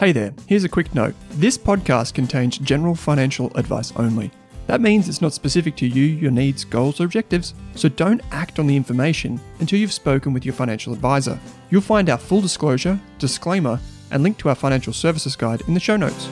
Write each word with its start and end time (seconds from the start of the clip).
Hey 0.00 0.12
there, 0.12 0.32
here's 0.46 0.64
a 0.64 0.68
quick 0.70 0.94
note. 0.94 1.14
This 1.32 1.58
podcast 1.58 2.14
contains 2.14 2.56
general 2.56 2.94
financial 2.94 3.54
advice 3.54 3.92
only. 3.96 4.30
That 4.66 4.80
means 4.80 5.10
it's 5.10 5.20
not 5.20 5.34
specific 5.34 5.76
to 5.76 5.86
you, 5.86 6.04
your 6.04 6.30
needs, 6.30 6.64
goals, 6.64 7.02
or 7.02 7.04
objectives, 7.04 7.52
so 7.74 7.90
don't 7.90 8.22
act 8.30 8.58
on 8.58 8.66
the 8.66 8.74
information 8.74 9.38
until 9.58 9.78
you've 9.78 9.92
spoken 9.92 10.32
with 10.32 10.46
your 10.46 10.54
financial 10.54 10.94
advisor. 10.94 11.38
You'll 11.68 11.82
find 11.82 12.08
our 12.08 12.16
full 12.16 12.40
disclosure, 12.40 12.98
disclaimer, 13.18 13.78
and 14.10 14.22
link 14.22 14.38
to 14.38 14.48
our 14.48 14.54
financial 14.54 14.94
services 14.94 15.36
guide 15.36 15.60
in 15.68 15.74
the 15.74 15.80
show 15.80 15.98
notes. 15.98 16.30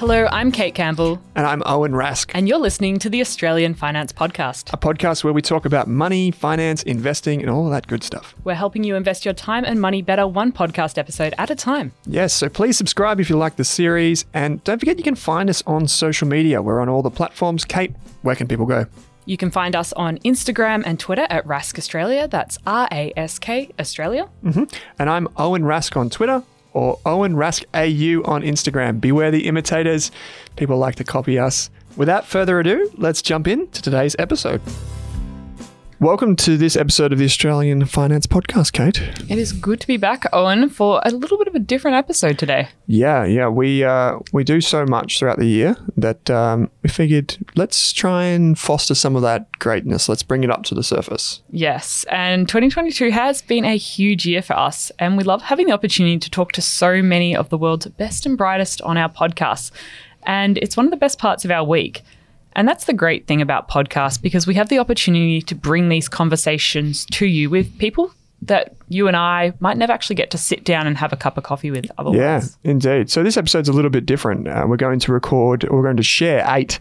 Hello, 0.00 0.26
I'm 0.32 0.50
Kate 0.50 0.74
Campbell, 0.74 1.20
And 1.34 1.46
I'm 1.46 1.62
Owen 1.66 1.92
Rask, 1.92 2.30
and 2.32 2.48
you're 2.48 2.58
listening 2.58 2.98
to 3.00 3.10
the 3.10 3.20
Australian 3.20 3.74
Finance 3.74 4.14
Podcast. 4.14 4.72
a 4.72 4.78
podcast 4.78 5.24
where 5.24 5.34
we 5.34 5.42
talk 5.42 5.66
about 5.66 5.88
money, 5.88 6.30
finance, 6.30 6.82
investing, 6.84 7.42
and 7.42 7.50
all 7.50 7.68
that 7.68 7.86
good 7.86 8.02
stuff. 8.02 8.34
We're 8.42 8.54
helping 8.54 8.82
you 8.82 8.96
invest 8.96 9.26
your 9.26 9.34
time 9.34 9.62
and 9.62 9.78
money 9.78 10.00
better 10.00 10.26
one 10.26 10.52
podcast 10.52 10.96
episode 10.96 11.34
at 11.36 11.50
a 11.50 11.54
time. 11.54 11.92
Yes, 12.06 12.32
so 12.32 12.48
please 12.48 12.78
subscribe 12.78 13.20
if 13.20 13.28
you 13.28 13.36
like 13.36 13.56
the 13.56 13.64
series. 13.64 14.24
And 14.32 14.64
don't 14.64 14.78
forget 14.78 14.96
you 14.96 15.04
can 15.04 15.16
find 15.16 15.50
us 15.50 15.62
on 15.66 15.86
social 15.86 16.26
media. 16.26 16.62
We're 16.62 16.80
on 16.80 16.88
all 16.88 17.02
the 17.02 17.10
platforms. 17.10 17.66
Kate, 17.66 17.94
where 18.22 18.34
can 18.34 18.48
people 18.48 18.64
go? 18.64 18.86
You 19.26 19.36
can 19.36 19.50
find 19.50 19.76
us 19.76 19.92
on 19.92 20.16
Instagram 20.20 20.82
and 20.86 20.98
Twitter 20.98 21.26
at 21.28 21.46
Rask 21.46 21.76
Australia. 21.76 22.26
That's 22.26 22.56
R 22.66 22.88
A 22.90 23.12
S 23.18 23.38
K 23.38 23.68
Australia. 23.78 24.30
Mm-hmm. 24.42 24.64
And 24.98 25.10
I'm 25.10 25.28
Owen 25.36 25.64
Rask 25.64 25.94
on 25.94 26.08
Twitter 26.08 26.42
or 26.72 26.98
Owen 27.04 27.34
Rask 27.34 27.64
AU 27.74 28.22
on 28.30 28.42
Instagram. 28.42 29.00
Beware 29.00 29.30
the 29.30 29.46
imitators. 29.46 30.10
People 30.56 30.78
like 30.78 30.96
to 30.96 31.04
copy 31.04 31.38
us. 31.38 31.70
Without 31.96 32.26
further 32.26 32.60
ado, 32.60 32.90
let's 32.96 33.22
jump 33.22 33.48
in 33.48 33.68
to 33.68 33.82
today's 33.82 34.16
episode. 34.18 34.60
Welcome 36.00 36.34
to 36.36 36.56
this 36.56 36.76
episode 36.76 37.12
of 37.12 37.18
the 37.18 37.26
Australian 37.26 37.84
Finance 37.84 38.26
Podcast, 38.26 38.72
Kate. 38.72 39.02
It 39.30 39.36
is 39.36 39.52
good 39.52 39.82
to 39.82 39.86
be 39.86 39.98
back, 39.98 40.24
Owen, 40.32 40.70
for 40.70 40.98
a 41.04 41.10
little 41.10 41.36
bit 41.36 41.46
of 41.46 41.54
a 41.54 41.58
different 41.58 41.94
episode 41.94 42.38
today. 42.38 42.70
Yeah, 42.86 43.26
yeah, 43.26 43.48
we 43.48 43.84
uh, 43.84 44.18
we 44.32 44.42
do 44.42 44.62
so 44.62 44.86
much 44.86 45.18
throughout 45.18 45.36
the 45.36 45.44
year 45.44 45.76
that 45.98 46.30
um, 46.30 46.70
we 46.82 46.88
figured 46.88 47.36
let's 47.54 47.92
try 47.92 48.24
and 48.24 48.58
foster 48.58 48.94
some 48.94 49.14
of 49.14 49.20
that 49.20 49.52
greatness. 49.58 50.08
Let's 50.08 50.22
bring 50.22 50.42
it 50.42 50.50
up 50.50 50.62
to 50.64 50.74
the 50.74 50.82
surface. 50.82 51.42
Yes, 51.50 52.04
and 52.04 52.48
2022 52.48 53.10
has 53.10 53.42
been 53.42 53.66
a 53.66 53.76
huge 53.76 54.24
year 54.24 54.40
for 54.40 54.58
us, 54.58 54.90
and 54.98 55.18
we 55.18 55.22
love 55.22 55.42
having 55.42 55.66
the 55.66 55.74
opportunity 55.74 56.18
to 56.18 56.30
talk 56.30 56.52
to 56.52 56.62
so 56.62 57.02
many 57.02 57.36
of 57.36 57.50
the 57.50 57.58
world's 57.58 57.84
best 57.84 58.24
and 58.24 58.38
brightest 58.38 58.80
on 58.80 58.96
our 58.96 59.10
podcast. 59.10 59.70
And 60.22 60.56
it's 60.56 60.78
one 60.78 60.86
of 60.86 60.92
the 60.92 60.96
best 60.96 61.18
parts 61.18 61.44
of 61.44 61.50
our 61.50 61.62
week. 61.64 62.00
And 62.54 62.66
that's 62.66 62.84
the 62.84 62.92
great 62.92 63.26
thing 63.26 63.40
about 63.40 63.68
podcasts 63.68 64.20
because 64.20 64.46
we 64.46 64.54
have 64.54 64.68
the 64.68 64.78
opportunity 64.78 65.40
to 65.42 65.54
bring 65.54 65.88
these 65.88 66.08
conversations 66.08 67.06
to 67.06 67.26
you 67.26 67.48
with 67.48 67.78
people 67.78 68.12
that 68.42 68.74
you 68.90 69.06
and 69.06 69.16
I 69.16 69.52
might 69.60 69.78
never 69.78 69.92
actually 69.92 70.16
get 70.16 70.30
to 70.32 70.38
sit 70.38 70.64
down 70.64 70.86
and 70.88 70.98
have 70.98 71.12
a 71.12 71.16
cup 71.16 71.38
of 71.38 71.44
coffee 71.44 71.70
with 71.70 71.86
otherwise. 71.96 72.18
Yeah, 72.18 72.42
indeed. 72.70 73.08
So 73.08 73.22
this 73.22 73.36
episode's 73.36 73.68
a 73.68 73.72
little 73.72 73.90
bit 73.90 74.04
different. 74.04 74.48
Uh, 74.48 74.66
we're 74.68 74.76
going 74.76 74.98
to 74.98 75.12
record, 75.12 75.62
we're 75.70 75.84
going 75.84 75.96
to 75.96 76.02
share 76.02 76.44
eight 76.48 76.80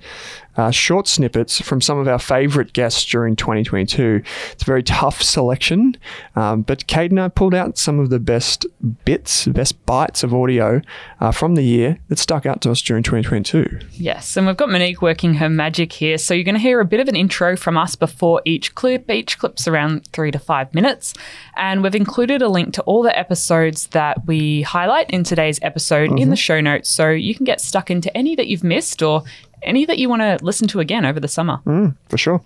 uh, 0.58 0.72
short 0.72 1.08
snippets 1.08 1.62
from 1.62 1.80
some 1.80 1.98
of 1.98 2.08
our 2.08 2.20
favorite 2.20 2.74
guests 2.74 3.06
during 3.06 3.36
2022. 3.36 4.22
It's 4.52 4.64
a 4.64 4.66
very 4.66 4.84
tough 4.84 5.22
selection, 5.22 5.96
um, 6.36 6.64
but 6.64 6.86
Kate 6.88 7.12
and 7.12 7.20
I 7.20 7.30
pulled 7.30 7.54
out 7.54 7.78
some 7.78 8.00
of 8.00 8.10
the 8.10 8.20
best 8.20 8.66
bits, 9.06 9.46
best 9.48 9.86
bites 9.86 10.24
of 10.24 10.34
audio 10.34 10.82
uh, 11.22 11.32
from 11.32 11.56
the 11.56 11.62
year 11.62 12.00
that 12.10 12.20
stuck 12.20 12.46
out 12.46 12.60
to 12.62 12.72
us 12.72 12.82
during 12.82 13.04
2022. 13.04 13.80
Yes, 13.94 14.36
and 14.36 14.48
we've 14.48 14.58
got 14.58 14.70
Monique 14.70 15.02
working 15.02 15.36
her 15.36 15.50
magic 15.50 15.94
here. 15.94 16.18
So 16.18 16.34
you're 16.34 16.44
going 16.44 16.56
to 16.56 16.62
hear 16.62 16.82
a 16.82 16.86
bit 16.86 17.00
of 17.00 17.08
an 17.08 17.16
intro 17.16 17.56
from 17.56 17.78
us 17.78 17.96
before 17.96 18.42
each 18.44 18.76
clip. 18.76 19.10
Each 19.10 19.38
clip's 19.38 19.68
around 19.68 20.08
three 20.08 20.32
to 20.32 20.40
five 20.40 20.74
minutes. 20.74 21.14
And 21.56 21.84
we've 21.84 21.96
included 22.00 22.42
a 22.42 22.48
link 22.48 22.74
to 22.74 22.82
all 22.84 23.04
the 23.04 23.18
episodes 23.18 23.88
that 23.88 24.26
we 24.26 24.62
highlight 24.62 25.10
in 25.12 25.24
today's 25.24 25.60
episode 25.62 26.10
in 26.10 26.16
the 26.16 26.24
mm-hmm. 26.24 26.34
show 26.36 26.62
notes. 26.62 26.90
So 26.90 27.10
you 27.10 27.36
can 27.36 27.44
get 27.44 27.60
stuck 27.60 27.92
into 27.92 28.16
any 28.18 28.36
that 28.36 28.48
you've 28.48 28.64
missed 28.64 29.04
or 29.04 29.24
any 29.62 29.86
that 29.86 30.00
you 30.00 30.08
want 30.08 30.22
to 30.22 30.40
listen 30.42 30.68
to 30.70 30.80
again 30.80 31.06
over 31.06 31.20
the 31.20 31.28
summer. 31.28 31.60
Mm, 31.66 31.98
for 32.08 32.18
sure. 32.18 32.42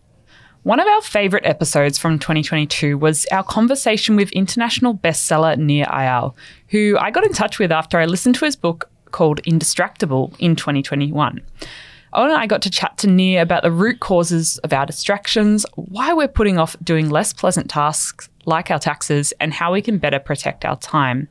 One 0.63 0.79
of 0.79 0.87
our 0.87 1.01
favourite 1.01 1.45
episodes 1.45 1.99
from 1.99 2.17
2022 2.17 2.97
was 2.97 3.27
our 3.31 3.43
conversation 3.43 4.15
with 4.15 4.31
international 4.31 4.95
bestseller 4.95 5.55
Nir 5.57 5.85
Eyal, 5.85 6.33
who 6.69 6.97
I 6.99 7.11
got 7.11 7.25
in 7.25 7.33
touch 7.33 7.59
with 7.59 7.71
after 7.71 7.99
I 7.99 8.05
listened 8.05 8.35
to 8.35 8.45
his 8.45 8.55
book 8.55 8.89
called 9.11 9.43
Indistractable 9.43 10.33
in 10.39 10.55
2021. 10.55 11.41
Owen 12.13 12.29
and 12.29 12.39
I 12.39 12.47
got 12.47 12.61
to 12.61 12.69
chat 12.69 12.97
to 12.99 13.07
Nir 13.07 13.41
about 13.41 13.63
the 13.63 13.71
root 13.71 13.99
causes 13.99 14.57
of 14.59 14.71
our 14.71 14.85
distractions, 14.85 15.65
why 15.75 16.13
we're 16.13 16.27
putting 16.27 16.57
off 16.57 16.75
doing 16.83 17.09
less 17.09 17.33
pleasant 17.33 17.69
tasks 17.69 18.29
like 18.45 18.71
our 18.71 18.79
taxes, 18.79 19.33
and 19.39 19.53
how 19.53 19.73
we 19.73 19.81
can 19.81 19.97
better 19.97 20.19
protect 20.19 20.65
our 20.65 20.77
time. 20.77 21.27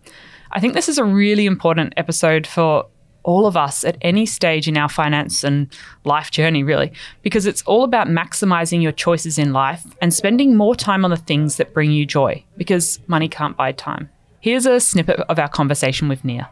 I 0.50 0.60
think 0.60 0.74
this 0.74 0.88
is 0.88 0.98
a 0.98 1.04
really 1.04 1.46
important 1.46 1.94
episode 1.96 2.46
for 2.46 2.86
all 3.24 3.46
of 3.46 3.56
us 3.56 3.84
at 3.84 3.96
any 4.00 4.26
stage 4.26 4.66
in 4.66 4.76
our 4.76 4.88
finance 4.88 5.44
and 5.44 5.72
life 6.04 6.30
journey, 6.30 6.64
really, 6.64 6.92
because 7.22 7.46
it's 7.46 7.62
all 7.62 7.84
about 7.84 8.08
maximizing 8.08 8.82
your 8.82 8.92
choices 8.92 9.38
in 9.38 9.52
life 9.52 9.84
and 10.00 10.12
spending 10.12 10.56
more 10.56 10.74
time 10.74 11.04
on 11.04 11.10
the 11.10 11.16
things 11.16 11.56
that 11.56 11.72
bring 11.72 11.92
you 11.92 12.04
joy, 12.04 12.44
because 12.56 12.98
money 13.06 13.28
can't 13.28 13.56
buy 13.56 13.70
time. 13.72 14.10
Here's 14.40 14.66
a 14.66 14.80
snippet 14.80 15.20
of 15.20 15.38
our 15.38 15.48
conversation 15.48 16.08
with 16.08 16.24
Nir. 16.24 16.48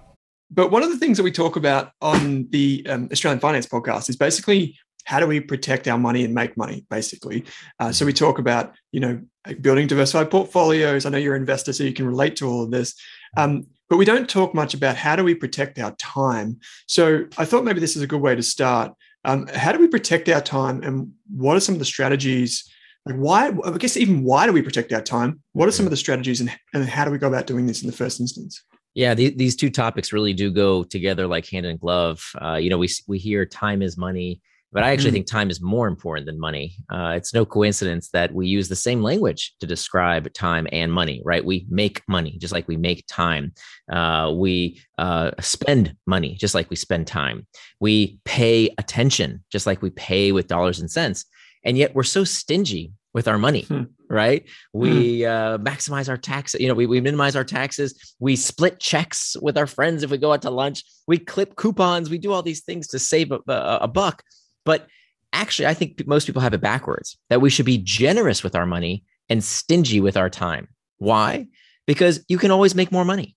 But 0.52 0.70
one 0.70 0.82
of 0.82 0.90
the 0.90 0.96
things 0.96 1.16
that 1.16 1.24
we 1.24 1.32
talk 1.32 1.56
about 1.56 1.90
on 2.00 2.46
the 2.50 2.86
um, 2.88 3.08
Australian 3.10 3.40
Finance 3.40 3.66
Podcast 3.66 4.08
is 4.08 4.16
basically 4.16 4.76
how 5.04 5.20
do 5.20 5.26
we 5.26 5.40
protect 5.40 5.88
our 5.88 5.98
money 5.98 6.24
and 6.24 6.34
make 6.34 6.56
money, 6.56 6.84
basically. 6.90 7.44
Uh, 7.78 7.92
so 7.92 8.06
we 8.06 8.12
talk 8.12 8.38
about, 8.38 8.74
you 8.92 9.00
know, 9.00 9.20
building 9.60 9.86
diversified 9.86 10.30
portfolios. 10.30 11.06
I 11.06 11.10
know 11.10 11.18
you're 11.18 11.34
an 11.34 11.42
investor, 11.42 11.72
so 11.72 11.84
you 11.84 11.92
can 11.92 12.06
relate 12.06 12.36
to 12.36 12.48
all 12.48 12.62
of 12.62 12.70
this. 12.70 12.94
Um, 13.36 13.66
but 13.88 13.96
we 13.96 14.04
don't 14.04 14.28
talk 14.28 14.54
much 14.54 14.74
about 14.74 14.96
how 14.96 15.16
do 15.16 15.24
we 15.24 15.34
protect 15.34 15.78
our 15.78 15.94
time. 15.96 16.60
So 16.86 17.26
I 17.38 17.44
thought 17.44 17.64
maybe 17.64 17.80
this 17.80 17.96
is 17.96 18.02
a 18.02 18.06
good 18.06 18.20
way 18.20 18.34
to 18.36 18.42
start. 18.42 18.92
Um, 19.24 19.48
how 19.48 19.72
do 19.72 19.78
we 19.78 19.88
protect 19.88 20.28
our 20.28 20.40
time, 20.40 20.82
and 20.82 21.12
what 21.28 21.56
are 21.56 21.60
some 21.60 21.74
of 21.74 21.78
the 21.78 21.84
strategies? 21.84 22.70
Like 23.04 23.16
why? 23.16 23.50
I 23.64 23.76
guess 23.78 23.96
even 23.96 24.22
why 24.22 24.46
do 24.46 24.52
we 24.52 24.62
protect 24.62 24.92
our 24.92 25.02
time? 25.02 25.42
What 25.52 25.68
are 25.68 25.72
some 25.72 25.86
of 25.86 25.90
the 25.90 25.96
strategies, 25.96 26.40
and, 26.40 26.50
and 26.72 26.88
how 26.88 27.04
do 27.04 27.10
we 27.10 27.18
go 27.18 27.28
about 27.28 27.46
doing 27.46 27.66
this 27.66 27.82
in 27.82 27.86
the 27.86 27.96
first 27.96 28.20
instance? 28.20 28.62
Yeah, 28.94 29.14
the, 29.14 29.30
these 29.30 29.56
two 29.56 29.70
topics 29.70 30.12
really 30.12 30.32
do 30.32 30.50
go 30.50 30.84
together 30.84 31.26
like 31.26 31.48
hand 31.48 31.66
in 31.66 31.76
glove. 31.76 32.24
Uh, 32.40 32.54
you 32.54 32.70
know, 32.70 32.78
we 32.78 32.88
we 33.06 33.18
hear 33.18 33.44
time 33.44 33.82
is 33.82 33.96
money, 33.96 34.40
But 34.72 34.84
I 34.84 34.92
actually 34.92 35.10
mm. 35.10 35.14
think 35.14 35.26
time 35.26 35.50
is 35.50 35.60
more 35.60 35.88
important 35.88 36.26
than 36.26 36.38
money. 36.38 36.76
Uh, 36.88 37.14
it's 37.16 37.34
no 37.34 37.44
coincidence 37.44 38.10
that 38.10 38.32
we 38.32 38.46
use 38.46 38.68
the 38.68 38.76
same 38.76 39.02
language 39.02 39.54
to 39.60 39.66
describe 39.66 40.32
time 40.32 40.68
and 40.70 40.92
money, 40.92 41.22
right? 41.24 41.44
We 41.44 41.66
make 41.68 42.02
money 42.08 42.38
just 42.38 42.52
like 42.52 42.68
we 42.68 42.76
make 42.76 43.04
time. 43.08 43.52
Uh, 43.90 44.32
we 44.34 44.80
uh, 44.96 45.32
spend 45.40 45.96
money 46.06 46.36
just 46.36 46.54
like 46.54 46.70
we 46.70 46.76
spend 46.76 47.08
time. 47.08 47.46
We 47.80 48.20
pay 48.24 48.72
attention 48.78 49.42
just 49.50 49.66
like 49.66 49.82
we 49.82 49.90
pay 49.90 50.30
with 50.30 50.46
dollars 50.46 50.78
and 50.78 50.90
cents. 50.90 51.24
And 51.64 51.76
yet 51.76 51.94
we're 51.94 52.04
so 52.04 52.24
stingy 52.24 52.92
with 53.12 53.26
our 53.26 53.38
money, 53.38 53.62
hmm. 53.62 53.82
right? 54.08 54.46
We 54.72 55.22
hmm. 55.22 55.28
uh, 55.28 55.58
maximize 55.58 56.08
our 56.08 56.16
taxes. 56.16 56.60
You 56.60 56.68
know, 56.68 56.74
we, 56.74 56.86
we 56.86 57.00
minimize 57.00 57.34
our 57.34 57.44
taxes. 57.44 58.14
We 58.20 58.36
split 58.36 58.78
checks 58.78 59.36
with 59.42 59.58
our 59.58 59.66
friends 59.66 60.02
if 60.02 60.10
we 60.10 60.18
go 60.18 60.32
out 60.32 60.42
to 60.42 60.50
lunch. 60.50 60.84
We 61.08 61.18
clip 61.18 61.56
coupons. 61.56 62.08
We 62.08 62.18
do 62.18 62.32
all 62.32 62.42
these 62.42 62.62
things 62.62 62.86
to 62.88 62.98
save 62.98 63.32
a, 63.32 63.40
a, 63.48 63.78
a 63.82 63.88
buck. 63.88 64.22
But 64.70 64.86
actually, 65.32 65.66
I 65.66 65.74
think 65.74 66.06
most 66.06 66.26
people 66.28 66.42
have 66.42 66.54
it 66.54 66.60
backwards 66.60 67.18
that 67.28 67.40
we 67.40 67.50
should 67.50 67.66
be 67.66 67.78
generous 67.78 68.44
with 68.44 68.54
our 68.54 68.66
money 68.66 69.02
and 69.28 69.42
stingy 69.42 69.98
with 69.98 70.16
our 70.16 70.30
time. 70.30 70.68
Why? 70.98 71.48
Because 71.88 72.24
you 72.28 72.38
can 72.38 72.52
always 72.52 72.76
make 72.76 72.92
more 72.92 73.04
money. 73.04 73.34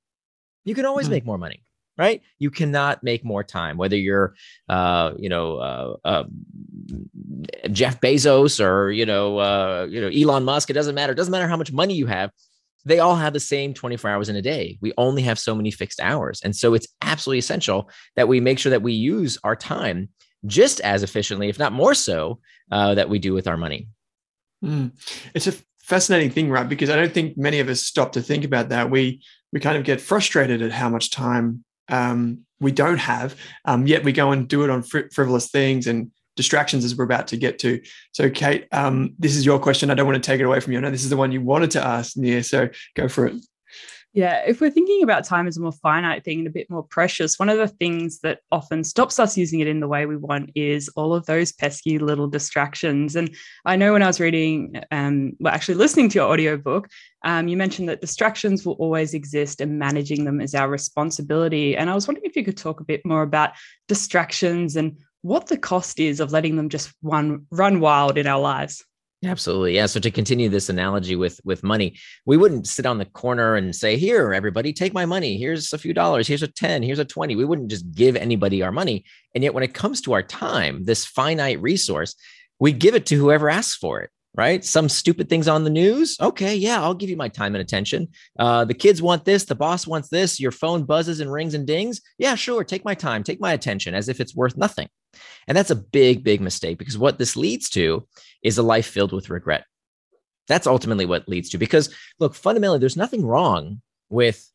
You 0.64 0.76
can 0.76 0.86
always 0.86 1.08
mm-hmm. 1.08 1.14
make 1.14 1.26
more 1.26 1.40
money, 1.40 1.64
right? 1.98 2.22
You 2.38 2.52
cannot 2.52 3.02
make 3.02 3.26
more 3.26 3.44
time, 3.44 3.78
whether 3.78 3.96
you're, 3.96 4.36
uh, 4.70 5.14
you 5.18 5.28
know, 5.28 5.58
uh, 5.58 5.96
uh, 6.06 6.24
Jeff 7.72 8.00
Bezos 8.00 8.64
or 8.64 8.92
you 8.92 9.08
know, 9.08 9.40
uh, 9.40 9.88
you 9.90 10.00
know, 10.00 10.10
Elon 10.10 10.44
Musk. 10.44 10.70
It 10.70 10.74
doesn't 10.74 10.94
matter. 10.94 11.14
It 11.14 11.16
doesn't 11.16 11.32
matter 11.32 11.48
how 11.48 11.58
much 11.58 11.72
money 11.72 11.96
you 11.96 12.06
have. 12.06 12.30
They 12.86 13.00
all 13.00 13.16
have 13.16 13.34
the 13.34 13.40
same 13.40 13.74
24 13.74 14.08
hours 14.08 14.30
in 14.30 14.36
a 14.36 14.42
day. 14.44 14.78
We 14.82 14.94
only 15.00 15.24
have 15.24 15.40
so 15.40 15.56
many 15.56 15.72
fixed 15.72 16.00
hours, 16.00 16.42
and 16.44 16.56
so 16.56 16.76
it's 16.76 16.88
absolutely 17.02 17.40
essential 17.40 17.90
that 18.18 18.28
we 18.28 18.40
make 18.40 18.60
sure 18.60 18.70
that 18.70 18.84
we 18.84 18.94
use 18.94 19.40
our 19.44 19.56
time 19.56 20.10
just 20.45 20.80
as 20.81 21.04
efficiently, 21.04 21.50
if 21.50 21.60
not 21.60 21.74
more 21.74 21.94
so, 21.94 22.40
uh, 22.72 22.95
that 22.95 23.10
we 23.10 23.19
do 23.19 23.34
with 23.34 23.48
our 23.48 23.57
money. 23.57 23.88
Mm. 24.63 24.92
It's 25.34 25.48
a 25.48 25.54
fascinating 25.80 26.30
thing, 26.30 26.50
right? 26.50 26.68
Because 26.68 26.90
I 26.90 26.95
don't 26.95 27.13
think 27.13 27.38
many 27.38 27.60
of 27.60 27.69
us 27.69 27.81
stop 27.81 28.13
to 28.13 28.22
think 28.22 28.44
about 28.45 28.69
that. 28.69 28.90
We 28.90 29.22
we 29.51 29.60
kind 29.60 29.78
of 29.78 29.84
get 29.84 30.01
frustrated 30.01 30.62
at 30.62 30.72
how 30.72 30.90
much 30.90 31.12
time 31.12 31.63
um, 31.90 32.40
we 32.60 32.72
don't 32.72 32.98
have, 32.98 33.36
um, 33.66 33.86
yet 33.86 34.04
we 34.04 34.12
go 34.12 34.31
and 34.31 34.48
do 34.48 34.63
it 34.63 34.69
on 34.69 34.81
fr- 34.81 35.10
frivolous 35.13 35.51
things 35.51 35.86
and 35.86 36.12
distractions 36.36 36.84
as 36.84 36.96
we're 36.96 37.04
about 37.04 37.28
to 37.28 37.38
get 37.38 37.60
to. 37.60 37.80
So, 38.13 38.30
Kate, 38.30 38.68
um, 38.72 39.13
this 39.19 39.36
is 39.36 39.46
your 39.46 39.60
question. 39.60 39.92
I 39.92 39.94
don't 39.94 40.07
want 40.07 40.22
to 40.22 40.28
take 40.28 40.39
it 40.39 40.46
away 40.46 40.60
from 40.60 40.74
you. 40.74 40.80
I 40.80 40.81
know 40.81 40.89
this 40.89 41.04
is 41.04 41.12
the 41.12 41.18
one 41.18 41.31
you 41.31 41.42
wanted 41.42 41.72
to 41.72 41.86
ask, 41.86 42.18
Nir. 42.18 42.42
So, 42.42 42.69
go 42.96 43.07
for 43.07 43.28
it. 43.28 43.36
Yeah, 44.15 44.44
if 44.45 44.62
we're 44.62 44.69
thinking 44.69 45.01
about 45.01 45.25
time 45.25 45.48
as 45.48 45.57
a 45.57 45.60
more 45.60 45.71
finite 45.71 46.24
thing 46.24 46.39
and 46.39 46.48
a 46.48 46.51
bit 46.51 46.69
more 46.69 46.83
precious, 46.83 47.39
one 47.39 47.50
of 47.50 47.57
the 47.57 47.68
things 47.68 48.19
that 48.19 48.42
often 48.51 48.83
stops 48.83 49.19
us 49.19 49.36
using 49.36 49.60
it 49.60 49.68
in 49.68 49.80
the 49.80 49.88
way 49.88 50.06
we 50.06 50.18
want 50.18 50.51
is 50.54 50.88
all 50.89 51.15
of 51.15 51.25
those 51.25 51.51
pesky 51.51 51.98
little 51.98 52.27
distractions. 52.27 53.15
And 53.15 53.36
I 53.65 53.75
know 53.75 53.94
when 53.94 54.04
I 54.04 54.07
was 54.07 54.19
reading, 54.19 54.80
um, 54.92 55.33
well, 55.39 55.51
actually 55.51 55.75
listening 55.75 56.10
to 56.10 56.19
your 56.19 56.31
audiobook, 56.31 56.89
um, 57.24 57.48
you 57.48 57.57
mentioned 57.57 57.89
that 57.89 58.01
distractions 58.01 58.63
will 58.63 58.74
always 58.74 59.15
exist 59.15 59.62
and 59.62 59.80
managing 59.80 60.25
them 60.25 60.42
is 60.42 60.54
our 60.54 60.69
responsibility. 60.69 61.75
And 61.75 61.89
I 61.89 61.95
was 61.95 62.07
wondering 62.07 62.27
if 62.27 62.36
you 62.36 62.45
could 62.45 62.57
talk 62.57 62.81
a 62.81 62.86
bit 62.86 63.04
more 63.04 63.24
about 63.24 63.54
distractions 63.88 64.75
and 64.75 64.95
what 65.24 65.48
the 65.48 65.57
cost 65.57 66.00
is 66.00 66.19
of 66.19 66.31
letting 66.31 66.56
them 66.56 66.69
just 66.69 66.94
run, 67.01 67.48
run 67.50 67.80
wild 67.80 68.19
in 68.19 68.27
our 68.27 68.39
lives. 68.39 68.86
Absolutely. 69.25 69.75
Yeah. 69.75 69.86
So 69.86 70.00
to 70.00 70.12
continue 70.12 70.50
this 70.50 70.70
analogy 70.70 71.16
with 71.16 71.40
with 71.46 71.64
money, 71.64 71.98
we 72.25 72.38
wouldn't 72.38 72.68
sit 72.68 72.86
on 72.86 72.98
the 72.98 73.06
corner 73.06 73.56
and 73.56 73.75
say, 73.75 73.98
"Here, 73.98 74.34
everybody, 74.34 74.74
take 74.74 74.94
my 74.94 75.06
money. 75.06 75.38
Here's 75.38 75.72
a 75.72 75.78
few 75.78 75.94
dollars. 75.94 76.28
Here's 76.28 76.44
a 76.44 76.48
10, 76.48 76.84
here's 76.84 77.00
a 77.00 77.06
20." 77.06 77.36
We 77.36 77.46
wouldn't 77.46 77.70
just 77.70 77.90
give 77.92 78.16
anybody 78.16 78.62
our 78.62 78.72
money. 78.72 79.06
And 79.34 79.44
yet 79.44 79.54
when 79.54 79.64
it 79.64 79.74
comes 79.74 80.02
to 80.02 80.14
our 80.14 80.24
time, 80.24 80.84
this 80.84 81.06
finite 81.06 81.62
resource, 81.62 82.16
we 82.60 82.72
give 82.72 82.96
it 82.96 83.06
to 83.08 83.16
whoever 83.16 83.50
asks 83.50 83.78
for 83.78 84.02
it 84.02 84.10
right? 84.36 84.66
Some 84.66 84.90
stupid 84.90 85.30
things 85.30 85.48
on 85.48 85.64
the 85.64 85.70
news. 85.70 86.18
Okay, 86.20 86.56
yeah, 86.56 86.81
I'll 86.81 86.96
give 86.96 87.10
you 87.10 87.18
my 87.18 87.30
time 87.30 87.54
and 87.54 87.62
attention. 87.62 88.08
Uh, 88.40 88.66
the 88.66 88.74
kids 88.74 89.02
want 89.02 89.25
this, 89.25 89.46
the 89.46 89.56
boss 89.56 89.86
wants 89.86 90.10
this, 90.10 90.40
your 90.40 90.52
phone 90.52 90.86
buzzes 90.86 91.20
and 91.20 91.31
rings 91.31 91.54
and 91.54 91.68
dings. 91.68 92.02
Yeah, 92.18 92.36
sure, 92.36 92.64
take 92.64 92.84
my 92.84 92.96
time, 92.96 93.24
take 93.24 93.40
my 93.40 93.54
attention 93.54 93.94
as 93.94 94.10
if 94.10 94.20
it's 94.20 94.36
worth 94.36 94.58
nothing. 94.58 94.88
And 95.48 95.57
that's 95.57 95.71
a 95.71 95.75
big, 95.75 96.24
big 96.24 96.42
mistake 96.42 96.77
because 96.77 96.98
what 96.98 97.18
this 97.18 97.36
leads 97.36 97.69
to 97.71 98.07
is 98.44 98.57
a 98.57 98.63
life 98.63 98.88
filled 98.88 99.12
with 99.12 99.30
regret. 99.30 99.65
That's 100.48 100.68
ultimately 100.68 101.06
what 101.06 101.27
leads 101.27 101.50
to. 101.50 101.57
Because 101.57 101.94
look, 102.19 102.36
fundamentally, 102.36 102.80
there's 102.80 102.98
nothing 102.98 103.25
wrong 103.25 103.81
with 104.10 104.50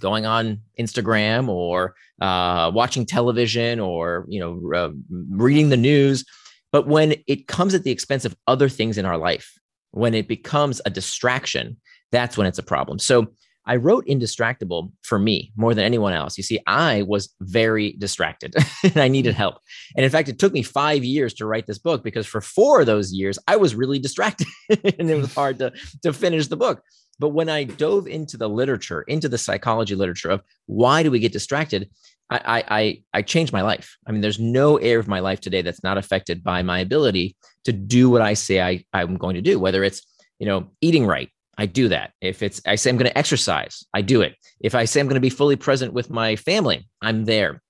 going 0.00 0.26
on 0.26 0.60
Instagram 0.78 1.48
or 1.48 1.94
uh, 2.20 2.70
watching 2.74 3.06
television 3.06 3.80
or 3.80 4.26
you 4.28 4.40
know 4.40 4.72
uh, 4.74 4.90
reading 5.10 5.68
the 5.68 5.76
news. 5.76 6.24
But 6.72 6.86
when 6.86 7.14
it 7.26 7.46
comes 7.46 7.74
at 7.74 7.84
the 7.84 7.90
expense 7.90 8.24
of 8.24 8.36
other 8.46 8.68
things 8.68 8.98
in 8.98 9.06
our 9.06 9.16
life, 9.16 9.58
when 9.92 10.14
it 10.14 10.28
becomes 10.28 10.80
a 10.84 10.90
distraction, 10.90 11.78
that's 12.12 12.36
when 12.36 12.46
it's 12.46 12.58
a 12.58 12.62
problem. 12.62 12.98
So 12.98 13.28
I 13.66 13.76
wrote 13.76 14.06
Indistractable 14.06 14.92
for 15.02 15.18
me 15.18 15.52
more 15.56 15.74
than 15.74 15.84
anyone 15.84 16.12
else. 16.12 16.36
You 16.36 16.44
see, 16.44 16.60
I 16.66 17.02
was 17.02 17.34
very 17.40 17.92
distracted 17.92 18.54
and 18.82 18.96
I 18.96 19.08
needed 19.08 19.34
hmm. 19.34 19.38
help. 19.38 19.58
And 19.96 20.04
in 20.04 20.10
fact, 20.10 20.28
it 20.28 20.38
took 20.38 20.52
me 20.52 20.62
five 20.62 21.04
years 21.04 21.34
to 21.34 21.46
write 21.46 21.66
this 21.66 21.78
book 21.78 22.04
because 22.04 22.26
for 22.26 22.40
four 22.40 22.80
of 22.80 22.86
those 22.86 23.12
years, 23.12 23.38
I 23.48 23.56
was 23.56 23.74
really 23.74 23.98
distracted 23.98 24.46
and 24.70 25.10
it 25.10 25.16
was 25.16 25.34
hard 25.34 25.58
to, 25.58 25.72
to 26.02 26.12
finish 26.12 26.46
the 26.46 26.56
book. 26.56 26.82
But 27.18 27.30
when 27.30 27.48
I 27.48 27.64
dove 27.64 28.06
into 28.06 28.36
the 28.36 28.48
literature, 28.48 29.02
into 29.02 29.28
the 29.28 29.38
psychology 29.38 29.94
literature 29.94 30.30
of 30.30 30.42
why 30.66 31.02
do 31.02 31.10
we 31.10 31.18
get 31.18 31.32
distracted, 31.32 31.88
I, 32.28 32.64
I, 32.68 33.02
I 33.14 33.22
changed 33.22 33.52
my 33.52 33.62
life. 33.62 33.96
I 34.06 34.12
mean, 34.12 34.20
there's 34.20 34.40
no 34.40 34.78
area 34.78 34.98
of 34.98 35.06
my 35.06 35.20
life 35.20 35.40
today 35.40 35.62
that's 35.62 35.84
not 35.84 35.96
affected 35.96 36.42
by 36.42 36.62
my 36.62 36.80
ability 36.80 37.36
to 37.64 37.72
do 37.72 38.10
what 38.10 38.20
I 38.20 38.34
say 38.34 38.60
I, 38.60 38.84
I'm 38.92 39.16
going 39.16 39.36
to 39.36 39.42
do, 39.42 39.60
whether 39.60 39.84
it's, 39.84 40.04
you 40.38 40.46
know, 40.46 40.70
eating 40.80 41.06
right, 41.06 41.30
I 41.58 41.66
do 41.66 41.88
that. 41.88 42.12
If 42.20 42.42
it's 42.42 42.60
I 42.66 42.74
say 42.74 42.90
I'm 42.90 42.96
going 42.96 43.10
to 43.10 43.18
exercise, 43.18 43.84
I 43.94 44.02
do 44.02 44.20
it. 44.20 44.36
If 44.60 44.74
I 44.74 44.84
say 44.84 45.00
I'm 45.00 45.06
going 45.06 45.14
to 45.14 45.20
be 45.20 45.30
fully 45.30 45.56
present 45.56 45.92
with 45.92 46.10
my 46.10 46.36
family, 46.36 46.88
I'm 47.00 47.24
there. 47.24 47.62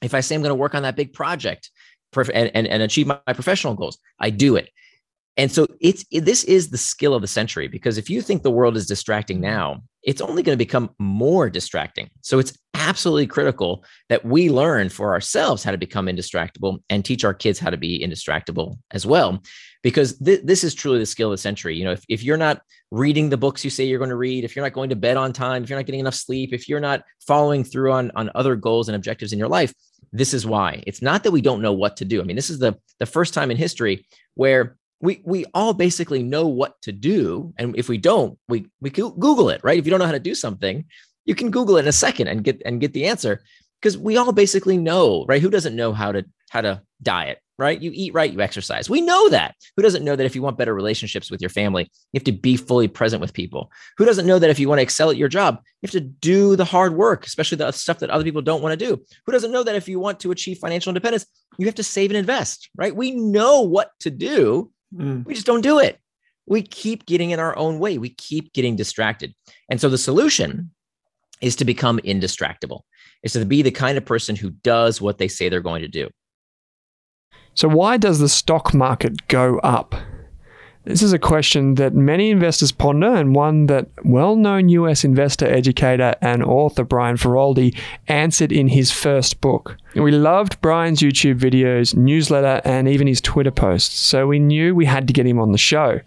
If 0.00 0.14
I 0.14 0.20
say 0.20 0.34
I'm 0.34 0.42
going 0.42 0.50
to 0.50 0.56
work 0.56 0.74
on 0.74 0.82
that 0.82 0.96
big 0.96 1.12
project 1.12 1.70
and, 2.16 2.50
and, 2.54 2.66
and 2.66 2.82
achieve 2.82 3.06
my, 3.06 3.18
my 3.26 3.32
professional 3.32 3.74
goals, 3.74 3.98
I 4.18 4.30
do 4.30 4.56
it. 4.56 4.70
And 5.36 5.50
so 5.50 5.66
it's 5.80 6.04
it, 6.10 6.24
this 6.24 6.44
is 6.44 6.70
the 6.70 6.78
skill 6.78 7.14
of 7.14 7.22
the 7.22 7.28
century 7.28 7.68
because 7.68 7.98
if 7.98 8.10
you 8.10 8.20
think 8.20 8.42
the 8.42 8.50
world 8.50 8.76
is 8.76 8.86
distracting 8.86 9.40
now, 9.40 9.82
it's 10.02 10.20
only 10.20 10.42
going 10.42 10.54
to 10.54 10.64
become 10.64 10.90
more 10.98 11.48
distracting. 11.48 12.10
So 12.20 12.38
it's 12.38 12.58
absolutely 12.74 13.26
critical 13.26 13.84
that 14.08 14.24
we 14.24 14.50
learn 14.50 14.88
for 14.88 15.12
ourselves 15.12 15.62
how 15.62 15.70
to 15.70 15.78
become 15.78 16.06
indistractable 16.06 16.78
and 16.90 17.04
teach 17.04 17.24
our 17.24 17.34
kids 17.34 17.58
how 17.58 17.70
to 17.70 17.76
be 17.76 18.04
indistractable 18.04 18.78
as 18.90 19.06
well. 19.06 19.42
Because 19.82 20.18
th- 20.18 20.42
this 20.44 20.64
is 20.64 20.74
truly 20.74 20.98
the 20.98 21.06
skill 21.06 21.28
of 21.28 21.34
the 21.34 21.38
century. 21.38 21.76
You 21.76 21.84
know 21.84 21.92
if, 21.92 22.04
if 22.08 22.22
you're 22.22 22.36
not 22.36 22.62
reading 22.90 23.30
the 23.30 23.36
books 23.36 23.64
you 23.64 23.70
say 23.70 23.84
you're 23.84 23.98
going 23.98 24.10
to 24.10 24.16
read 24.16 24.44
if 24.44 24.54
you're 24.54 24.64
not 24.64 24.74
going 24.74 24.90
to 24.90 24.96
bed 24.96 25.16
on 25.16 25.32
time 25.32 25.62
if 25.62 25.70
you're 25.70 25.78
not 25.78 25.86
getting 25.86 26.00
enough 26.00 26.14
sleep 26.14 26.52
if 26.52 26.68
you're 26.68 26.78
not 26.78 27.02
following 27.26 27.64
through 27.64 27.90
on 27.90 28.10
on 28.14 28.30
other 28.34 28.54
goals 28.54 28.88
and 28.88 28.94
objectives 28.94 29.32
in 29.32 29.38
your 29.38 29.48
life 29.48 29.72
this 30.12 30.34
is 30.34 30.46
why. 30.46 30.82
It's 30.86 31.00
not 31.00 31.24
that 31.24 31.30
we 31.30 31.40
don't 31.40 31.62
know 31.62 31.72
what 31.72 31.96
to 31.98 32.04
do. 32.04 32.20
I 32.20 32.24
mean 32.24 32.36
this 32.36 32.50
is 32.50 32.58
the 32.58 32.76
the 32.98 33.06
first 33.06 33.34
time 33.34 33.50
in 33.50 33.56
history 33.56 34.06
where 34.34 34.76
we 35.02 35.20
we 35.24 35.44
all 35.52 35.74
basically 35.74 36.22
know 36.22 36.46
what 36.46 36.80
to 36.82 36.92
do 36.92 37.52
and 37.58 37.76
if 37.76 37.88
we 37.88 37.98
don't 37.98 38.38
we 38.48 38.66
we 38.80 38.88
google 38.88 39.50
it 39.50 39.60
right? 39.62 39.78
If 39.78 39.84
you 39.84 39.90
don't 39.90 39.98
know 39.98 40.06
how 40.06 40.12
to 40.12 40.20
do 40.20 40.34
something 40.34 40.86
you 41.26 41.34
can 41.34 41.50
google 41.50 41.76
it 41.76 41.80
in 41.80 41.88
a 41.88 41.92
second 41.92 42.28
and 42.28 42.42
get 42.42 42.62
and 42.64 42.80
get 42.80 42.94
the 42.94 43.06
answer 43.06 43.42
because 43.80 43.98
we 43.98 44.16
all 44.16 44.32
basically 44.32 44.78
know 44.78 45.26
right? 45.28 45.42
Who 45.42 45.50
doesn't 45.50 45.76
know 45.76 45.92
how 45.92 46.12
to 46.12 46.24
how 46.48 46.62
to 46.62 46.80
diet 47.02 47.40
right? 47.58 47.82
You 47.82 47.90
eat 47.94 48.14
right 48.14 48.32
you 48.32 48.40
exercise. 48.40 48.88
We 48.88 49.02
know 49.02 49.28
that. 49.28 49.54
Who 49.76 49.82
doesn't 49.82 50.04
know 50.04 50.16
that 50.16 50.24
if 50.24 50.34
you 50.34 50.42
want 50.42 50.58
better 50.58 50.74
relationships 50.74 51.30
with 51.30 51.40
your 51.40 51.50
family 51.50 51.90
you 52.12 52.18
have 52.18 52.24
to 52.24 52.32
be 52.32 52.56
fully 52.56 52.86
present 52.86 53.20
with 53.20 53.34
people? 53.34 53.72
Who 53.98 54.04
doesn't 54.04 54.26
know 54.26 54.38
that 54.38 54.50
if 54.50 54.60
you 54.60 54.68
want 54.68 54.78
to 54.78 54.84
excel 54.84 55.10
at 55.10 55.16
your 55.16 55.28
job 55.28 55.60
you 55.82 55.86
have 55.88 55.92
to 55.92 56.00
do 56.00 56.54
the 56.54 56.64
hard 56.64 56.94
work 56.94 57.26
especially 57.26 57.56
the 57.56 57.72
stuff 57.72 57.98
that 57.98 58.10
other 58.10 58.24
people 58.24 58.42
don't 58.42 58.62
want 58.62 58.78
to 58.78 58.86
do? 58.86 59.02
Who 59.26 59.32
doesn't 59.32 59.52
know 59.52 59.64
that 59.64 59.74
if 59.74 59.88
you 59.88 59.98
want 59.98 60.20
to 60.20 60.30
achieve 60.30 60.58
financial 60.58 60.90
independence 60.90 61.26
you 61.58 61.66
have 61.66 61.74
to 61.74 61.82
save 61.82 62.10
and 62.10 62.18
invest 62.18 62.70
right? 62.76 62.94
We 62.94 63.10
know 63.10 63.62
what 63.62 63.90
to 64.00 64.10
do 64.10 64.70
Mm. 64.94 65.24
We 65.24 65.34
just 65.34 65.46
don't 65.46 65.60
do 65.60 65.78
it. 65.78 65.98
We 66.46 66.62
keep 66.62 67.06
getting 67.06 67.30
in 67.30 67.40
our 67.40 67.56
own 67.56 67.78
way. 67.78 67.98
We 67.98 68.10
keep 68.10 68.52
getting 68.52 68.76
distracted. 68.76 69.34
And 69.68 69.80
so 69.80 69.88
the 69.88 69.98
solution 69.98 70.70
is 71.40 71.56
to 71.56 71.64
become 71.64 71.98
indistractable, 72.00 72.82
is 73.22 73.32
to 73.32 73.44
be 73.44 73.62
the 73.62 73.70
kind 73.70 73.98
of 73.98 74.04
person 74.04 74.36
who 74.36 74.50
does 74.50 75.00
what 75.00 75.18
they 75.18 75.28
say 75.28 75.48
they're 75.48 75.60
going 75.60 75.82
to 75.82 75.88
do. 75.88 76.08
So, 77.54 77.68
why 77.68 77.98
does 77.98 78.18
the 78.18 78.28
stock 78.28 78.72
market 78.72 79.28
go 79.28 79.58
up? 79.58 79.94
This 80.84 81.02
is 81.02 81.12
a 81.12 81.18
question 81.18 81.76
that 81.76 81.94
many 81.94 82.30
investors 82.30 82.72
ponder 82.72 83.14
and 83.14 83.36
one 83.36 83.66
that 83.66 83.86
well 84.04 84.34
known 84.34 84.68
US 84.68 85.04
investor, 85.04 85.46
educator, 85.46 86.14
and 86.20 86.42
author 86.42 86.82
Brian 86.82 87.16
Feroldi 87.16 87.76
answered 88.08 88.50
in 88.50 88.66
his 88.66 88.90
first 88.90 89.40
book. 89.40 89.76
We 89.94 90.10
loved 90.10 90.60
Brian's 90.60 91.00
YouTube 91.00 91.38
videos, 91.38 91.94
newsletter, 91.94 92.60
and 92.64 92.88
even 92.88 93.06
his 93.06 93.20
Twitter 93.20 93.52
posts, 93.52 93.96
so 93.96 94.26
we 94.26 94.40
knew 94.40 94.74
we 94.74 94.86
had 94.86 95.06
to 95.06 95.12
get 95.12 95.26
him 95.26 95.38
on 95.38 95.52
the 95.52 95.58
show. 95.58 96.00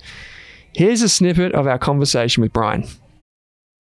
Here's 0.74 1.02
a 1.02 1.08
snippet 1.10 1.54
of 1.54 1.68
our 1.68 1.80
conversation 1.80 2.42
with 2.42 2.52
Brian. 2.52 2.86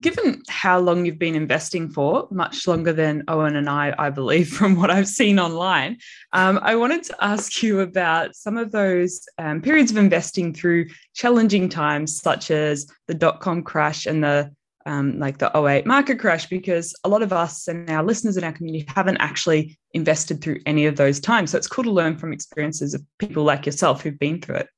Given 0.01 0.41
how 0.49 0.79
long 0.79 1.05
you've 1.05 1.19
been 1.19 1.35
investing 1.35 1.89
for, 1.89 2.27
much 2.31 2.67
longer 2.67 2.93
than 2.93 3.23
Owen 3.27 3.55
and 3.55 3.69
I, 3.69 3.93
I 3.97 4.09
believe, 4.09 4.49
from 4.57 4.75
what 4.75 4.91
I've 4.91 5.07
seen 5.07 5.39
online, 5.39 5.97
um, 6.33 6.59
I 6.61 6.75
wanted 6.75 7.03
to 7.03 7.15
ask 7.23 7.63
you 7.63 7.81
about 7.81 8.35
some 8.35 8.57
of 8.57 8.71
those 8.71 9.21
um, 9.37 9.61
periods 9.61 9.91
of 9.91 9.97
investing 9.97 10.53
through 10.53 10.87
challenging 11.13 11.69
times, 11.69 12.21
such 12.21 12.51
as 12.51 12.87
the 13.07 13.13
dot 13.13 13.39
com 13.39 13.63
crash 13.63 14.05
and 14.05 14.23
the 14.23 14.51
um, 14.87 15.17
like 15.17 15.39
the 15.39 15.51
08 15.55 15.87
market 15.87 16.19
crash, 16.19 16.45
because 16.45 16.95
a 17.03 17.09
lot 17.09 17.23
of 17.23 17.33
us 17.33 17.67
and 17.67 17.89
our 17.89 18.03
listeners 18.03 18.37
in 18.37 18.43
our 18.43 18.51
community 18.51 18.85
haven't 18.87 19.17
actually 19.17 19.79
invested 19.93 20.41
through 20.41 20.59
any 20.67 20.85
of 20.85 20.95
those 20.95 21.19
times. 21.19 21.51
So 21.51 21.57
it's 21.57 21.67
cool 21.67 21.85
to 21.85 21.91
learn 21.91 22.17
from 22.17 22.31
experiences 22.31 22.93
of 22.93 23.01
people 23.17 23.43
like 23.43 23.65
yourself 23.65 24.03
who've 24.03 24.19
been 24.19 24.41
through 24.41 24.57
it. 24.57 24.69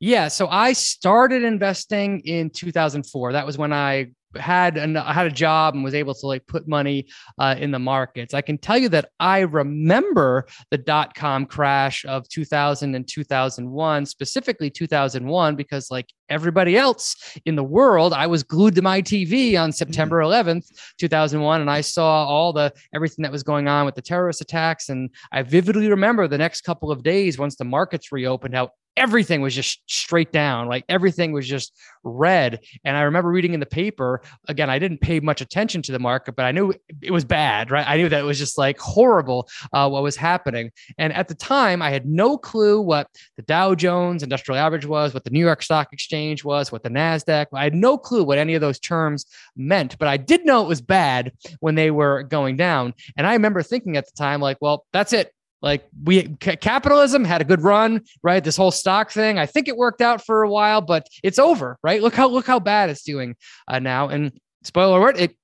Yeah, 0.00 0.28
so 0.28 0.46
I 0.48 0.74
started 0.74 1.42
investing 1.42 2.20
in 2.20 2.50
2004. 2.50 3.32
That 3.32 3.44
was 3.44 3.58
when 3.58 3.72
I 3.72 4.12
had 4.36 4.76
an, 4.76 4.96
I 4.96 5.12
had 5.12 5.26
a 5.26 5.30
job 5.30 5.74
and 5.74 5.82
was 5.82 5.94
able 5.94 6.14
to 6.14 6.26
like 6.26 6.46
put 6.46 6.68
money 6.68 7.08
uh, 7.38 7.56
in 7.58 7.70
the 7.70 7.78
markets. 7.78 8.34
I 8.34 8.42
can 8.42 8.58
tell 8.58 8.78
you 8.78 8.88
that 8.90 9.10
I 9.18 9.40
remember 9.40 10.46
the 10.70 10.78
dot 10.78 11.14
com 11.14 11.46
crash 11.46 12.04
of 12.04 12.28
2000 12.28 12.94
and 12.94 13.08
2001, 13.08 14.06
specifically 14.06 14.70
2001, 14.70 15.56
because 15.56 15.90
like 15.90 16.06
everybody 16.28 16.76
else 16.76 17.16
in 17.46 17.56
the 17.56 17.64
world, 17.64 18.12
I 18.12 18.26
was 18.26 18.42
glued 18.42 18.74
to 18.76 18.82
my 18.82 19.02
TV 19.02 19.60
on 19.60 19.72
September 19.72 20.18
11th, 20.18 20.66
2001, 20.98 21.60
and 21.60 21.70
I 21.70 21.80
saw 21.80 22.24
all 22.24 22.52
the 22.52 22.72
everything 22.94 23.22
that 23.22 23.32
was 23.32 23.42
going 23.42 23.66
on 23.66 23.86
with 23.86 23.94
the 23.94 24.02
terrorist 24.02 24.40
attacks. 24.42 24.90
And 24.90 25.10
I 25.32 25.42
vividly 25.42 25.88
remember 25.88 26.28
the 26.28 26.38
next 26.38 26.60
couple 26.60 26.92
of 26.92 27.02
days 27.02 27.38
once 27.38 27.56
the 27.56 27.64
markets 27.64 28.12
reopened, 28.12 28.54
how 28.54 28.70
everything 28.98 29.40
was 29.40 29.54
just 29.54 29.80
straight 29.86 30.32
down 30.32 30.68
like 30.68 30.84
everything 30.88 31.32
was 31.32 31.46
just 31.46 31.72
red. 32.04 32.60
And 32.84 32.96
i 32.96 33.02
remember 33.02 33.30
reading 33.30 33.54
in 33.54 33.60
the 33.60 33.66
paper 33.66 34.22
again 34.48 34.70
i 34.70 34.78
didn't 34.78 35.00
pay 35.00 35.20
much 35.20 35.40
attention 35.40 35.82
to 35.82 35.92
the 35.92 35.98
market 35.98 36.36
but 36.36 36.44
i 36.44 36.52
knew 36.52 36.72
it 37.02 37.10
was 37.10 37.24
bad 37.24 37.70
right? 37.70 37.86
I 37.86 37.96
knew 37.96 38.08
that 38.08 38.20
it 38.20 38.24
was 38.24 38.38
just 38.38 38.58
like 38.58 38.78
horrible 38.78 39.48
uh, 39.72 39.88
what 39.88 40.02
was 40.02 40.16
happening. 40.16 40.70
And 40.98 41.12
at 41.12 41.28
the 41.28 41.34
time 41.34 41.82
i 41.82 41.90
had 41.90 42.06
no 42.06 42.38
clue 42.38 42.80
what 42.80 43.08
the 43.36 43.42
dow 43.42 43.74
jones 43.74 44.22
industrial 44.22 44.58
average 44.58 44.86
was 44.86 45.14
what 45.14 45.24
the 45.24 45.30
new 45.30 45.40
york 45.40 45.62
stock 45.62 45.92
exchange 45.92 46.44
was 46.44 46.72
what 46.72 46.82
the 46.82 46.90
nasdaq 46.90 47.46
i 47.52 47.64
had 47.64 47.74
no 47.74 47.96
clue 47.96 48.24
what 48.24 48.38
any 48.38 48.54
of 48.54 48.60
those 48.60 48.78
terms 48.78 49.26
meant 49.56 49.98
but 49.98 50.08
i 50.08 50.16
did 50.16 50.44
know 50.44 50.62
it 50.62 50.68
was 50.68 50.80
bad 50.80 51.32
when 51.60 51.74
they 51.74 51.90
were 51.90 52.22
going 52.24 52.56
down. 52.56 52.94
And 53.16 53.26
i 53.26 53.32
remember 53.32 53.62
thinking 53.62 53.96
at 53.96 54.06
the 54.06 54.12
time 54.16 54.40
like 54.40 54.58
well 54.60 54.86
that's 54.92 55.12
it 55.12 55.32
like 55.62 55.86
we 56.04 56.28
capitalism 56.38 57.24
had 57.24 57.40
a 57.40 57.44
good 57.44 57.62
run, 57.62 58.02
right? 58.22 58.42
This 58.42 58.56
whole 58.56 58.70
stock 58.70 59.10
thing, 59.10 59.38
I 59.38 59.46
think 59.46 59.68
it 59.68 59.76
worked 59.76 60.00
out 60.00 60.24
for 60.24 60.42
a 60.42 60.50
while, 60.50 60.80
but 60.80 61.06
it's 61.22 61.38
over, 61.38 61.78
right? 61.82 62.02
Look 62.02 62.14
how 62.14 62.28
look 62.28 62.46
how 62.46 62.60
bad 62.60 62.90
it's 62.90 63.02
doing 63.02 63.36
uh, 63.66 63.78
now. 63.78 64.08
And 64.08 64.32
spoiler 64.62 64.98
alert, 64.98 65.18
it 65.18 65.36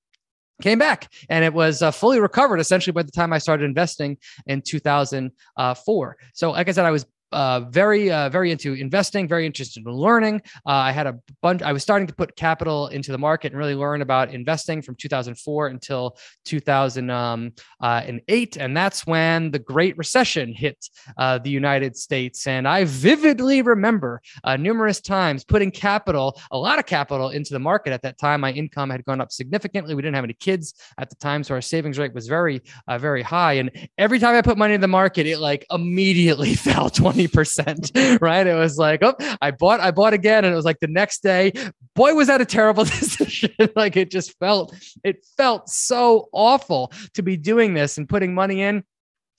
came 0.61 0.79
back 0.79 1.11
and 1.29 1.43
it 1.43 1.53
was 1.53 1.81
uh, 1.81 1.91
fully 1.91 2.19
recovered 2.19 2.59
essentially 2.59 2.93
by 2.93 3.03
the 3.03 3.11
time 3.11 3.33
I 3.33 3.39
started 3.39 3.65
investing 3.65 4.17
in 4.47 4.61
2004. 4.61 6.17
So, 6.33 6.51
like 6.51 6.69
I 6.69 6.71
said, 6.71 6.85
I 6.85 6.91
was 6.91 7.05
uh, 7.35 7.59
very, 7.69 8.09
uh, 8.09 8.29
very 8.29 8.49
into 8.49 8.73
investing, 8.73 9.27
very 9.27 9.45
interested 9.45 9.85
in 9.85 9.91
learning. 9.91 10.41
Uh, 10.65 10.87
I 10.87 10.91
had 10.93 11.05
a 11.05 11.19
bunch, 11.41 11.61
I 11.61 11.73
was 11.73 11.83
starting 11.83 12.07
to 12.07 12.15
put 12.15 12.33
capital 12.37 12.87
into 12.87 13.11
the 13.11 13.17
market 13.17 13.51
and 13.51 13.59
really 13.59 13.75
learn 13.75 14.01
about 14.01 14.33
investing 14.33 14.81
from 14.81 14.95
2004 14.95 15.67
until 15.67 16.17
2008. 16.45 17.13
Um, 17.13 17.53
uh, 17.81 18.01
and 18.05 18.77
that's 18.77 19.05
when 19.05 19.51
the 19.51 19.59
Great 19.59 19.97
Recession 19.97 20.53
hit 20.53 20.89
uh, 21.17 21.37
the 21.37 21.49
United 21.49 21.97
States. 21.97 22.47
And 22.47 22.67
I 22.67 22.85
vividly 22.85 23.61
remember 23.61 24.21
numerous 24.57 25.01
times 25.01 25.43
putting 25.43 25.71
capital, 25.71 26.39
a 26.51 26.57
lot 26.57 26.79
of 26.79 26.85
capital 26.85 27.31
into 27.31 27.53
the 27.53 27.59
market 27.59 27.91
at 27.91 28.01
that 28.03 28.17
time. 28.17 28.41
My 28.41 28.51
income 28.53 28.89
had 28.89 29.03
gone 29.03 29.19
up 29.19 29.33
significantly. 29.33 29.93
We 29.93 30.01
didn't 30.01 30.15
have 30.15 30.23
any 30.23 30.35
kids 30.35 30.73
at 30.97 31.09
the 31.09 31.15
time. 31.17 31.43
So 31.43 31.53
our 31.53 31.61
savings 31.61 31.99
rate 31.99 32.13
was 32.13 32.27
very, 32.27 32.61
very 32.97 33.23
high. 33.23 33.53
And 33.53 33.71
every 33.97 34.19
time 34.19 34.35
I 34.35 34.41
put 34.41 34.57
money 34.57 34.73
in 34.73 34.81
the 34.81 34.87
market, 34.87 35.27
it 35.27 35.39
like 35.39 35.65
immediately 35.69 36.55
fell 36.67 36.89
20 36.89 37.24
20%, 37.27 38.21
right? 38.21 38.45
It 38.45 38.55
was 38.55 38.77
like, 38.77 39.01
oh, 39.03 39.15
I 39.41 39.51
bought, 39.51 39.79
I 39.79 39.91
bought 39.91 40.13
again. 40.13 40.45
And 40.45 40.53
it 40.53 40.55
was 40.55 40.65
like 40.65 40.79
the 40.79 40.87
next 40.87 41.23
day, 41.23 41.51
boy, 41.95 42.13
was 42.13 42.27
that 42.27 42.41
a 42.41 42.45
terrible 42.45 42.83
decision. 42.85 43.51
like 43.75 43.97
it 43.97 44.11
just 44.11 44.37
felt, 44.39 44.75
it 45.03 45.25
felt 45.37 45.69
so 45.69 46.29
awful 46.31 46.91
to 47.13 47.21
be 47.21 47.37
doing 47.37 47.73
this 47.73 47.97
and 47.97 48.07
putting 48.07 48.33
money 48.33 48.61
in 48.61 48.83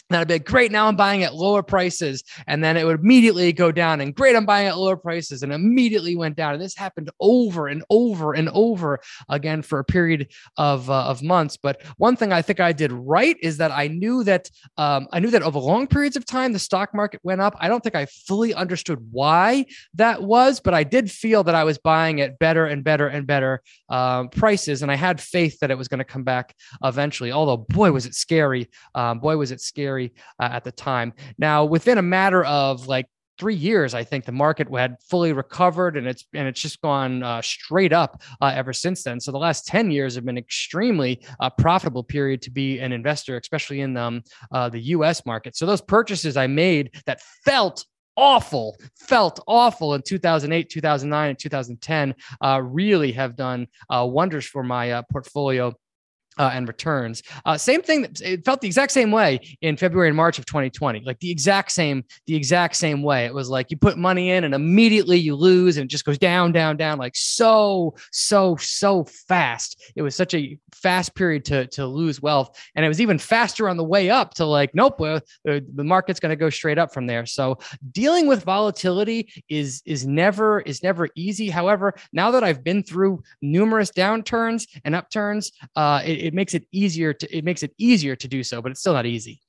That'd 0.08 0.28
be 0.28 0.34
like, 0.34 0.44
great. 0.44 0.70
Now 0.70 0.86
I'm 0.86 0.94
buying 0.94 1.24
at 1.24 1.34
lower 1.34 1.62
prices. 1.62 2.22
And 2.46 2.62
then 2.62 2.76
it 2.76 2.86
would 2.86 3.00
immediately 3.00 3.52
go 3.52 3.72
down. 3.72 4.00
And 4.00 4.14
great, 4.14 4.36
I'm 4.36 4.46
buying 4.46 4.68
at 4.68 4.78
lower 4.78 4.96
prices. 4.96 5.42
And 5.42 5.52
immediately 5.52 6.14
went 6.14 6.36
down. 6.36 6.54
And 6.54 6.62
this 6.62 6.76
happened 6.76 7.10
over 7.18 7.66
and 7.66 7.82
over 7.90 8.32
and 8.32 8.48
over 8.50 9.00
again 9.28 9.62
for 9.62 9.80
a 9.80 9.84
period 9.84 10.32
of, 10.56 10.88
uh, 10.88 11.06
of 11.06 11.22
months. 11.22 11.56
But 11.56 11.82
one 11.96 12.14
thing 12.14 12.32
I 12.32 12.40
think 12.40 12.60
I 12.60 12.72
did 12.72 12.92
right 12.92 13.36
is 13.42 13.56
that 13.56 13.72
I 13.72 13.88
knew 13.88 14.22
that 14.24 14.48
um, 14.76 15.08
I 15.12 15.18
knew 15.18 15.30
that 15.30 15.42
over 15.42 15.58
long 15.58 15.88
periods 15.88 16.16
of 16.16 16.24
time, 16.24 16.52
the 16.52 16.58
stock 16.60 16.94
market 16.94 17.20
went 17.24 17.40
up. 17.40 17.56
I 17.58 17.66
don't 17.66 17.82
think 17.82 17.96
I 17.96 18.06
fully 18.06 18.54
understood 18.54 19.04
why 19.10 19.66
that 19.94 20.22
was, 20.22 20.60
but 20.60 20.72
I 20.72 20.84
did 20.84 21.10
feel 21.10 21.42
that 21.44 21.54
I 21.56 21.64
was 21.64 21.78
buying 21.78 22.20
at 22.20 22.38
better 22.38 22.66
and 22.66 22.84
better 22.84 23.08
and 23.08 23.26
better 23.26 23.60
um, 23.88 24.28
prices. 24.28 24.82
And 24.82 24.92
I 24.92 24.96
had 24.96 25.20
faith 25.20 25.58
that 25.60 25.72
it 25.72 25.78
was 25.78 25.88
going 25.88 25.98
to 25.98 26.04
come 26.04 26.22
back 26.22 26.54
eventually. 26.84 27.32
Although, 27.32 27.56
boy, 27.56 27.90
was 27.90 28.06
it 28.06 28.14
scary. 28.14 28.68
Um, 28.94 29.18
boy, 29.18 29.36
was 29.36 29.50
it 29.50 29.60
scary 29.60 29.95
uh, 29.98 30.48
at 30.52 30.64
the 30.64 30.72
time. 30.72 31.12
Now, 31.38 31.64
within 31.64 31.98
a 31.98 32.02
matter 32.02 32.44
of 32.44 32.86
like 32.86 33.06
three 33.38 33.54
years, 33.54 33.94
I 33.94 34.04
think 34.04 34.24
the 34.24 34.32
market 34.32 34.68
had 34.74 34.96
fully 35.02 35.32
recovered, 35.32 35.96
and 35.96 36.06
it's 36.06 36.24
and 36.34 36.48
it's 36.48 36.60
just 36.60 36.80
gone 36.80 37.22
uh, 37.22 37.42
straight 37.42 37.92
up 37.92 38.22
uh, 38.40 38.52
ever 38.54 38.72
since 38.72 39.02
then. 39.02 39.20
So 39.20 39.32
the 39.32 39.38
last 39.38 39.66
ten 39.66 39.90
years 39.90 40.14
have 40.14 40.24
been 40.24 40.38
extremely 40.38 41.20
uh, 41.40 41.50
profitable 41.50 42.02
period 42.02 42.42
to 42.42 42.50
be 42.50 42.78
an 42.78 42.92
investor, 42.92 43.36
especially 43.36 43.80
in 43.80 43.96
um, 43.96 44.22
uh, 44.52 44.68
the 44.68 44.80
U.S. 44.80 45.24
market. 45.26 45.56
So 45.56 45.66
those 45.66 45.82
purchases 45.82 46.36
I 46.36 46.46
made 46.46 46.94
that 47.06 47.20
felt 47.44 47.84
awful, 48.16 48.76
felt 48.96 49.40
awful 49.46 49.92
in 49.92 50.00
2008, 50.00 50.70
2009, 50.70 51.28
and 51.28 51.38
2010 51.38 52.14
uh, 52.40 52.62
really 52.62 53.12
have 53.12 53.36
done 53.36 53.66
uh, 53.90 54.06
wonders 54.08 54.46
for 54.46 54.62
my 54.62 55.02
portfolio 55.12 55.74
uh, 56.38 56.50
and 56.52 56.68
returns. 56.68 57.22
Uh, 57.44 57.56
same 57.56 57.82
thing. 57.82 58.06
It 58.22 58.44
felt 58.44 58.60
the 58.60 58.66
exact 58.66 58.92
same 58.92 59.10
way 59.10 59.40
in 59.62 59.76
February 59.76 60.08
and 60.08 60.16
March 60.16 60.38
of 60.38 60.46
2020. 60.46 61.00
Like 61.04 61.18
the 61.20 61.30
exact 61.30 61.72
same, 61.72 62.04
the 62.26 62.34
exact 62.34 62.76
same 62.76 63.02
way. 63.02 63.26
It 63.26 63.34
was 63.34 63.48
like 63.48 63.70
you 63.70 63.76
put 63.76 63.96
money 63.96 64.30
in 64.30 64.44
and 64.44 64.54
immediately 64.54 65.18
you 65.18 65.34
lose, 65.34 65.76
and 65.76 65.84
it 65.84 65.90
just 65.90 66.04
goes 66.04 66.18
down, 66.18 66.52
down, 66.52 66.76
down, 66.76 66.98
like 66.98 67.16
so, 67.16 67.94
so, 68.12 68.56
so 68.56 69.04
fast. 69.28 69.80
It 69.96 70.02
was 70.02 70.14
such 70.14 70.34
a 70.34 70.58
fast 70.74 71.14
period 71.14 71.44
to 71.46 71.66
to 71.68 71.86
lose 71.86 72.20
wealth, 72.20 72.58
and 72.74 72.84
it 72.84 72.88
was 72.88 73.00
even 73.00 73.18
faster 73.18 73.68
on 73.68 73.76
the 73.76 73.84
way 73.84 74.10
up 74.10 74.34
to 74.34 74.44
like, 74.44 74.74
nope, 74.74 75.00
well, 75.00 75.20
the, 75.44 75.64
the 75.74 75.84
market's 75.84 76.20
going 76.20 76.30
to 76.30 76.36
go 76.36 76.50
straight 76.50 76.78
up 76.78 76.92
from 76.92 77.06
there. 77.06 77.26
So 77.26 77.58
dealing 77.92 78.26
with 78.26 78.44
volatility 78.44 79.28
is 79.48 79.82
is 79.86 80.06
never 80.06 80.60
is 80.60 80.82
never 80.82 81.08
easy. 81.14 81.48
However, 81.48 81.94
now 82.12 82.30
that 82.32 82.44
I've 82.44 82.62
been 82.62 82.82
through 82.82 83.22
numerous 83.42 83.90
downturns 83.90 84.66
and 84.84 84.94
upturns, 84.94 85.52
uh, 85.74 86.02
it, 86.04 86.25
it 86.26 86.34
makes 86.34 86.54
it 86.54 86.66
easier 86.72 87.12
to 87.12 87.36
it 87.36 87.44
makes 87.44 87.62
it 87.62 87.72
easier 87.78 88.16
to 88.16 88.28
do 88.28 88.42
so, 88.42 88.60
but 88.60 88.72
it's 88.72 88.80
still 88.80 88.94
not 88.94 89.06
easy. 89.06 89.40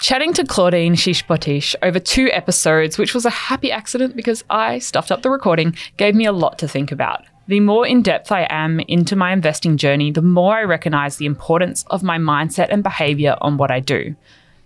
Chatting 0.00 0.32
to 0.34 0.44
Claudine 0.44 0.94
Shishpotish 0.94 1.74
over 1.82 1.98
two 1.98 2.30
episodes, 2.30 2.98
which 2.98 3.14
was 3.14 3.26
a 3.26 3.30
happy 3.30 3.72
accident 3.72 4.14
because 4.14 4.44
I 4.48 4.78
stuffed 4.78 5.10
up 5.10 5.22
the 5.22 5.30
recording, 5.30 5.74
gave 5.96 6.14
me 6.14 6.24
a 6.24 6.32
lot 6.32 6.56
to 6.60 6.68
think 6.68 6.92
about. 6.92 7.24
The 7.48 7.58
more 7.58 7.84
in 7.84 8.02
depth 8.02 8.30
I 8.30 8.46
am 8.48 8.78
into 8.80 9.16
my 9.16 9.32
investing 9.32 9.76
journey, 9.76 10.12
the 10.12 10.22
more 10.22 10.54
I 10.54 10.62
recognize 10.62 11.16
the 11.16 11.26
importance 11.26 11.84
of 11.88 12.04
my 12.04 12.16
mindset 12.16 12.68
and 12.70 12.82
behavior 12.82 13.36
on 13.40 13.56
what 13.56 13.72
I 13.72 13.80
do. 13.80 14.14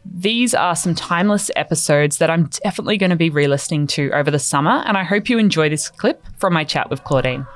These 0.05 0.52
are 0.52 0.76
some 0.76 0.95
timeless 0.95 1.50
episodes 1.57 2.19
that 2.19 2.29
I'm 2.29 2.50
definitely 2.64 2.99
going 2.99 3.11
to 3.11 3.17
be 3.17 3.31
re 3.31 3.47
listening 3.47 3.87
to 3.88 4.11
over 4.12 4.31
the 4.31 4.38
summer, 4.38 4.83
and 4.85 4.99
I 4.99 5.05
hope 5.05 5.31
you 5.31 5.38
enjoy 5.38 5.69
this 5.69 5.88
clip 5.88 6.26
from 6.38 6.52
my 6.52 6.64
chat 6.64 6.91
with 6.91 7.05
Claudine. 7.05 7.47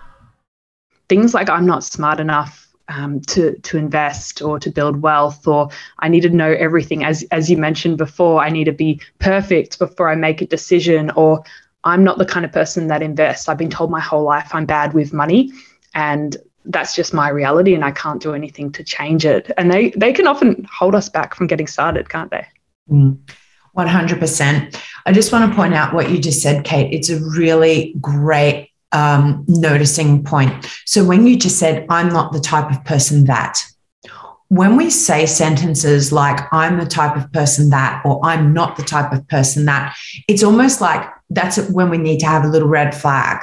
Things 1.09 1.35
like 1.35 1.51
I'm 1.51 1.67
not 1.67 1.85
smart 1.85 2.21
enough 2.21 2.66
um, 2.88 3.21
to 3.23 3.57
to 3.59 3.76
invest 3.76 4.43
or 4.43 4.59
to 4.61 4.71
build 4.71 5.02
wealth 5.02 5.47
or 5.47 5.71
I 5.99 6.09
need 6.09 6.21
to 6.21 6.31
know 6.31 6.52
everything 6.52 7.05
as 7.05 7.25
as 7.31 7.50
you 7.50 7.57
mentioned 7.57 7.99
before 7.99 8.43
I 8.43 8.49
need 8.49 8.64
to 8.64 8.73
be 8.73 9.00
perfect 9.19 9.78
before 9.78 10.09
I 10.09 10.14
make 10.14 10.40
a 10.40 10.47
decision 10.47 11.11
or 11.11 11.43
I'm 11.85 12.05
not 12.05 12.19
the 12.19 12.26
kind 12.26 12.45
of 12.45 12.52
person 12.52 12.88
that 12.88 13.02
invests 13.02 13.49
I've 13.49 13.59
been 13.59 13.71
told 13.71 13.90
my 13.90 14.00
whole 14.00 14.23
life 14.23 14.55
I'm 14.55 14.66
bad 14.66 14.95
with 14.95 15.12
money 15.12 15.50
and 15.95 16.37
that's 16.64 16.95
just 16.95 17.14
my 17.14 17.28
reality 17.28 17.75
and 17.75 17.85
I 17.85 17.93
can't 17.93 18.23
do 18.23 18.35
anything 18.35 18.73
to 18.73 18.85
change 18.85 19.25
it 19.25 19.50
and 19.57 19.71
they 19.71 19.90
they 19.90 20.12
can 20.12 20.26
often 20.26 20.66
hold 20.73 20.95
us 20.95 21.09
back 21.09 21.35
from 21.35 21.47
getting 21.47 21.66
started 21.66 22.09
can't 22.09 22.31
they 22.31 22.47
mm. 22.90 23.19
100%. 23.76 24.81
I 25.05 25.12
just 25.12 25.33
want 25.33 25.50
to 25.50 25.55
point 25.55 25.75
out 25.75 25.93
what 25.93 26.11
you 26.11 26.19
just 26.19 26.40
said, 26.40 26.64
Kate. 26.64 26.93
It's 26.93 27.11
a 27.11 27.21
really 27.21 27.95
great 28.00 28.71
um, 28.93 29.45
noticing 29.49 30.25
point. 30.25 30.66
So 30.85 31.05
when 31.05 31.26
you 31.26 31.37
just 31.37 31.59
said, 31.59 31.87
I'm 31.88 32.09
not 32.09 32.33
the 32.33 32.40
type 32.40 32.71
of 32.71 32.85
person 32.85 33.25
that, 33.25 33.59
when 34.49 34.76
we 34.76 34.90
say 34.90 35.26
sentences 35.26 36.12
like, 36.12 36.40
I'm 36.52 36.78
the 36.78 36.87
type 36.87 37.16
of 37.16 37.33
person 37.33 37.71
that, 37.71 38.02
or 38.05 38.21
I'm 38.25 38.52
not 38.52 38.76
the 38.76 38.85
type 38.85 39.12
of 39.12 39.26
person 39.28 39.64
that, 39.64 39.97
it's 40.28 40.45
almost 40.45 40.81
like 40.81 41.09
that's 41.31 41.59
when 41.71 41.90
we 41.90 41.99
need 41.99 42.21
to 42.21 42.26
have 42.26 42.45
a 42.45 42.49
little 42.49 42.69
red 42.69 42.95
flag. 42.95 43.43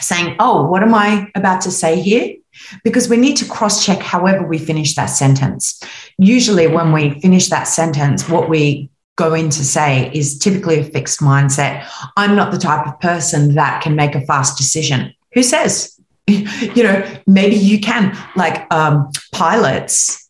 saying, 0.00 0.36
Oh, 0.40 0.66
what 0.66 0.82
am 0.82 0.94
I 0.94 1.30
about 1.34 1.60
to 1.62 1.70
say 1.70 2.00
here? 2.00 2.36
Because 2.82 3.08
we 3.08 3.18
need 3.18 3.36
to 3.36 3.44
cross 3.44 3.84
check 3.84 3.98
however 3.98 4.46
we 4.46 4.58
finish 4.58 4.94
that 4.94 5.06
sentence. 5.06 5.82
Usually, 6.18 6.66
when 6.66 6.92
we 6.92 7.20
finish 7.20 7.48
that 7.48 7.64
sentence, 7.64 8.26
what 8.28 8.48
we 8.48 8.88
go 9.16 9.34
in 9.34 9.50
to 9.50 9.64
say 9.64 10.10
is 10.14 10.38
typically 10.38 10.78
a 10.78 10.84
fixed 10.84 11.20
mindset. 11.20 11.88
I'm 12.16 12.36
not 12.36 12.52
the 12.52 12.58
type 12.58 12.86
of 12.86 13.00
person 13.00 13.54
that 13.54 13.82
can 13.82 13.96
make 13.96 14.14
a 14.14 14.20
fast 14.20 14.56
decision. 14.56 15.12
Who 15.32 15.42
says? 15.42 15.98
you 16.26 16.82
know, 16.82 17.04
maybe 17.26 17.56
you 17.56 17.80
can, 17.80 18.16
like 18.36 18.72
um, 18.72 19.10
pilots, 19.32 20.28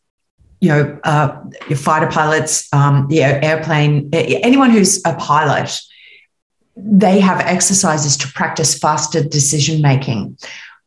you 0.60 0.68
know, 0.68 0.98
uh, 1.04 1.40
your 1.68 1.78
fighter 1.78 2.06
pilots, 2.06 2.72
um, 2.72 3.06
yeah, 3.10 3.40
airplane, 3.42 4.08
anyone 4.12 4.70
who's 4.70 5.04
a 5.04 5.14
pilot, 5.14 5.78
they 6.76 7.20
have 7.20 7.40
exercises 7.40 8.16
to 8.18 8.28
practice 8.32 8.78
faster 8.78 9.22
decision 9.22 9.80
making. 9.80 10.36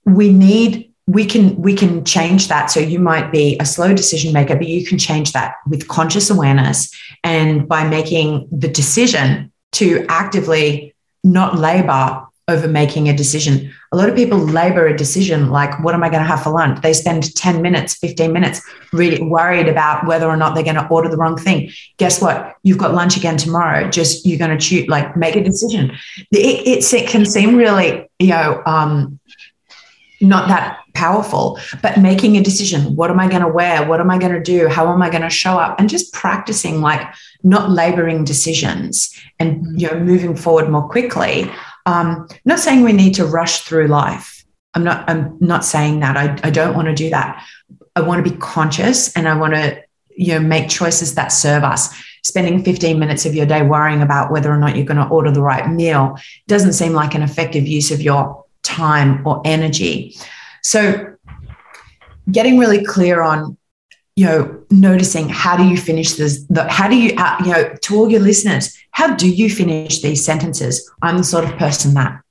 We 0.06 0.32
need 0.32 0.89
we 1.10 1.26
can 1.26 1.60
we 1.60 1.74
can 1.74 2.06
change 2.06 2.50
that 2.50 2.70
so 2.70 2.80
you 2.80 3.00
might 3.00 3.32
be 3.32 3.58
a 3.60 3.66
slow 3.66 3.94
decision 3.96 4.32
maker 4.32 4.56
but 4.56 4.68
you 4.68 4.86
can 4.86 4.98
change 4.98 5.34
that 5.34 5.56
with 5.68 5.88
conscious 5.88 6.30
awareness 6.30 6.94
and 7.24 7.68
by 7.68 7.88
making 7.88 8.48
the 8.52 8.68
decision 8.68 9.52
to 9.72 10.06
actively 10.08 10.94
not 11.24 11.58
labor 11.58 12.26
over 12.50 12.68
making 12.68 13.08
a 13.08 13.16
decision. 13.16 13.72
A 13.92 13.98
lot 13.98 14.10
of 14.10 14.16
people 14.16 14.38
labor 14.38 14.88
a 14.88 14.98
decision 14.98 15.50
like, 15.50 15.82
what 15.84 15.94
am 15.94 16.04
I 16.04 16.10
going 16.10 16.22
to 16.22 16.28
have 16.28 16.44
for 16.44 16.50
lunch? 16.50 16.82
They 16.82 16.94
spend 16.94 17.36
10 17.36 17.62
minutes, 17.62 17.96
15 17.96 18.34
minutes 18.34 18.62
really 18.92 19.22
worried 19.22 19.68
about 19.68 20.06
whether 20.08 20.28
or 20.28 20.36
not 20.36 20.56
they're 20.56 20.64
going 20.64 20.76
to 20.76 20.88
order 20.88 21.10
the 21.10 21.18
wrong 21.18 21.38
thing. 21.38 21.72
Guess 21.98 22.22
what? 22.22 22.56
You've 22.64 22.78
got 22.78 22.94
lunch 22.94 23.18
again 23.18 23.38
tomorrow. 23.38 23.90
Just 23.90 24.26
you're 24.26 24.40
going 24.40 24.58
to 24.58 24.58
choose, 24.58 24.88
like 24.88 25.16
make 25.16 25.36
a 25.36 25.44
decision. 25.44 25.92
It, 26.32 26.92
it 26.92 27.08
can 27.08 27.26
seem 27.26 27.56
really, 27.56 28.10
you 28.18 28.30
know, 28.30 28.64
um, 28.66 29.19
not 30.22 30.48
that 30.50 30.80
powerful, 30.94 31.60
but 31.82 31.98
making 31.98 32.36
a 32.38 32.44
decision. 32.44 32.96
What 32.96 33.10
am 33.10 33.20
I 33.20 33.30
going 33.30 33.42
to 33.42 33.48
wear? 33.48 33.88
What 33.88 34.02
am 34.02 34.12
I 34.12 34.18
going 34.18 34.34
to 34.34 34.42
do? 34.42 34.68
How 34.68 34.92
am 34.92 35.02
I 35.02 35.10
going 35.10 35.22
to 35.22 35.30
show 35.30 35.58
up? 35.58 35.80
And 35.80 35.90
just 35.90 36.12
practicing 36.14 36.82
like 36.82 37.08
not 37.44 37.70
laboring 37.70 38.26
decisions 38.26 39.18
and, 39.40 39.80
you 39.80 39.88
know, 39.88 40.00
moving 40.00 40.36
forward 40.36 40.70
more 40.70 40.88
quickly 40.90 41.50
um, 41.90 42.28
not 42.46 42.60
saying 42.60 42.84
we 42.84 42.94
need 42.94 43.16
to 43.16 43.26
rush 43.26 43.62
through 43.62 43.88
life. 43.88 44.46
I'm 44.74 44.84
not. 44.84 45.10
I'm 45.10 45.38
not 45.40 45.66
saying 45.66 46.02
that. 46.02 46.16
I, 46.16 46.40
I 46.44 46.52
don't 46.52 46.76
want 46.76 46.88
to 46.88 46.94
do 46.94 47.10
that. 47.10 47.44
I 47.96 48.02
want 48.02 48.24
to 48.24 48.32
be 48.32 48.38
conscious, 48.38 49.16
and 49.16 49.28
I 49.28 49.36
want 49.36 49.56
to, 49.56 49.82
you 50.16 50.34
know, 50.34 50.40
make 50.40 50.70
choices 50.70 51.16
that 51.16 51.30
serve 51.30 51.64
us. 51.64 51.90
Spending 52.24 52.64
15 52.64 53.00
minutes 53.00 53.26
of 53.26 53.34
your 53.34 53.46
day 53.46 53.64
worrying 53.64 54.02
about 54.02 54.32
whether 54.32 54.52
or 54.52 54.58
not 54.58 54.76
you're 54.76 54.86
going 54.86 54.98
to 54.98 55.08
order 55.08 55.32
the 55.32 55.42
right 55.42 55.68
meal 55.70 56.18
doesn't 56.48 56.74
seem 56.74 56.94
like 56.94 57.16
an 57.16 57.24
effective 57.24 57.66
use 57.66 57.92
of 57.92 58.02
your 58.02 58.46
time 58.70 59.26
or 59.26 59.42
energy. 59.46 60.16
So, 60.62 61.16
getting 62.32 62.58
really 62.60 62.86
clear 62.86 63.22
on 63.22 63.58
you 64.16 64.26
know 64.26 64.64
noticing 64.70 65.30
how 65.30 65.56
do 65.56 65.64
you 65.64 65.78
finish 65.78 66.14
this 66.14 66.46
the, 66.50 66.70
how 66.70 66.88
do 66.90 66.96
you 66.96 67.16
uh, 67.18 67.38
you 67.46 67.52
know 67.52 67.74
to 67.82 67.96
all 67.96 68.12
your 68.12 68.20
listeners 68.20 68.78
how 68.92 69.16
do 69.16 69.30
you 69.30 69.50
finish 69.50 70.02
these 70.02 70.24
sentences 70.24 70.92
i'm 71.02 71.18
the 71.18 71.24
sort 71.24 71.46
of 71.46 71.52
person 71.58 71.94
that 71.94 72.22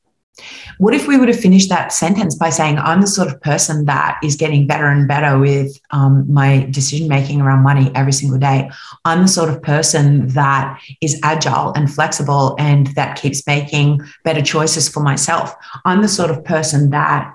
what 0.78 0.94
if 0.94 1.08
we 1.08 1.16
would 1.16 1.28
have 1.28 1.40
finished 1.40 1.68
that 1.70 1.92
sentence 1.92 2.34
by 2.34 2.50
saying, 2.50 2.78
I'm 2.78 3.00
the 3.00 3.06
sort 3.06 3.28
of 3.28 3.40
person 3.40 3.86
that 3.86 4.18
is 4.22 4.36
getting 4.36 4.66
better 4.66 4.86
and 4.86 5.08
better 5.08 5.38
with 5.38 5.78
um, 5.90 6.32
my 6.32 6.66
decision 6.70 7.08
making 7.08 7.40
around 7.40 7.62
money 7.62 7.90
every 7.94 8.12
single 8.12 8.38
day? 8.38 8.70
I'm 9.04 9.22
the 9.22 9.28
sort 9.28 9.50
of 9.50 9.60
person 9.62 10.28
that 10.28 10.80
is 11.00 11.18
agile 11.22 11.72
and 11.74 11.92
flexible 11.92 12.54
and 12.58 12.88
that 12.88 13.20
keeps 13.20 13.46
making 13.46 14.00
better 14.24 14.42
choices 14.42 14.88
for 14.88 15.00
myself. 15.00 15.54
I'm 15.84 16.02
the 16.02 16.08
sort 16.08 16.30
of 16.30 16.44
person 16.44 16.90
that 16.90 17.34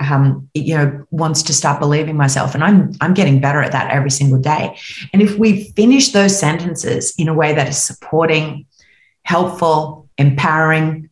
um, 0.00 0.48
you 0.54 0.74
know 0.74 1.06
wants 1.10 1.42
to 1.42 1.52
start 1.52 1.80
believing 1.80 2.16
myself 2.16 2.54
and 2.54 2.64
I'm 2.64 2.92
I'm 3.02 3.12
getting 3.12 3.40
better 3.40 3.60
at 3.60 3.72
that 3.72 3.90
every 3.90 4.10
single 4.10 4.38
day. 4.38 4.76
And 5.12 5.20
if 5.20 5.38
we 5.38 5.64
finish 5.72 6.12
those 6.12 6.38
sentences 6.38 7.14
in 7.18 7.28
a 7.28 7.34
way 7.34 7.54
that 7.54 7.68
is 7.68 7.82
supporting, 7.82 8.66
helpful, 9.24 10.08
empowering, 10.16 11.09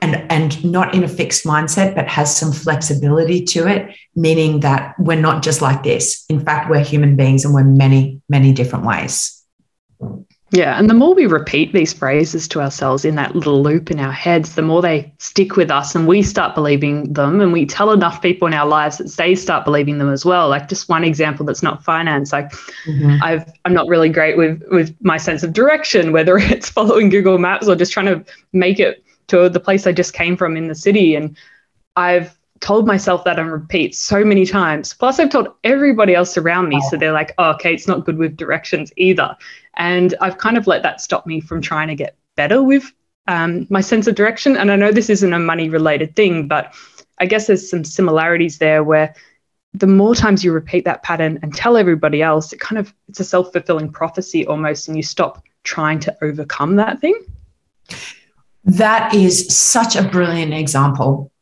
and 0.00 0.30
and 0.30 0.64
not 0.64 0.94
in 0.94 1.04
a 1.04 1.08
fixed 1.08 1.44
mindset 1.44 1.94
but 1.94 2.08
has 2.08 2.34
some 2.34 2.52
flexibility 2.52 3.44
to 3.44 3.66
it 3.66 3.94
meaning 4.14 4.60
that 4.60 4.94
we're 4.98 5.20
not 5.20 5.42
just 5.42 5.62
like 5.62 5.82
this. 5.82 6.24
In 6.28 6.40
fact 6.44 6.70
we're 6.70 6.84
human 6.84 7.16
beings 7.16 7.44
and 7.44 7.54
we're 7.54 7.64
many 7.64 8.20
many 8.28 8.52
different 8.52 8.84
ways. 8.84 9.34
Yeah 10.50 10.78
and 10.78 10.88
the 10.88 10.94
more 10.94 11.14
we 11.14 11.26
repeat 11.26 11.72
these 11.72 11.92
phrases 11.92 12.48
to 12.48 12.60
ourselves 12.62 13.04
in 13.04 13.16
that 13.16 13.34
little 13.34 13.62
loop 13.62 13.90
in 13.90 14.00
our 14.00 14.12
heads 14.12 14.54
the 14.54 14.62
more 14.62 14.80
they 14.80 15.12
stick 15.18 15.56
with 15.56 15.70
us 15.70 15.94
and 15.94 16.06
we 16.06 16.22
start 16.22 16.54
believing 16.54 17.12
them 17.12 17.40
and 17.40 17.52
we 17.52 17.66
tell 17.66 17.92
enough 17.92 18.22
people 18.22 18.48
in 18.48 18.54
our 18.54 18.66
lives 18.66 18.98
that 18.98 19.10
they 19.16 19.34
start 19.34 19.64
believing 19.64 19.98
them 19.98 20.10
as 20.10 20.24
well. 20.24 20.48
Like 20.48 20.68
just 20.68 20.88
one 20.88 21.04
example 21.04 21.44
that's 21.44 21.62
not 21.62 21.84
finance. 21.84 22.32
Like 22.32 22.50
mm-hmm. 22.86 23.22
i've 23.22 23.50
i'm 23.64 23.74
not 23.74 23.88
really 23.88 24.08
great 24.08 24.36
with 24.36 24.62
with 24.70 24.94
my 25.00 25.16
sense 25.16 25.42
of 25.42 25.52
direction 25.52 26.12
whether 26.12 26.38
it's 26.54 26.70
following 26.70 27.08
google 27.08 27.38
maps 27.38 27.68
or 27.68 27.74
just 27.74 27.92
trying 27.92 28.06
to 28.06 28.24
make 28.52 28.78
it 28.78 29.04
to 29.28 29.48
the 29.48 29.60
place 29.60 29.86
I 29.86 29.92
just 29.92 30.12
came 30.12 30.36
from 30.36 30.56
in 30.56 30.68
the 30.68 30.74
city. 30.74 31.14
And 31.14 31.36
I've 31.96 32.36
told 32.60 32.86
myself 32.86 33.24
that 33.24 33.38
on 33.38 33.48
repeat 33.48 33.94
so 33.94 34.24
many 34.24 34.44
times. 34.44 34.92
Plus, 34.92 35.20
I've 35.20 35.30
told 35.30 35.48
everybody 35.62 36.14
else 36.14 36.36
around 36.36 36.68
me. 36.68 36.80
So 36.90 36.96
they're 36.96 37.12
like, 37.12 37.34
oh, 37.38 37.50
okay, 37.50 37.72
it's 37.72 37.86
not 37.86 38.04
good 38.04 38.18
with 38.18 38.36
directions 38.36 38.92
either. 38.96 39.36
And 39.76 40.14
I've 40.20 40.38
kind 40.38 40.56
of 40.56 40.66
let 40.66 40.82
that 40.82 41.00
stop 41.00 41.26
me 41.26 41.40
from 41.40 41.62
trying 41.62 41.88
to 41.88 41.94
get 41.94 42.16
better 42.34 42.62
with 42.62 42.92
um, 43.28 43.66
my 43.70 43.80
sense 43.80 44.06
of 44.06 44.16
direction. 44.16 44.56
And 44.56 44.72
I 44.72 44.76
know 44.76 44.90
this 44.90 45.10
isn't 45.10 45.32
a 45.32 45.38
money 45.38 45.68
related 45.68 46.16
thing, 46.16 46.48
but 46.48 46.74
I 47.18 47.26
guess 47.26 47.46
there's 47.46 47.68
some 47.68 47.84
similarities 47.84 48.58
there 48.58 48.82
where 48.82 49.14
the 49.74 49.86
more 49.86 50.14
times 50.14 50.42
you 50.42 50.52
repeat 50.52 50.84
that 50.86 51.02
pattern 51.02 51.38
and 51.42 51.54
tell 51.54 51.76
everybody 51.76 52.22
else, 52.22 52.52
it 52.52 52.60
kind 52.60 52.78
of 52.78 52.92
it's 53.08 53.20
a 53.20 53.24
self-fulfilling 53.24 53.92
prophecy 53.92 54.46
almost, 54.46 54.88
and 54.88 54.96
you 54.96 55.02
stop 55.02 55.44
trying 55.62 56.00
to 56.00 56.16
overcome 56.22 56.76
that 56.76 57.00
thing. 57.00 57.14
That 58.68 59.14
is 59.14 59.48
such 59.48 59.96
a 59.96 60.02
brilliant 60.02 60.52
example 60.52 61.32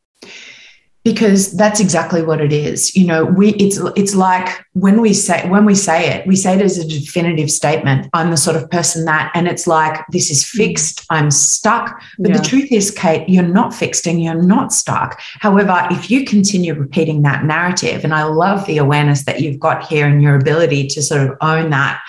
because 1.02 1.52
that's 1.52 1.78
exactly 1.78 2.22
what 2.22 2.40
it 2.40 2.52
is. 2.52 2.96
You 2.96 3.06
know 3.06 3.24
we 3.24 3.50
it's 3.54 3.78
it's 3.96 4.14
like 4.14 4.64
when 4.72 5.00
we 5.00 5.12
say 5.12 5.48
when 5.48 5.64
we 5.64 5.74
say 5.74 6.10
it 6.12 6.26
we 6.26 6.36
say 6.36 6.54
it 6.54 6.62
as 6.62 6.78
a 6.78 6.86
definitive 6.86 7.50
statement. 7.50 8.08
I'm 8.12 8.30
the 8.30 8.36
sort 8.36 8.56
of 8.56 8.70
person 8.70 9.04
that 9.06 9.32
and 9.34 9.48
it's 9.48 9.66
like 9.66 10.04
this 10.10 10.30
is 10.30 10.48
hmm. 10.48 10.58
fixed. 10.58 11.04
I'm 11.10 11.32
stuck. 11.32 12.00
But 12.18 12.30
yeah. 12.30 12.36
the 12.38 12.44
truth 12.44 12.70
is 12.70 12.92
kate 12.92 13.28
you're 13.28 13.42
not 13.42 13.74
fixed 13.74 14.06
and 14.06 14.22
you're 14.22 14.40
not 14.40 14.72
stuck. 14.72 15.20
However 15.40 15.86
if 15.90 16.10
you 16.10 16.24
continue 16.24 16.74
repeating 16.74 17.22
that 17.22 17.44
narrative 17.44 18.04
and 18.04 18.14
i 18.14 18.24
love 18.24 18.66
the 18.66 18.78
awareness 18.78 19.24
that 19.24 19.40
you've 19.40 19.60
got 19.60 19.86
here 19.86 20.06
and 20.06 20.22
your 20.22 20.36
ability 20.36 20.86
to 20.86 21.02
sort 21.02 21.22
of 21.22 21.36
own 21.40 21.70
that 21.70 22.02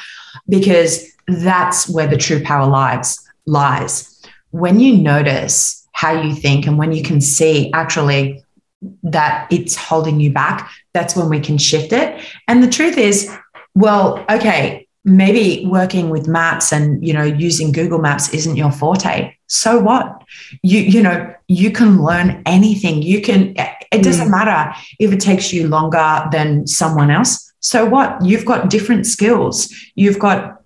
because 0.49 1.12
that's 1.27 1.89
where 1.89 2.08
the 2.08 2.17
true 2.17 2.41
power 2.43 2.67
lies 2.67 3.19
lies 3.45 4.16
when 4.51 4.79
you 4.79 4.97
notice 4.97 5.88
how 5.91 6.21
you 6.21 6.36
think 6.36 6.67
and 6.67 6.77
when 6.77 6.91
you 6.91 7.03
can 7.03 7.21
see 7.21 7.71
actually 7.73 8.43
that 9.03 9.47
it's 9.51 9.75
holding 9.75 10.19
you 10.19 10.31
back, 10.31 10.69
that's 10.93 11.15
when 11.15 11.29
we 11.29 11.39
can 11.39 11.57
shift 11.57 11.91
it. 11.91 12.23
And 12.47 12.62
the 12.62 12.69
truth 12.69 12.97
is, 12.97 13.31
well, 13.73 14.23
okay, 14.29 14.88
maybe 15.07 15.65
working 15.65 16.10
with 16.10 16.27
maps 16.27 16.73
and 16.73 17.05
you 17.05 17.13
know 17.13 17.23
using 17.23 17.71
Google 17.71 17.99
Maps 17.99 18.33
isn't 18.33 18.57
your 18.57 18.71
forte. 18.71 19.33
So 19.47 19.79
what? 19.79 20.21
You 20.62 20.79
you 20.81 21.01
know 21.01 21.33
you 21.47 21.71
can 21.71 22.03
learn 22.03 22.43
anything. 22.45 23.01
You 23.01 23.21
can. 23.21 23.55
It 23.91 24.03
doesn't 24.03 24.27
mm. 24.27 24.31
matter 24.31 24.75
if 24.99 25.13
it 25.13 25.21
takes 25.21 25.53
you 25.53 25.67
longer 25.67 26.27
than 26.31 26.67
someone 26.67 27.10
else. 27.10 27.53
So 27.62 27.86
what? 27.86 28.23
You've 28.23 28.45
got 28.45 28.69
different 28.69 29.05
skills. 29.05 29.73
You've 29.95 30.19
got 30.19 30.62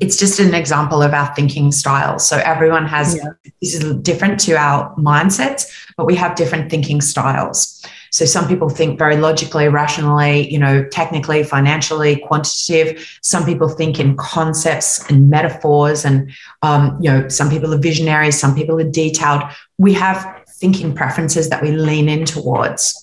it's 0.00 0.16
just 0.16 0.38
an 0.38 0.54
example 0.54 1.02
of 1.02 1.12
our 1.12 1.34
thinking 1.34 1.72
style. 1.72 2.18
So 2.18 2.38
everyone 2.38 2.86
has 2.86 3.16
yeah. 3.16 3.30
this 3.60 3.74
is 3.74 3.94
different 3.96 4.40
to 4.40 4.56
our 4.56 4.94
mindsets, 4.96 5.64
but 5.96 6.06
we 6.06 6.14
have 6.16 6.36
different 6.36 6.70
thinking 6.70 7.00
styles. 7.00 7.84
So 8.10 8.24
some 8.24 8.48
people 8.48 8.68
think 8.68 8.98
very 8.98 9.16
logically, 9.16 9.68
rationally, 9.68 10.50
you 10.50 10.58
know, 10.58 10.84
technically, 10.84 11.42
financially, 11.42 12.16
quantitative. 12.16 13.18
Some 13.22 13.44
people 13.44 13.68
think 13.68 14.00
in 14.00 14.16
concepts 14.16 15.04
and 15.10 15.28
metaphors, 15.28 16.04
and 16.04 16.30
um, 16.62 16.96
you 17.00 17.10
know, 17.10 17.28
some 17.28 17.50
people 17.50 17.74
are 17.74 17.78
visionaries, 17.78 18.38
some 18.38 18.54
people 18.54 18.80
are 18.80 18.90
detailed. 18.90 19.42
We 19.78 19.92
have 19.94 20.24
thinking 20.48 20.94
preferences 20.94 21.50
that 21.50 21.62
we 21.62 21.72
lean 21.72 22.08
in 22.08 22.24
towards. 22.24 23.02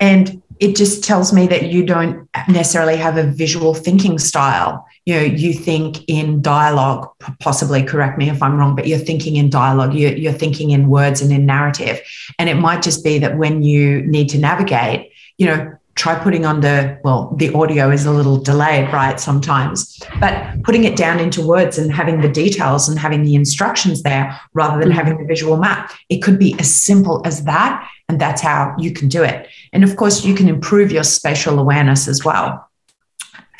And 0.00 0.42
it 0.60 0.76
just 0.76 1.04
tells 1.04 1.32
me 1.32 1.46
that 1.48 1.70
you 1.70 1.84
don't 1.84 2.28
necessarily 2.48 2.96
have 2.96 3.16
a 3.16 3.24
visual 3.24 3.74
thinking 3.74 4.18
style. 4.18 4.86
You 5.04 5.14
know 5.14 5.22
you 5.22 5.52
think 5.52 6.02
in 6.08 6.40
dialogue 6.40 7.10
possibly 7.40 7.82
correct 7.82 8.16
me 8.16 8.30
if 8.30 8.42
i'm 8.42 8.56
wrong 8.56 8.74
but 8.74 8.86
you're 8.86 8.98
thinking 8.98 9.36
in 9.36 9.50
dialogue 9.50 9.92
you're, 9.92 10.14
you're 10.14 10.32
thinking 10.32 10.70
in 10.70 10.88
words 10.88 11.20
and 11.20 11.30
in 11.30 11.44
narrative. 11.44 12.00
And 12.38 12.48
it 12.48 12.54
might 12.54 12.82
just 12.82 13.04
be 13.04 13.18
that 13.18 13.36
when 13.36 13.62
you 13.62 14.00
need 14.06 14.30
to 14.30 14.38
navigate 14.38 15.10
you 15.36 15.46
know 15.46 15.76
try 15.94 16.18
putting 16.18 16.44
on 16.44 16.60
the 16.60 16.98
well 17.04 17.34
the 17.36 17.52
audio 17.54 17.90
is 17.90 18.04
a 18.06 18.10
little 18.10 18.36
delayed 18.36 18.92
right 18.92 19.20
sometimes 19.20 20.02
but 20.18 20.62
putting 20.64 20.84
it 20.84 20.96
down 20.96 21.20
into 21.20 21.46
words 21.46 21.78
and 21.78 21.92
having 21.92 22.20
the 22.20 22.28
details 22.28 22.88
and 22.88 22.98
having 22.98 23.22
the 23.22 23.34
instructions 23.34 24.02
there 24.02 24.38
rather 24.54 24.78
than 24.78 24.88
mm-hmm. 24.88 24.98
having 24.98 25.18
the 25.18 25.24
visual 25.24 25.56
map. 25.56 25.92
It 26.08 26.18
could 26.18 26.38
be 26.38 26.54
as 26.58 26.72
simple 26.72 27.22
as 27.24 27.44
that 27.44 27.88
and 28.08 28.20
that's 28.20 28.42
how 28.42 28.74
you 28.78 28.92
can 28.92 29.08
do 29.08 29.22
it 29.22 29.48
and 29.72 29.84
of 29.84 29.96
course 29.96 30.24
you 30.24 30.34
can 30.34 30.48
improve 30.48 30.92
your 30.92 31.04
spatial 31.04 31.58
awareness 31.58 32.06
as 32.08 32.24
well 32.24 32.68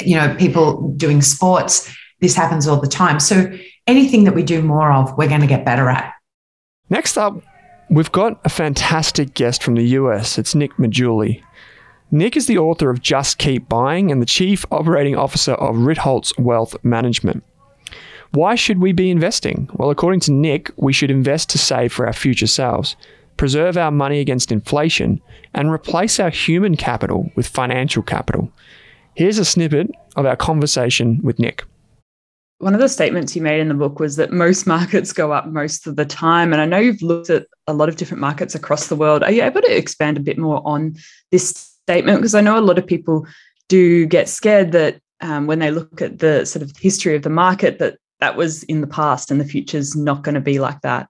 you 0.00 0.16
know 0.16 0.34
people 0.36 0.88
doing 0.96 1.22
sports 1.22 1.94
this 2.20 2.34
happens 2.34 2.66
all 2.66 2.80
the 2.80 2.88
time 2.88 3.18
so 3.20 3.50
anything 3.86 4.24
that 4.24 4.34
we 4.34 4.42
do 4.42 4.62
more 4.62 4.92
of 4.92 5.16
we're 5.16 5.28
going 5.28 5.40
to 5.40 5.46
get 5.46 5.64
better 5.64 5.88
at 5.88 6.14
Next 6.90 7.16
up, 7.16 7.42
we've 7.88 8.12
got 8.12 8.38
a 8.44 8.50
fantastic 8.50 9.32
guest 9.32 9.62
from 9.62 9.74
the 9.74 9.84
US. 9.98 10.36
It's 10.36 10.54
Nick 10.54 10.74
Maggiulli. 10.74 11.42
Nick 12.10 12.36
is 12.36 12.46
the 12.46 12.58
author 12.58 12.90
of 12.90 13.00
Just 13.00 13.38
Keep 13.38 13.70
Buying 13.70 14.12
and 14.12 14.20
the 14.20 14.26
Chief 14.26 14.66
Operating 14.70 15.16
Officer 15.16 15.52
of 15.52 15.76
Ritholtz 15.76 16.38
Wealth 16.38 16.76
Management. 16.84 17.42
Why 18.32 18.54
should 18.54 18.80
we 18.80 18.92
be 18.92 19.10
investing? 19.10 19.70
Well, 19.74 19.90
according 19.90 20.20
to 20.20 20.32
Nick, 20.32 20.70
we 20.76 20.92
should 20.92 21.10
invest 21.10 21.48
to 21.50 21.58
save 21.58 21.92
for 21.92 22.06
our 22.06 22.12
future 22.12 22.46
selves, 22.46 22.96
preserve 23.36 23.76
our 23.76 23.90
money 23.90 24.20
against 24.20 24.52
inflation, 24.52 25.20
and 25.54 25.70
replace 25.70 26.20
our 26.20 26.30
human 26.30 26.76
capital 26.76 27.30
with 27.36 27.46
financial 27.46 28.02
capital. 28.02 28.50
Here's 29.14 29.38
a 29.38 29.44
snippet 29.44 29.90
of 30.16 30.26
our 30.26 30.36
conversation 30.36 31.20
with 31.22 31.38
Nick. 31.38 31.64
One 32.58 32.74
of 32.74 32.80
the 32.80 32.88
statements 32.88 33.34
you 33.34 33.42
made 33.42 33.60
in 33.60 33.68
the 33.68 33.74
book 33.74 33.98
was 34.00 34.16
that 34.16 34.32
most 34.32 34.66
markets 34.76 35.12
go 35.12 35.32
up 35.32 35.46
most 35.46 35.86
of 35.86 35.96
the 35.96 36.04
time. 36.04 36.52
And 36.52 36.60
I 36.60 36.66
know 36.66 36.78
you've 36.78 37.02
looked 37.02 37.30
at 37.30 37.46
a 37.66 37.74
lot 37.74 37.88
of 37.88 37.96
different 37.96 38.20
markets 38.20 38.54
across 38.54 38.88
the 38.88 38.96
world. 38.96 39.22
Are 39.22 39.30
you 39.30 39.42
able 39.42 39.60
to 39.60 39.76
expand 39.76 40.16
a 40.16 40.20
bit 40.20 40.38
more 40.38 40.62
on 40.64 40.96
this 41.30 41.50
statement? 41.50 42.18
Because 42.18 42.34
I 42.34 42.40
know 42.40 42.58
a 42.58 42.60
lot 42.60 42.78
of 42.78 42.86
people 42.86 43.26
do 43.68 44.06
get 44.06 44.28
scared 44.28 44.72
that 44.72 45.00
um, 45.20 45.46
when 45.46 45.58
they 45.58 45.70
look 45.70 46.00
at 46.02 46.18
the 46.18 46.44
sort 46.44 46.62
of 46.62 46.72
history 46.76 47.16
of 47.16 47.22
the 47.22 47.30
market, 47.30 47.78
that 47.78 47.98
that 48.20 48.36
was 48.36 48.62
in 48.64 48.80
the 48.80 48.86
past 48.86 49.30
and 49.30 49.40
the 49.40 49.44
future's 49.44 49.94
not 49.94 50.22
going 50.22 50.34
to 50.34 50.40
be 50.40 50.58
like 50.58 50.80
that. 50.82 51.08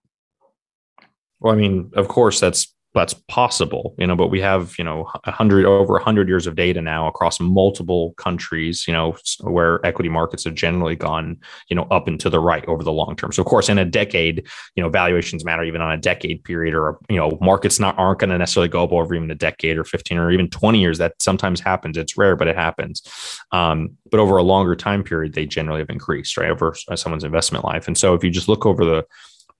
Well, 1.45 1.53
I 1.53 1.57
mean, 1.57 1.91
of 1.95 2.09
course, 2.09 2.41
that's 2.41 2.75
that's 2.95 3.13
possible, 3.27 3.93
you 3.99 4.07
know, 4.07 4.15
but 4.15 4.29
we 4.29 4.41
have, 4.41 4.77
you 4.79 4.85
know, 4.85 5.11
a 5.25 5.33
hundred 5.33 5.67
over 5.67 5.97
a 5.97 6.03
hundred 6.03 6.29
years 6.29 6.47
of 6.47 6.55
data 6.55 6.81
now 6.81 7.09
across 7.09 7.41
multiple 7.41 8.15
countries, 8.17 8.85
you 8.87 8.95
know, 8.95 9.17
where 9.41 9.85
equity 9.85 10.09
markets 10.09 10.45
have 10.45 10.55
generally 10.55 10.95
gone, 10.95 11.37
you 11.69 11.75
know, 11.75 11.83
up 11.91 12.07
and 12.07 12.21
to 12.21 12.31
the 12.31 12.39
right 12.39 12.65
over 12.67 12.85
the 12.85 12.93
long 12.93 13.17
term. 13.17 13.33
So 13.33 13.43
of 13.43 13.47
course, 13.49 13.69
in 13.69 13.79
a 13.79 13.85
decade, 13.85 14.47
you 14.77 14.83
know, 14.83 14.89
valuations 14.89 15.45
matter 15.45 15.65
even 15.65 15.81
on 15.81 15.91
a 15.91 15.99
decade 15.99 16.45
period 16.45 16.73
or, 16.73 16.99
you 17.11 17.17
know, 17.17 17.37
markets 17.41 17.81
not 17.81 17.99
aren't 17.99 18.21
going 18.21 18.31
to 18.31 18.39
necessarily 18.39 18.69
go 18.69 18.85
up 18.85 18.93
over 18.93 19.13
even 19.15 19.31
a 19.31 19.35
decade 19.35 19.77
or 19.77 19.85
15 19.85 20.17
or 20.17 20.31
even 20.31 20.49
20 20.49 20.81
years. 20.81 20.99
That 20.99 21.21
sometimes 21.21 21.61
happens. 21.61 21.99
It's 21.99 22.17
rare, 22.17 22.37
but 22.37 22.47
it 22.49 22.57
happens. 22.57 23.03
Um, 23.51 23.99
but 24.11 24.21
over 24.21 24.37
a 24.37 24.43
longer 24.45 24.77
time 24.77 25.03
period, 25.03 25.35
they 25.35 25.47
generally 25.47 25.81
have 25.81 25.91
increased, 25.91 26.37
right? 26.37 26.51
Over 26.51 26.75
someone's 26.95 27.25
investment 27.25 27.65
life. 27.65 27.89
And 27.89 27.99
so 27.99 28.15
if 28.15 28.23
you 28.23 28.31
just 28.31 28.49
look 28.49 28.65
over 28.65 28.85
the 28.85 29.05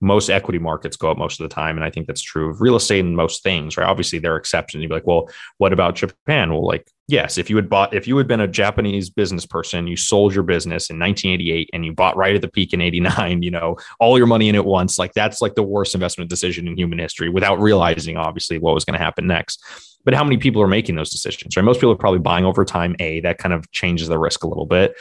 most 0.01 0.29
equity 0.29 0.59
markets 0.59 0.97
go 0.97 1.09
up 1.09 1.17
most 1.17 1.39
of 1.39 1.49
the 1.49 1.53
time. 1.53 1.77
And 1.77 1.85
I 1.85 1.89
think 1.89 2.07
that's 2.07 2.21
true 2.21 2.49
of 2.49 2.61
real 2.61 2.75
estate 2.75 2.99
and 2.99 3.15
most 3.15 3.43
things, 3.43 3.77
right? 3.77 3.87
Obviously, 3.87 4.19
there 4.19 4.33
are 4.33 4.37
exceptions. 4.37 4.81
You'd 4.81 4.89
be 4.89 4.95
like, 4.95 5.07
well, 5.07 5.29
what 5.57 5.73
about 5.73 5.95
Japan? 5.95 6.51
Well, 6.51 6.65
like, 6.65 6.89
yes, 7.07 7.37
if 7.37 7.49
you 7.49 7.55
had 7.55 7.69
bought, 7.69 7.93
if 7.93 8.07
you 8.07 8.17
had 8.17 8.27
been 8.27 8.41
a 8.41 8.47
Japanese 8.47 9.09
business 9.09 9.45
person, 9.45 9.87
you 9.87 9.95
sold 9.95 10.33
your 10.33 10.43
business 10.43 10.89
in 10.89 10.99
1988 10.99 11.69
and 11.73 11.85
you 11.85 11.93
bought 11.93 12.17
right 12.17 12.35
at 12.35 12.41
the 12.41 12.49
peak 12.49 12.73
in 12.73 12.81
89, 12.81 13.41
you 13.43 13.51
know, 13.51 13.77
all 13.99 14.17
your 14.17 14.27
money 14.27 14.49
in 14.49 14.55
at 14.55 14.65
once, 14.65 14.99
like 14.99 15.13
that's 15.13 15.41
like 15.41 15.55
the 15.55 15.63
worst 15.63 15.95
investment 15.95 16.29
decision 16.29 16.67
in 16.67 16.77
human 16.77 16.99
history 16.99 17.29
without 17.29 17.59
realizing, 17.59 18.17
obviously, 18.17 18.57
what 18.57 18.73
was 18.73 18.85
going 18.85 18.97
to 18.97 19.03
happen 19.03 19.27
next 19.27 19.63
but 20.05 20.13
how 20.13 20.23
many 20.23 20.37
people 20.37 20.61
are 20.61 20.67
making 20.67 20.95
those 20.95 21.09
decisions 21.09 21.57
right 21.57 21.63
most 21.63 21.77
people 21.77 21.91
are 21.91 21.97
probably 21.97 22.19
buying 22.19 22.45
over 22.45 22.63
time 22.63 22.95
a 22.99 23.19
that 23.19 23.37
kind 23.37 23.53
of 23.53 23.69
changes 23.71 24.07
the 24.07 24.17
risk 24.17 24.43
a 24.43 24.47
little 24.47 24.65
bit 24.65 24.95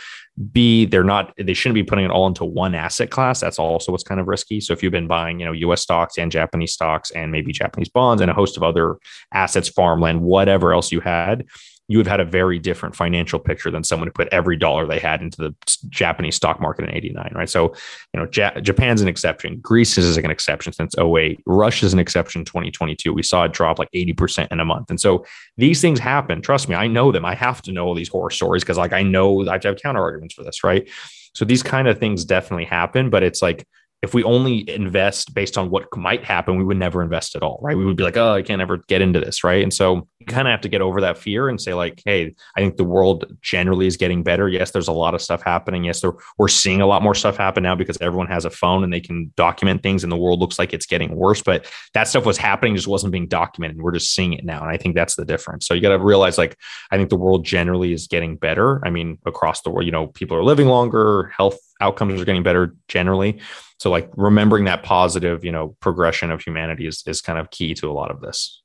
B, 0.50 0.84
they're 0.84 1.04
not, 1.04 1.32
they 1.38 1.54
shouldn't 1.54 1.74
be 1.74 1.84
putting 1.84 2.04
it 2.04 2.10
all 2.10 2.26
into 2.26 2.44
one 2.44 2.74
asset 2.74 3.10
class. 3.10 3.40
That's 3.40 3.58
also 3.58 3.92
what's 3.92 4.02
kind 4.02 4.20
of 4.20 4.26
risky. 4.26 4.60
So 4.60 4.72
if 4.72 4.82
you've 4.82 4.92
been 4.92 5.06
buying, 5.06 5.38
you 5.38 5.46
know, 5.46 5.52
US 5.52 5.82
stocks 5.82 6.18
and 6.18 6.30
Japanese 6.30 6.72
stocks 6.72 7.12
and 7.12 7.30
maybe 7.30 7.52
Japanese 7.52 7.88
bonds 7.88 8.20
and 8.20 8.30
a 8.30 8.34
host 8.34 8.56
of 8.56 8.64
other 8.64 8.96
assets, 9.32 9.68
farmland, 9.68 10.22
whatever 10.22 10.72
else 10.72 10.90
you 10.90 11.00
had, 11.00 11.46
you 11.88 11.98
have 11.98 12.06
had 12.06 12.20
a 12.20 12.24
very 12.24 12.58
different 12.58 12.96
financial 12.96 13.38
picture 13.38 13.70
than 13.70 13.84
someone 13.84 14.08
who 14.08 14.12
put 14.12 14.28
every 14.32 14.56
dollar 14.56 14.86
they 14.86 14.98
had 14.98 15.20
into 15.20 15.36
the 15.36 15.54
Japanese 15.90 16.34
stock 16.34 16.60
market 16.60 16.84
in 16.84 16.94
89, 16.94 17.32
right? 17.34 17.48
So, 17.48 17.74
you 18.12 18.20
know, 18.20 18.28
ja- 18.34 18.58
Japan's 18.60 19.02
an 19.02 19.08
exception. 19.08 19.58
Greece 19.60 19.98
is 19.98 20.16
an 20.16 20.30
exception 20.30 20.72
since 20.72 20.94
08. 20.96 21.40
Russia's 21.46 21.92
an 21.92 21.98
exception 21.98 22.44
2022. 22.44 23.12
We 23.12 23.22
saw 23.22 23.44
it 23.44 23.52
drop 23.52 23.78
like 23.78 23.90
80% 23.94 24.48
in 24.50 24.60
a 24.60 24.64
month. 24.64 24.88
And 24.88 24.98
so 24.98 25.26
these 25.58 25.82
things 25.82 25.98
happen. 25.98 26.40
Trust 26.40 26.68
me, 26.68 26.74
I 26.74 26.86
know 26.86 27.12
them. 27.12 27.24
I 27.24 27.34
have 27.34 27.60
to 27.62 27.72
know 27.72 27.86
all 27.86 27.94
these 27.94 28.08
horror 28.08 28.30
stories 28.30 28.64
because 28.64 28.78
like 28.78 28.94
I 28.94 29.02
know 29.02 29.46
I 29.46 29.58
have 29.62 29.76
counter 29.76 30.00
arguments 30.00 30.34
for 30.34 30.42
this, 30.42 30.64
right? 30.64 30.88
So 31.34 31.44
these 31.44 31.62
kind 31.62 31.88
of 31.88 31.98
things 31.98 32.24
definitely 32.24 32.64
happen, 32.64 33.10
but 33.10 33.22
it's 33.22 33.42
like 33.42 33.66
if 34.04 34.12
we 34.12 34.22
only 34.22 34.68
invest 34.68 35.34
based 35.34 35.56
on 35.56 35.70
what 35.70 35.84
might 35.96 36.22
happen, 36.24 36.58
we 36.58 36.64
would 36.64 36.76
never 36.76 37.02
invest 37.02 37.34
at 37.34 37.42
all, 37.42 37.58
right? 37.62 37.76
We 37.76 37.86
would 37.86 37.96
be 37.96 38.04
like, 38.04 38.18
oh, 38.18 38.34
I 38.34 38.42
can't 38.42 38.60
ever 38.60 38.76
get 38.86 39.00
into 39.00 39.18
this, 39.18 39.42
right? 39.42 39.62
And 39.62 39.72
so 39.72 40.06
you 40.20 40.26
kind 40.26 40.46
of 40.46 40.52
have 40.52 40.60
to 40.60 40.68
get 40.68 40.82
over 40.82 41.00
that 41.00 41.16
fear 41.16 41.48
and 41.48 41.58
say, 41.60 41.72
like, 41.72 42.02
hey, 42.04 42.34
I 42.54 42.60
think 42.60 42.76
the 42.76 42.84
world 42.84 43.24
generally 43.40 43.86
is 43.86 43.96
getting 43.96 44.22
better. 44.22 44.46
Yes, 44.46 44.72
there's 44.72 44.88
a 44.88 44.92
lot 44.92 45.14
of 45.14 45.22
stuff 45.22 45.42
happening. 45.42 45.84
Yes, 45.84 46.04
we're 46.36 46.48
seeing 46.48 46.82
a 46.82 46.86
lot 46.86 47.02
more 47.02 47.14
stuff 47.14 47.38
happen 47.38 47.62
now 47.62 47.74
because 47.74 47.96
everyone 48.02 48.26
has 48.26 48.44
a 48.44 48.50
phone 48.50 48.84
and 48.84 48.92
they 48.92 49.00
can 49.00 49.32
document 49.36 49.82
things, 49.82 50.04
and 50.04 50.12
the 50.12 50.18
world 50.18 50.38
looks 50.38 50.58
like 50.58 50.74
it's 50.74 50.86
getting 50.86 51.16
worse. 51.16 51.42
But 51.42 51.66
that 51.94 52.06
stuff 52.06 52.26
was 52.26 52.36
happening, 52.36 52.76
just 52.76 52.86
wasn't 52.86 53.12
being 53.12 53.26
documented. 53.26 53.80
We're 53.80 53.92
just 53.92 54.14
seeing 54.14 54.34
it 54.34 54.44
now, 54.44 54.60
and 54.60 54.70
I 54.70 54.76
think 54.76 54.94
that's 54.94 55.16
the 55.16 55.24
difference. 55.24 55.66
So 55.66 55.72
you 55.72 55.80
got 55.80 55.96
to 55.96 55.98
realize, 55.98 56.36
like, 56.36 56.58
I 56.90 56.98
think 56.98 57.08
the 57.08 57.16
world 57.16 57.44
generally 57.44 57.94
is 57.94 58.06
getting 58.06 58.36
better. 58.36 58.86
I 58.86 58.90
mean, 58.90 59.18
across 59.24 59.62
the 59.62 59.70
world, 59.70 59.86
you 59.86 59.92
know, 59.92 60.08
people 60.08 60.36
are 60.36 60.44
living 60.44 60.68
longer, 60.68 61.32
health 61.34 61.58
outcomes 61.84 62.20
are 62.20 62.24
getting 62.24 62.42
better 62.42 62.74
generally. 62.88 63.38
So 63.78 63.90
like 63.90 64.10
remembering 64.16 64.64
that 64.64 64.82
positive, 64.82 65.44
you 65.44 65.52
know, 65.52 65.76
progression 65.80 66.30
of 66.30 66.40
humanity 66.40 66.86
is, 66.86 67.02
is 67.06 67.20
kind 67.20 67.38
of 67.38 67.50
key 67.50 67.74
to 67.74 67.90
a 67.90 67.92
lot 67.92 68.10
of 68.10 68.20
this. 68.20 68.62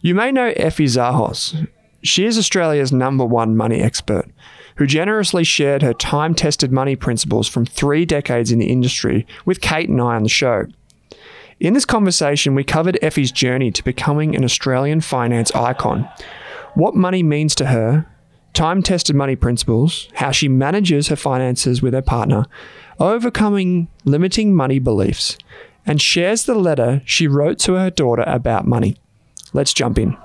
You 0.00 0.14
may 0.14 0.30
know 0.30 0.52
Effie 0.56 0.86
Zahos. 0.86 1.68
She 2.02 2.26
is 2.26 2.36
Australia's 2.36 2.92
number 2.92 3.24
one 3.24 3.56
money 3.56 3.80
expert 3.80 4.26
who 4.76 4.86
generously 4.86 5.44
shared 5.44 5.82
her 5.82 5.94
time 5.94 6.34
tested 6.34 6.72
money 6.72 6.96
principles 6.96 7.46
from 7.46 7.64
three 7.64 8.04
decades 8.04 8.50
in 8.50 8.58
the 8.58 8.70
industry 8.70 9.26
with 9.44 9.60
Kate 9.60 9.88
and 9.88 10.00
I 10.00 10.16
on 10.16 10.22
the 10.22 10.28
show. 10.28 10.64
In 11.60 11.74
this 11.74 11.84
conversation, 11.84 12.54
we 12.54 12.64
covered 12.64 12.98
Effie's 13.02 13.30
journey 13.30 13.70
to 13.70 13.84
becoming 13.84 14.34
an 14.34 14.44
Australian 14.44 15.00
finance 15.00 15.54
icon, 15.54 16.08
what 16.74 16.96
money 16.96 17.22
means 17.22 17.54
to 17.56 17.66
her, 17.66 18.06
time 18.52 18.82
tested 18.82 19.16
money 19.16 19.36
principles, 19.36 20.08
how 20.14 20.30
she 20.30 20.48
manages 20.48 21.08
her 21.08 21.16
finances 21.16 21.82
with 21.82 21.94
her 21.94 22.02
partner, 22.02 22.46
overcoming 22.98 23.88
limiting 24.04 24.54
money 24.54 24.78
beliefs, 24.78 25.38
and 25.86 26.00
shares 26.00 26.44
the 26.44 26.54
letter 26.54 27.02
she 27.04 27.26
wrote 27.26 27.58
to 27.60 27.74
her 27.74 27.90
daughter 27.90 28.24
about 28.26 28.66
money. 28.66 28.96
Let's 29.52 29.72
jump 29.72 29.98
in. 29.98 30.16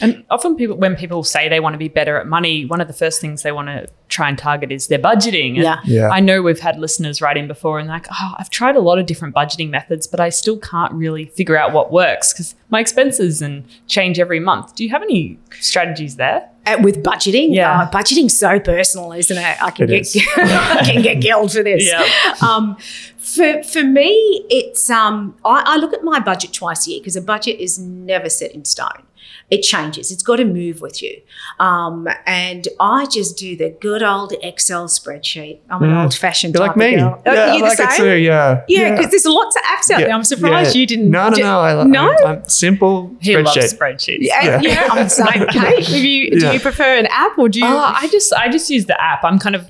And 0.00 0.24
often 0.30 0.56
people 0.56 0.76
when 0.76 0.96
people 0.96 1.22
say 1.22 1.48
they 1.50 1.60
want 1.60 1.74
to 1.74 1.78
be 1.78 1.88
better 1.88 2.16
at 2.16 2.26
money, 2.26 2.64
one 2.64 2.80
of 2.80 2.86
the 2.88 2.94
first 2.94 3.20
things 3.20 3.42
they 3.42 3.52
want 3.52 3.68
to 3.68 3.86
try 4.08 4.28
and 4.28 4.38
target 4.38 4.72
is 4.72 4.88
their 4.88 4.98
budgeting. 4.98 5.48
And 5.54 5.56
Yeah. 5.64 5.80
Yeah. 5.84 6.08
I 6.08 6.18
know 6.18 6.40
we've 6.42 6.58
had 6.60 6.78
listeners 6.78 7.20
write 7.20 7.36
in 7.36 7.46
before 7.46 7.78
and 7.78 7.88
like, 7.88 8.06
oh, 8.10 8.34
I've 8.38 8.48
tried 8.50 8.74
a 8.74 8.80
lot 8.80 8.98
of 8.98 9.04
different 9.06 9.34
budgeting 9.34 9.68
methods, 9.68 10.06
but 10.06 10.18
I 10.18 10.30
still 10.30 10.58
can't 10.58 10.92
really 10.94 11.26
figure 11.26 11.56
out 11.58 11.72
what 11.72 11.92
works 11.92 12.32
because 12.32 12.54
my 12.70 12.80
expenses 12.80 13.42
and 13.42 13.64
change 13.86 14.18
every 14.18 14.40
month. 14.40 14.74
Do 14.74 14.82
you 14.82 14.90
have 14.90 15.02
any 15.02 15.38
strategies 15.60 16.16
there? 16.16 16.48
Uh, 16.64 16.78
with 16.80 17.02
budgeting, 17.02 17.48
Yeah. 17.54 17.82
uh, 17.82 17.90
budgeting's 17.90 18.38
so 18.38 18.60
personal, 18.60 19.12
isn't 19.12 19.36
it? 19.36 19.62
I 19.62 19.70
can 19.72 19.90
It 19.90 20.08
get 20.12 20.26
I 20.38 20.82
can 20.84 21.02
get 21.02 21.20
killed 21.22 21.52
for 21.52 21.62
this. 21.62 21.84
Yeah. 21.86 22.34
Um, 22.40 22.76
for 23.22 23.62
for 23.62 23.82
me, 23.82 24.44
it's 24.50 24.90
um, 24.90 25.36
I, 25.44 25.62
I 25.66 25.76
look 25.76 25.92
at 25.92 26.02
my 26.04 26.18
budget 26.20 26.52
twice 26.52 26.86
a 26.86 26.90
year 26.90 27.00
because 27.00 27.16
a 27.16 27.22
budget 27.22 27.60
is 27.60 27.78
never 27.78 28.28
set 28.28 28.52
in 28.52 28.64
stone. 28.64 29.04
It 29.50 29.60
changes. 29.62 30.10
It's 30.10 30.22
got 30.22 30.36
to 30.36 30.46
move 30.46 30.80
with 30.80 31.02
you. 31.02 31.20
Um, 31.60 32.08
and 32.26 32.66
I 32.80 33.04
just 33.06 33.36
do 33.36 33.54
the 33.54 33.68
good 33.70 34.02
old 34.02 34.32
Excel 34.42 34.86
spreadsheet. 34.88 35.58
I'm 35.68 35.82
an 35.82 35.90
Mm. 35.90 36.02
old 36.04 36.14
fashioned 36.14 36.54
You're 36.54 36.66
type 36.68 36.76
like 36.76 36.94
me. 36.94 36.94
of 36.94 37.22
girl. 37.22 37.34
Yeah, 37.34 37.44
I 37.44 37.56
you're 37.56 37.66
like 37.68 37.76
the 37.76 37.82
it 37.84 37.90
same? 37.92 38.00
too. 38.00 38.16
Yeah. 38.16 38.62
Yeah, 38.66 38.90
because 38.96 39.10
there's 39.10 39.26
lots 39.26 39.54
of 39.56 39.62
apps 39.62 39.90
out 39.90 40.00
Yeah. 40.00 40.06
there. 40.06 40.14
I'm 40.14 40.24
surprised 40.24 40.74
Yeah. 40.74 40.80
you 40.80 40.86
didn't. 40.86 41.10
No, 41.10 41.28
no, 41.28 41.34
do- 41.36 41.42
no. 41.42 41.60
I, 41.60 41.84
no? 41.84 42.10
I, 42.12 42.24
I'm 42.30 42.48
simple 42.48 43.14
He 43.20 43.32
spreadsheet. 43.34 43.44
loves 43.44 43.74
spreadsheets. 43.74 44.18
Yeah, 44.20 44.42
Yeah. 44.44 44.60
yeah, 44.62 44.88
I'm 44.90 45.04
the 45.04 45.10
same. 45.10 45.46
Kate, 45.50 45.86
do 45.86 46.08
you, 46.08 46.30
do 46.30 46.38
Yeah. 46.46 46.52
you 46.52 46.60
prefer 46.60 46.96
an 46.96 47.06
app 47.10 47.38
or 47.38 47.48
do 47.50 47.58
you? 47.60 47.66
Oh, 47.66 47.92
I 47.94 48.08
just 48.08 48.32
I 48.32 48.48
just 48.48 48.70
use 48.70 48.86
the 48.86 48.98
app. 49.02 49.22
I'm 49.22 49.38
kind 49.38 49.54
of 49.54 49.66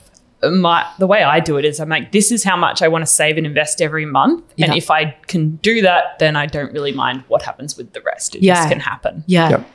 my 0.50 0.84
the 0.98 1.06
way 1.06 1.22
I 1.22 1.40
do 1.40 1.56
it 1.56 1.64
is 1.64 1.78
I'm 1.80 1.88
like, 1.88 2.12
this 2.12 2.32
is 2.32 2.42
how 2.44 2.56
much 2.56 2.82
I 2.82 2.88
want 2.88 3.02
to 3.02 3.06
save 3.06 3.36
and 3.36 3.46
invest 3.46 3.80
every 3.80 4.06
month. 4.06 4.44
Yeah. 4.56 4.66
And 4.66 4.76
if 4.76 4.90
I 4.90 5.16
can 5.28 5.56
do 5.56 5.82
that, 5.82 6.18
then 6.18 6.34
I 6.36 6.46
don't 6.46 6.72
really 6.72 6.92
mind 6.92 7.22
what 7.28 7.42
happens 7.42 7.76
with 7.76 7.92
the 7.92 8.00
rest. 8.02 8.34
It 8.34 8.42
Yeah. 8.42 8.54
just 8.56 8.68
can 8.68 8.80
happen. 8.80 9.24
Yeah. 9.26 9.50
Yep. 9.50 9.70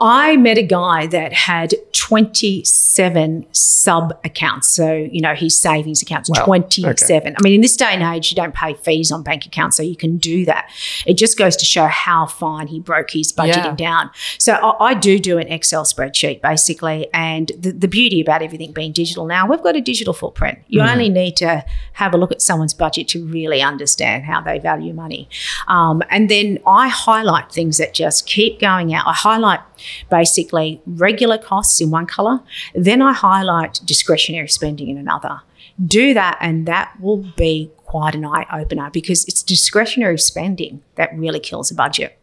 I 0.00 0.36
met 0.36 0.58
a 0.58 0.62
guy 0.62 1.06
that 1.08 1.32
had 1.32 1.74
27 1.92 3.46
sub 3.52 4.18
accounts. 4.24 4.68
So, 4.68 4.92
you 4.92 5.20
know, 5.20 5.34
his 5.34 5.58
savings 5.58 6.02
accounts, 6.02 6.30
Wow. 6.30 6.44
27. 6.44 7.34
I 7.36 7.42
mean, 7.42 7.54
in 7.54 7.60
this 7.60 7.76
day 7.76 7.86
and 7.90 8.02
age, 8.02 8.30
you 8.30 8.36
don't 8.36 8.54
pay 8.54 8.74
fees 8.74 9.10
on 9.10 9.22
bank 9.22 9.44
accounts, 9.46 9.76
so 9.76 9.82
you 9.82 9.96
can 9.96 10.16
do 10.18 10.44
that. 10.44 10.70
It 11.04 11.14
just 11.14 11.36
goes 11.38 11.56
to 11.56 11.64
show 11.64 11.86
how 11.86 12.26
fine 12.26 12.68
he 12.68 12.78
broke 12.80 13.10
his 13.10 13.32
budgeting 13.32 13.56
Yeah. 13.56 13.74
down. 13.74 14.10
So 14.38 14.52
I, 14.54 14.90
I 14.90 14.94
do 14.94 15.18
do 15.18 15.38
an 15.38 15.48
Excel 15.48 15.84
spreadsheet 15.84 16.40
basically. 16.42 17.08
And 17.12 17.50
the, 17.58 17.72
the 17.72 17.88
beauty 17.88 18.20
about 18.20 18.42
everything 18.42 18.72
being 18.72 18.92
digital 18.92 19.26
now, 19.26 19.46
we've 19.48 19.62
got 19.62 19.74
a 19.76 19.80
digital 19.80 19.95
footprint. 20.14 20.58
You 20.68 20.82
only 20.82 21.08
need 21.08 21.36
to 21.36 21.64
have 21.94 22.14
a 22.14 22.16
look 22.16 22.32
at 22.32 22.42
someone's 22.42 22.74
budget 22.74 23.08
to 23.08 23.24
really 23.24 23.62
understand 23.62 24.24
how 24.24 24.40
they 24.40 24.58
value 24.58 24.92
money. 24.92 25.28
Um, 25.68 26.02
and 26.10 26.28
then 26.28 26.58
I 26.66 26.88
highlight 26.88 27.52
things 27.52 27.78
that 27.78 27.94
just 27.94 28.26
keep 28.26 28.60
going 28.60 28.94
out. 28.94 29.06
I 29.06 29.12
highlight 29.12 29.60
basically 30.10 30.80
regular 30.86 31.38
costs 31.38 31.80
in 31.80 31.90
one 31.90 32.06
color, 32.06 32.40
then 32.74 33.02
I 33.02 33.12
highlight 33.12 33.80
discretionary 33.84 34.48
spending 34.48 34.88
in 34.88 34.98
another. 34.98 35.40
Do 35.84 36.14
that, 36.14 36.38
and 36.40 36.66
that 36.66 36.94
will 37.00 37.18
be 37.36 37.70
quite 37.84 38.14
an 38.14 38.24
eye 38.24 38.46
opener 38.52 38.90
because 38.90 39.24
it's 39.26 39.42
discretionary 39.42 40.18
spending 40.18 40.82
that 40.96 41.16
really 41.16 41.40
kills 41.40 41.70
a 41.70 41.74
budget. 41.74 42.18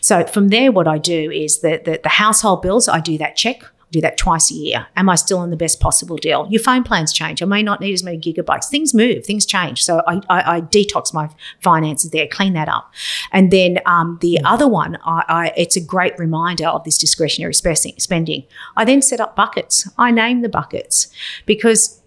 So 0.00 0.24
from 0.26 0.48
there, 0.48 0.72
what 0.72 0.88
I 0.88 0.98
do 0.98 1.30
is 1.30 1.60
that 1.60 1.84
the, 1.84 2.00
the 2.02 2.08
household 2.08 2.62
bills, 2.62 2.88
I 2.88 3.00
do 3.00 3.18
that 3.18 3.36
check. 3.36 3.64
Do 3.90 4.00
that 4.00 4.16
twice 4.16 4.50
a 4.50 4.54
year. 4.54 4.86
Am 4.96 5.08
I 5.08 5.16
still 5.16 5.38
on 5.38 5.50
the 5.50 5.56
best 5.56 5.80
possible 5.80 6.16
deal? 6.16 6.46
Your 6.48 6.62
phone 6.62 6.84
plans 6.84 7.12
change. 7.12 7.42
I 7.42 7.46
may 7.46 7.62
not 7.62 7.80
need 7.80 7.92
as 7.92 8.02
many 8.02 8.18
gigabytes. 8.18 8.68
Things 8.68 8.94
move, 8.94 9.24
things 9.24 9.44
change. 9.44 9.84
So 9.84 10.02
I, 10.06 10.20
I, 10.28 10.56
I 10.56 10.60
detox 10.60 11.12
my 11.12 11.28
finances 11.60 12.10
there, 12.10 12.28
clean 12.28 12.52
that 12.52 12.68
up. 12.68 12.92
And 13.32 13.50
then 13.50 13.80
um, 13.86 14.18
the 14.20 14.40
other 14.44 14.68
one, 14.68 14.96
I, 15.04 15.24
I, 15.28 15.52
it's 15.56 15.76
a 15.76 15.80
great 15.80 16.18
reminder 16.18 16.66
of 16.66 16.84
this 16.84 16.98
discretionary 16.98 17.54
spending. 17.54 18.44
I 18.76 18.84
then 18.84 19.02
set 19.02 19.20
up 19.20 19.34
buckets. 19.34 19.88
I 19.98 20.10
name 20.10 20.42
the 20.42 20.48
buckets 20.48 21.08
because 21.46 22.00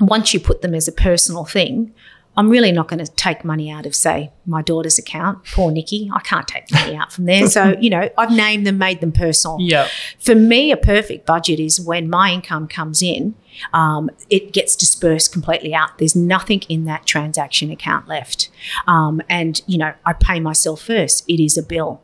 once 0.00 0.32
you 0.32 0.40
put 0.40 0.62
them 0.62 0.74
as 0.74 0.88
a 0.88 0.92
personal 0.92 1.44
thing, 1.44 1.94
I'm 2.38 2.48
really 2.48 2.70
not 2.70 2.86
going 2.86 3.04
to 3.04 3.12
take 3.14 3.44
money 3.44 3.68
out 3.68 3.84
of, 3.84 3.96
say, 3.96 4.30
my 4.46 4.62
daughter's 4.62 4.96
account. 4.96 5.44
Poor 5.46 5.72
Nikki, 5.72 6.08
I 6.14 6.20
can't 6.20 6.46
take 6.46 6.70
money 6.72 6.94
out 6.94 7.12
from 7.12 7.24
there. 7.24 7.48
So, 7.48 7.74
you 7.80 7.90
know, 7.90 8.08
I've 8.16 8.30
named 8.30 8.64
them, 8.64 8.78
made 8.78 9.00
them 9.00 9.10
personal. 9.10 9.56
Yeah. 9.58 9.88
For 10.20 10.36
me, 10.36 10.70
a 10.70 10.76
perfect 10.76 11.26
budget 11.26 11.58
is 11.58 11.80
when 11.80 12.08
my 12.08 12.30
income 12.30 12.68
comes 12.68 13.02
in, 13.02 13.34
um, 13.72 14.08
it 14.30 14.52
gets 14.52 14.76
dispersed 14.76 15.32
completely 15.32 15.74
out. 15.74 15.98
There's 15.98 16.14
nothing 16.14 16.60
in 16.68 16.84
that 16.84 17.06
transaction 17.06 17.72
account 17.72 18.06
left. 18.06 18.50
Um, 18.86 19.20
and, 19.28 19.60
you 19.66 19.76
know, 19.76 19.94
I 20.06 20.12
pay 20.12 20.38
myself 20.38 20.80
first. 20.80 21.28
It 21.28 21.42
is 21.42 21.58
a 21.58 21.62
bill. 21.64 22.00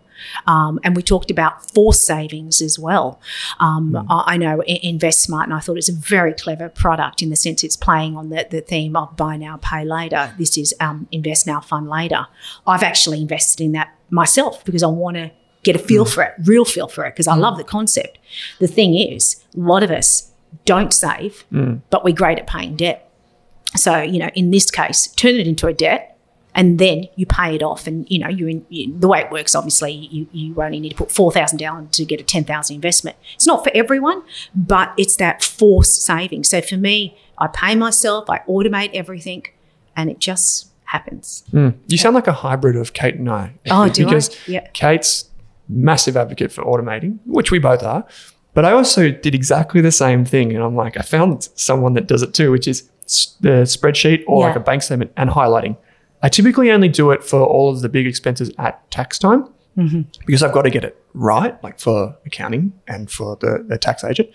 Um, 0.47 0.81
and 0.83 0.97
we 0.97 1.03
talked 1.03 1.31
about 1.31 1.71
force 1.71 2.01
savings 2.05 2.61
as 2.63 2.79
well. 2.79 3.21
Um, 3.61 4.07
I, 4.09 4.35
I 4.35 4.37
know 4.37 4.63
I- 4.63 4.81
InvestSmart, 4.85 5.45
and 5.45 5.55
I 5.55 5.61
thought 5.61 5.77
it's 5.77 5.89
a 5.89 5.95
very 5.95 6.33
clever 6.35 6.69
product 6.69 7.23
in 7.23 7.31
the 7.31 7.37
sense 7.37 7.65
it's 7.65 7.77
playing 7.77 8.17
on 8.17 8.29
the, 8.31 8.47
the 8.51 8.61
theme 8.61 8.97
of 8.97 9.17
buy 9.17 9.37
now, 9.37 9.59
pay 9.59 9.85
later. 9.85 10.35
This 10.39 10.57
is 10.57 10.75
um, 10.81 11.09
invest 11.13 11.47
now, 11.47 11.61
fund 11.61 11.89
later. 11.89 12.27
I've 12.67 12.83
actually 12.83 13.21
invested 13.21 13.63
in 13.63 13.73
that 13.73 13.95
myself 14.11 14.65
because 14.65 14.83
I 14.83 14.89
want 14.89 15.17
to 15.17 15.31
get 15.63 15.75
a 15.77 15.79
feel 15.79 16.05
for 16.05 16.23
it, 16.23 16.35
real 16.45 16.65
feel 16.65 16.89
for 16.89 17.05
it, 17.05 17.15
because 17.15 17.27
I 17.27 17.35
love 17.35 17.57
the 17.57 17.65
concept. 17.65 18.19
The 18.59 18.67
thing 18.69 18.95
is, 18.95 19.43
a 19.57 19.61
lot 19.61 19.83
of 19.83 19.91
us 19.91 20.31
don't 20.67 20.93
save, 20.93 21.45
but 21.91 22.05
we're 22.05 22.15
great 22.15 22.39
at 22.39 22.47
paying 22.47 22.77
debt. 22.77 23.11
So, 23.77 24.01
you 24.03 24.19
know, 24.19 24.29
in 24.35 24.51
this 24.51 24.71
case, 24.71 25.09
turn 25.09 25.35
it 25.35 25.49
into 25.49 25.67
a 25.67 25.73
debt 25.73 26.14
and 26.55 26.79
then 26.79 27.07
you 27.17 27.27
pay 27.27 27.55
it 27.55 27.63
off. 27.63 27.87
And, 27.87 28.07
you 28.09 28.19
know, 28.19 28.29
you're 28.29 28.49
in, 28.49 28.65
you, 28.69 28.97
the 28.99 29.09
way 29.09 29.21
it 29.21 29.31
works, 29.31 29.55
obviously, 29.55 29.93
you, 29.93 30.27
you 30.33 30.63
only 30.63 30.81
need 30.81 30.91
to 30.91 30.95
put 30.95 31.11
4000 31.11 31.59
down 31.59 31.89
to 31.89 32.05
get 32.05 32.21
a 32.21 32.25
10000 32.25 32.75
investment. 32.75 33.17
It's 33.35 33.47
not 33.47 33.65
for 33.65 33.71
everyone, 33.75 34.23
but 34.55 34.93
it's 34.97 35.17
that 35.17 35.43
forced 35.43 36.03
saving. 36.03 36.45
So 36.45 36.61
for 36.61 36.77
me, 36.77 37.19
I 37.39 37.49
pay 37.49 37.75
myself, 37.75 38.31
I 38.31 38.39
automate 38.49 38.91
everything, 38.95 39.45
and 39.97 40.09
it 40.11 40.21
just 40.21 40.69
happens. 40.85 41.45
Hmm. 41.51 41.71
You 41.89 41.99
sound 41.99 42.15
like 42.15 42.29
a 42.29 42.33
hybrid 42.33 42.77
of 42.77 42.93
Kate 42.93 43.17
and 43.17 43.29
I. 43.29 43.55
Oh, 43.71 43.89
do 43.89 44.03
I? 44.03 44.05
because 44.07 44.49
Yeah. 44.49 44.69
Kate's 44.73 45.29
massive 45.69 46.17
advocate 46.17 46.53
for 46.53 46.63
automating, 46.63 47.19
which 47.27 47.51
we 47.51 47.59
both 47.59 47.83
are. 47.83 48.07
But 48.53 48.65
I 48.65 48.71
also 48.73 49.11
did 49.11 49.35
exactly 49.35 49.81
the 49.81 49.91
same 49.91 50.25
thing. 50.25 50.55
And 50.55 50.63
I'm 50.63 50.77
like, 50.77 50.97
I 50.97 51.03
found 51.03 51.49
someone 51.57 51.95
that 51.95 52.07
does 52.07 52.23
it 52.23 52.33
too, 52.35 52.53
which 52.53 52.69
is 52.69 52.89
the 53.41 53.65
spreadsheet 53.65 54.23
or 54.29 54.47
like 54.47 54.57
a 54.57 54.61
bank 54.61 54.83
statement 54.83 55.11
and 55.17 55.29
highlighting. 55.31 55.77
I 56.25 56.31
typically 56.31 56.71
only 56.71 56.89
do 56.89 57.11
it 57.11 57.23
for 57.23 57.45
all 57.45 57.69
of 57.69 57.83
the 57.83 57.89
big 57.91 58.07
expenses 58.07 58.51
at 58.57 58.91
tax 58.91 59.19
time 59.19 59.47
mm-hmm. 59.77 60.01
because 60.25 60.43
I've 60.43 60.53
got 60.53 60.63
to 60.63 60.71
get 60.71 60.83
it 60.83 60.99
right, 61.13 61.63
like 61.63 61.79
for 61.79 62.17
accounting 62.25 62.73
and 62.89 63.11
for 63.11 63.37
the, 63.37 63.63
the 63.69 63.77
tax 63.77 64.03
agent. 64.03 64.31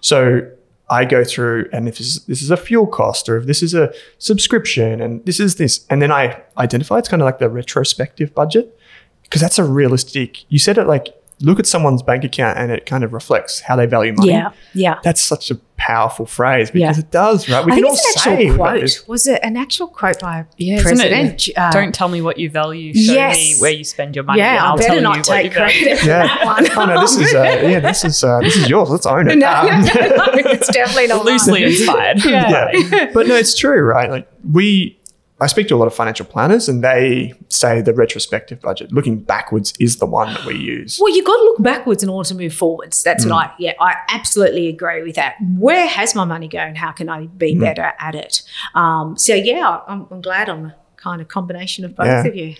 So 0.00 0.48
I 0.88 1.04
go 1.04 1.24
through, 1.24 1.68
and 1.72 1.88
if 1.88 1.98
this 1.98 2.06
is, 2.06 2.24
this 2.26 2.42
is 2.42 2.52
a 2.52 2.56
fuel 2.56 2.86
cost, 2.86 3.28
or 3.28 3.38
if 3.38 3.46
this 3.46 3.60
is 3.60 3.74
a 3.74 3.92
subscription, 4.18 5.00
and 5.00 5.24
this 5.26 5.40
is 5.40 5.56
this, 5.56 5.84
and 5.90 6.00
then 6.00 6.12
I 6.12 6.40
identify 6.58 6.98
it's 6.98 7.08
kind 7.08 7.20
of 7.20 7.26
like 7.26 7.40
the 7.40 7.50
retrospective 7.50 8.32
budget 8.36 8.78
because 9.24 9.40
that's 9.40 9.58
a 9.58 9.64
realistic. 9.64 10.44
You 10.48 10.60
said 10.60 10.78
it 10.78 10.86
like 10.86 11.08
look 11.42 11.58
at 11.58 11.66
someone's 11.66 12.02
bank 12.02 12.24
account 12.24 12.56
and 12.58 12.70
it 12.70 12.86
kind 12.86 13.04
of 13.04 13.12
reflects 13.12 13.60
how 13.60 13.76
they 13.76 13.86
value 13.86 14.12
money. 14.12 14.30
Yeah. 14.30 14.50
Yeah. 14.74 14.98
That's 15.02 15.20
such 15.20 15.50
a 15.50 15.56
powerful 15.76 16.26
phrase 16.26 16.70
because 16.70 16.96
Yeah. 16.96 17.04
it 17.04 17.10
does, 17.10 17.48
right? 17.48 17.64
We 17.64 17.72
I 17.72 17.74
can 17.74 17.82
think 17.82 17.86
all 17.88 17.92
it's 17.94 18.16
an 18.16 18.22
say 18.22 18.32
actual 18.46 18.56
quote. 18.56 18.76
it's- 18.76 19.08
Was 19.08 19.26
it 19.26 19.40
an 19.42 19.56
actual 19.56 19.88
quote 19.88 20.20
by 20.20 20.44
Yeah, 20.56 20.76
isn't 20.76 20.86
it? 21.00 21.10
President? 21.10 21.48
Uh, 21.56 21.70
Don't 21.72 21.92
tell 21.94 22.08
me 22.08 22.22
what 22.22 22.38
you 22.38 22.48
value. 22.48 22.94
Show 22.94 23.12
Yes. 23.12 23.36
me 23.36 23.54
where 23.60 23.72
you 23.72 23.82
spend 23.82 24.14
your 24.14 24.24
money. 24.24 24.38
yeah, 24.38 24.50
and 24.50 24.58
I 24.60 24.66
I'll 24.68 24.76
better 24.76 24.86
tell 24.86 24.96
you 24.96 25.02
not 25.02 25.16
what 25.16 25.24
take 25.26 25.44
you 25.46 25.50
credit 25.50 25.98
for 25.98 26.06
Yeah. 26.06 26.22
that 26.22 26.44
one. 26.44 26.66
Oh 26.76 26.84
no, 26.94 27.00
this 27.00 27.16
is 27.16 27.34
uh, 27.34 27.42
yeah, 27.42 27.80
this 27.80 28.04
is 28.04 28.22
uh, 28.22 28.38
this 28.40 28.56
is 28.56 28.68
yours. 28.68 28.90
Let's 28.90 29.06
own 29.06 29.28
it. 29.28 29.36
no, 29.38 29.48
Um, 29.48 29.66
no, 29.66 29.92
no, 29.94 30.26
it's 30.34 30.68
definitely 30.68 31.08
not 31.08 31.24
Loosely 31.24 31.62
mine. 31.62 31.70
inspired. 31.72 32.24
yeah. 32.24 33.10
but 33.12 33.26
no, 33.26 33.34
it's 33.34 33.58
true, 33.58 33.80
right? 33.82 34.08
Like 34.10 34.28
we, 34.48 34.98
I 35.42 35.46
speak 35.48 35.68
to 35.68 35.74
a 35.74 35.76
lot 35.76 35.86
of 35.86 35.94
financial 35.94 36.24
planners, 36.24 36.68
and 36.68 36.82
they 36.84 37.34
say 37.48 37.80
the 37.80 37.92
retrospective 37.92 38.60
budget, 38.60 38.92
looking 38.92 39.18
backwards, 39.22 39.72
is 39.80 39.96
the 39.96 40.06
one 40.06 40.32
that 40.34 40.44
we 40.44 40.56
use. 40.56 40.98
Well, 41.02 41.14
you've 41.14 41.26
got 41.26 41.36
to 41.36 41.42
look 41.42 41.62
backwards 41.62 42.02
in 42.02 42.08
order 42.08 42.28
to 42.28 42.34
move 42.34 42.54
forwards. 42.54 43.02
That's 43.02 43.26
what 43.26 43.32
I, 43.34 43.52
yeah, 43.58 43.72
I 43.80 43.96
absolutely 44.08 44.68
agree 44.68 45.02
with 45.02 45.16
that. 45.16 45.34
Where 45.58 45.86
has 45.86 46.14
my 46.14 46.24
money 46.24 46.48
gone? 46.48 46.76
How 46.76 46.92
can 46.92 47.08
I 47.08 47.26
be 47.26 47.58
better 47.58 47.92
at 47.98 48.14
it? 48.14 48.42
Um, 48.74 49.16
so, 49.18 49.34
yeah, 49.34 49.80
I'm, 49.88 50.06
I'm 50.10 50.20
glad 50.22 50.48
I'm 50.48 50.66
a 50.66 50.76
kind 50.96 51.20
of 51.20 51.28
combination 51.28 51.84
of 51.84 51.96
both 51.96 52.06
Yeah. 52.06 52.24
of 52.24 52.36
you. 52.36 52.54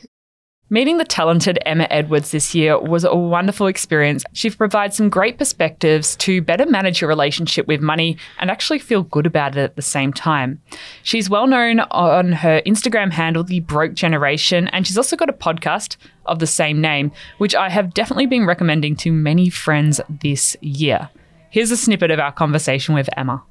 Meeting 0.73 0.97
the 0.97 1.05
talented 1.05 1.59
Emma 1.67 1.87
Edwards 1.91 2.31
this 2.31 2.55
year 2.55 2.81
was 2.81 3.05
a 3.05 3.15
wonderful 3.15 3.67
experience. 3.67 4.25
She 4.33 4.49
provides 4.49 4.97
some 4.97 5.11
great 5.11 5.37
perspectives 5.37 6.17
to 6.17 6.41
better 6.41 6.65
manage 6.65 7.03
your 7.03 7.09
relationship 7.09 7.67
with 7.67 7.83
money 7.83 8.17
and 8.39 8.51
actually 8.51 8.79
feel 8.79 9.03
good 9.03 9.27
about 9.27 9.55
it 9.55 9.61
at 9.61 9.77
the 9.77 9.83
same 9.83 10.15
time. 10.15 10.63
She's 11.03 11.29
well 11.29 11.47
known 11.47 11.81
on 11.81 12.33
her 12.33 12.63
Instagram 12.65 13.13
handle, 13.13 13.45
The 13.45 13.61
Broke 13.61 13.93
Generation, 13.93 14.69
and 14.69 14.87
she's 14.87 14.97
also 14.97 15.15
got 15.15 15.29
a 15.29 15.35
podcast 15.35 15.99
of 16.25 16.39
the 16.39 16.47
same 16.47 16.81
name, 16.81 17.13
which 17.37 17.55
I 17.55 17.69
have 17.69 17.93
definitely 17.93 18.25
been 18.25 18.47
recommending 18.47 18.97
to 18.97 19.13
many 19.13 19.51
friends 19.51 20.01
this 20.09 20.57
year. 20.63 21.11
Here's 21.51 21.71
a 21.71 21.77
snippet 21.77 22.11
of 22.11 22.19
our 22.19 22.33
conversation 22.33 22.95
with 22.95 23.11
Emma. 23.15 23.43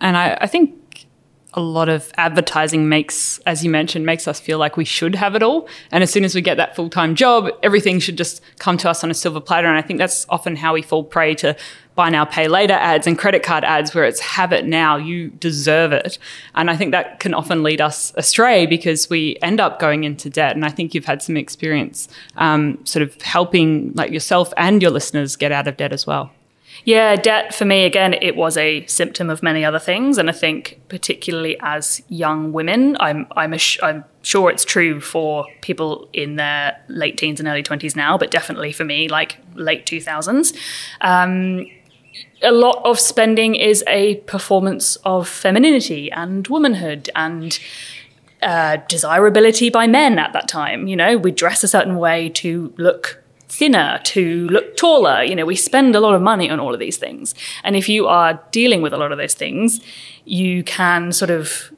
And 0.00 0.16
I, 0.16 0.36
I 0.40 0.48
think 0.48 0.83
a 1.54 1.60
lot 1.60 1.88
of 1.88 2.12
advertising 2.16 2.88
makes, 2.88 3.38
as 3.46 3.64
you 3.64 3.70
mentioned, 3.70 4.04
makes 4.04 4.26
us 4.26 4.40
feel 4.40 4.58
like 4.58 4.76
we 4.76 4.84
should 4.84 5.14
have 5.14 5.34
it 5.36 5.42
all. 5.42 5.68
And 5.92 6.02
as 6.02 6.10
soon 6.10 6.24
as 6.24 6.34
we 6.34 6.40
get 6.40 6.56
that 6.56 6.74
full 6.74 6.90
time 6.90 7.14
job, 7.14 7.48
everything 7.62 8.00
should 8.00 8.18
just 8.18 8.42
come 8.58 8.76
to 8.78 8.90
us 8.90 9.04
on 9.04 9.10
a 9.10 9.14
silver 9.14 9.40
platter. 9.40 9.68
And 9.68 9.76
I 9.76 9.82
think 9.82 9.98
that's 9.98 10.26
often 10.28 10.56
how 10.56 10.74
we 10.74 10.82
fall 10.82 11.04
prey 11.04 11.34
to 11.36 11.56
buy 11.94 12.10
now, 12.10 12.24
pay 12.24 12.48
later 12.48 12.74
ads 12.74 13.06
and 13.06 13.16
credit 13.16 13.44
card 13.44 13.62
ads, 13.62 13.94
where 13.94 14.04
it's 14.04 14.18
have 14.18 14.52
it 14.52 14.66
now, 14.66 14.96
you 14.96 15.30
deserve 15.30 15.92
it. 15.92 16.18
And 16.56 16.68
I 16.68 16.76
think 16.76 16.90
that 16.90 17.20
can 17.20 17.34
often 17.34 17.62
lead 17.62 17.80
us 17.80 18.12
astray 18.16 18.66
because 18.66 19.08
we 19.08 19.38
end 19.40 19.60
up 19.60 19.78
going 19.78 20.02
into 20.02 20.28
debt. 20.28 20.56
And 20.56 20.64
I 20.64 20.70
think 20.70 20.92
you've 20.92 21.04
had 21.04 21.22
some 21.22 21.36
experience 21.36 22.08
um, 22.36 22.84
sort 22.84 23.04
of 23.04 23.20
helping 23.22 23.92
like 23.94 24.10
yourself 24.10 24.52
and 24.56 24.82
your 24.82 24.90
listeners 24.90 25.36
get 25.36 25.52
out 25.52 25.68
of 25.68 25.76
debt 25.76 25.92
as 25.92 26.04
well. 26.04 26.32
Yeah, 26.82 27.16
debt 27.16 27.54
for 27.54 27.64
me, 27.64 27.84
again, 27.84 28.14
it 28.14 28.36
was 28.36 28.56
a 28.56 28.84
symptom 28.86 29.30
of 29.30 29.42
many 29.42 29.64
other 29.64 29.78
things. 29.78 30.18
And 30.18 30.28
I 30.28 30.32
think, 30.32 30.80
particularly 30.88 31.56
as 31.60 32.02
young 32.08 32.52
women, 32.52 32.96
I'm, 33.00 33.26
I'm, 33.36 33.54
ass- 33.54 33.78
I'm 33.82 34.04
sure 34.22 34.50
it's 34.50 34.64
true 34.64 35.00
for 35.00 35.46
people 35.60 36.08
in 36.12 36.36
their 36.36 36.78
late 36.88 37.16
teens 37.16 37.38
and 37.38 37.48
early 37.48 37.62
20s 37.62 37.94
now, 37.94 38.18
but 38.18 38.30
definitely 38.30 38.72
for 38.72 38.84
me, 38.84 39.08
like 39.08 39.38
late 39.54 39.86
2000s. 39.86 40.54
Um, 41.00 41.66
a 42.42 42.52
lot 42.52 42.82
of 42.84 43.00
spending 43.00 43.54
is 43.54 43.82
a 43.86 44.16
performance 44.16 44.96
of 45.04 45.28
femininity 45.28 46.10
and 46.12 46.46
womanhood 46.48 47.08
and 47.14 47.58
uh, 48.42 48.76
desirability 48.88 49.70
by 49.70 49.86
men 49.86 50.18
at 50.18 50.32
that 50.34 50.48
time. 50.48 50.86
You 50.86 50.96
know, 50.96 51.16
we 51.16 51.30
dress 51.30 51.64
a 51.64 51.68
certain 51.68 51.96
way 51.96 52.28
to 52.30 52.74
look 52.76 53.23
thinner, 53.48 54.00
to 54.04 54.48
look 54.48 54.76
taller. 54.76 55.22
You 55.22 55.34
know, 55.34 55.46
we 55.46 55.56
spend 55.56 55.94
a 55.94 56.00
lot 56.00 56.14
of 56.14 56.22
money 56.22 56.50
on 56.50 56.60
all 56.60 56.74
of 56.74 56.80
these 56.80 56.96
things. 56.96 57.34
And 57.62 57.76
if 57.76 57.88
you 57.88 58.06
are 58.06 58.40
dealing 58.50 58.82
with 58.82 58.92
a 58.92 58.96
lot 58.96 59.12
of 59.12 59.18
those 59.18 59.34
things, 59.34 59.80
you 60.24 60.64
can 60.64 61.12
sort 61.12 61.30
of 61.30 61.70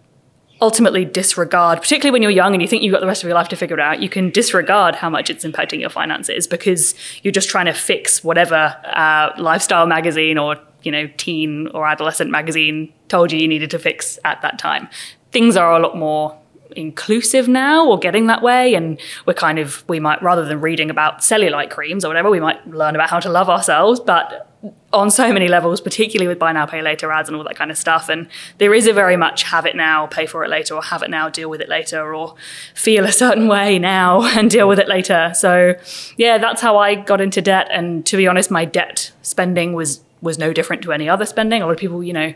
ultimately 0.61 1.05
disregard, 1.05 1.81
particularly 1.81 2.13
when 2.13 2.23
you're 2.23 2.31
young 2.31 2.55
and 2.55 2.63
you 2.63 2.69
think 2.69 2.83
you've 2.83 2.93
got 2.93 3.01
the 3.01 3.07
rest 3.07 3.23
of 3.23 3.29
your 3.29 3.35
life 3.35 3.49
to 3.49 3.57
figure 3.57 3.77
it 3.77 3.83
out, 3.83 4.01
you 4.01 4.09
can 4.09 4.31
disregard 4.31 4.95
how 4.95 5.11
much 5.11 5.29
it's 5.29 5.45
impacting 5.45 5.81
your 5.81 5.91
finances 5.91 6.47
because 6.47 6.95
you're 7.23 7.33
just 7.33 7.49
trying 7.49 7.67
to 7.67 7.75
fix 7.75 8.25
whatever 8.25 8.75
uh, 8.85 9.31
lifestyle 9.39 9.87
magazine 9.87 10.39
or 10.39 10.57
you 10.83 10.93
know 10.93 11.09
teen 11.17 11.69
or 11.69 11.87
adolescent 11.87 12.31
magazine 12.31 12.93
told 13.09 13.33
you 13.33 13.39
you 13.39 13.49
needed 13.49 13.71
to 13.71 13.79
fix 13.79 14.19
at 14.25 14.41
that 14.43 14.59
time. 14.59 14.89
Things 15.33 15.57
are 15.57 15.73
a 15.73 15.79
lot 15.79 15.97
more 15.97 16.39
inclusive 16.77 17.49
now 17.49 17.87
or 17.87 17.99
getting 17.99 18.27
that 18.27 18.43
way. 18.43 18.75
And 18.75 19.01
we're 19.27 19.35
kind 19.35 19.59
of 19.59 19.85
we 19.89 20.01
might 20.01 20.23
rather 20.23 20.45
than 20.45 20.61
reading 20.61 20.91
about 20.91 21.21
cellulite 21.21 21.71
creams 21.71 22.05
or 22.05 22.09
whatever 22.09 22.31
we 22.31 22.41
might 22.41 22.67
learn 22.69 22.95
about 22.95 23.11
how 23.11 23.21
to 23.21 23.31
love 23.31 23.49
ourselves 23.49 24.01
but 24.01 24.51
on 24.93 25.11
so 25.11 25.33
many 25.33 25.49
levels 25.49 25.81
particularly 25.81 26.27
with 26.27 26.39
buy 26.39 26.53
now 26.53 26.67
pay 26.67 26.83
later 26.83 27.13
ads 27.13 27.29
and 27.29 27.37
all 27.37 27.45
that 27.45 27.57
kind 27.57 27.71
of 27.71 27.79
stuff. 27.79 28.09
And 28.09 28.29
there 28.59 28.75
is 28.75 28.87
a 28.87 28.93
very 28.93 29.17
much 29.17 29.45
have 29.45 29.67
it 29.67 29.77
now 29.77 30.07
pay 30.07 30.27
for 30.27 30.45
it 30.45 30.51
later 30.51 30.75
or 30.75 30.83
have 30.83 31.03
it 31.03 31.11
now 31.11 31.29
deal 31.29 31.51
with 31.51 31.61
it 31.61 31.69
later 31.69 32.15
or 32.15 32.35
feel 32.75 33.05
a 33.05 33.13
certain 33.13 33.49
way 33.49 33.79
now 33.79 34.23
and 34.37 34.51
deal 34.51 34.69
with 34.69 34.79
it 34.79 34.89
later. 34.89 35.33
So 35.35 35.75
yeah 36.17 36.39
that's 36.39 36.61
how 36.61 36.77
I 36.79 36.95
got 36.95 37.21
into 37.21 37.43
debt. 37.43 37.69
And 37.71 38.05
to 38.07 38.17
be 38.17 38.27
honest 38.27 38.51
my 38.51 38.65
debt 38.65 39.13
spending 39.23 39.73
was 39.73 40.01
was 40.23 40.39
no 40.39 40.53
different 40.53 40.83
to 40.83 40.93
any 40.93 41.09
other 41.09 41.27
spending. 41.27 41.63
A 41.63 41.67
lot 41.67 41.73
of 41.73 41.79
people 41.79 42.03
you 42.03 42.13
know 42.13 42.35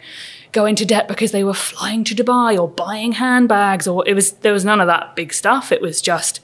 go 0.53 0.67
into 0.67 0.85
debt 0.85 1.09
because 1.09 1.33
they 1.33 1.45
were 1.45 1.55
flying 1.55 2.05
to 2.05 2.15
Dubai 2.15 2.59
or 2.59 2.69
buying 2.69 3.13
handbags 3.13 3.87
or 3.87 4.07
it 4.07 4.15
was 4.15 4.33
there 4.33 4.53
was 4.53 4.65
none 4.65 4.81
of 4.81 4.87
that 4.87 5.15
big 5.17 5.33
stuff. 5.33 5.73
It 5.73 5.81
was 5.81 6.01
just 6.01 6.41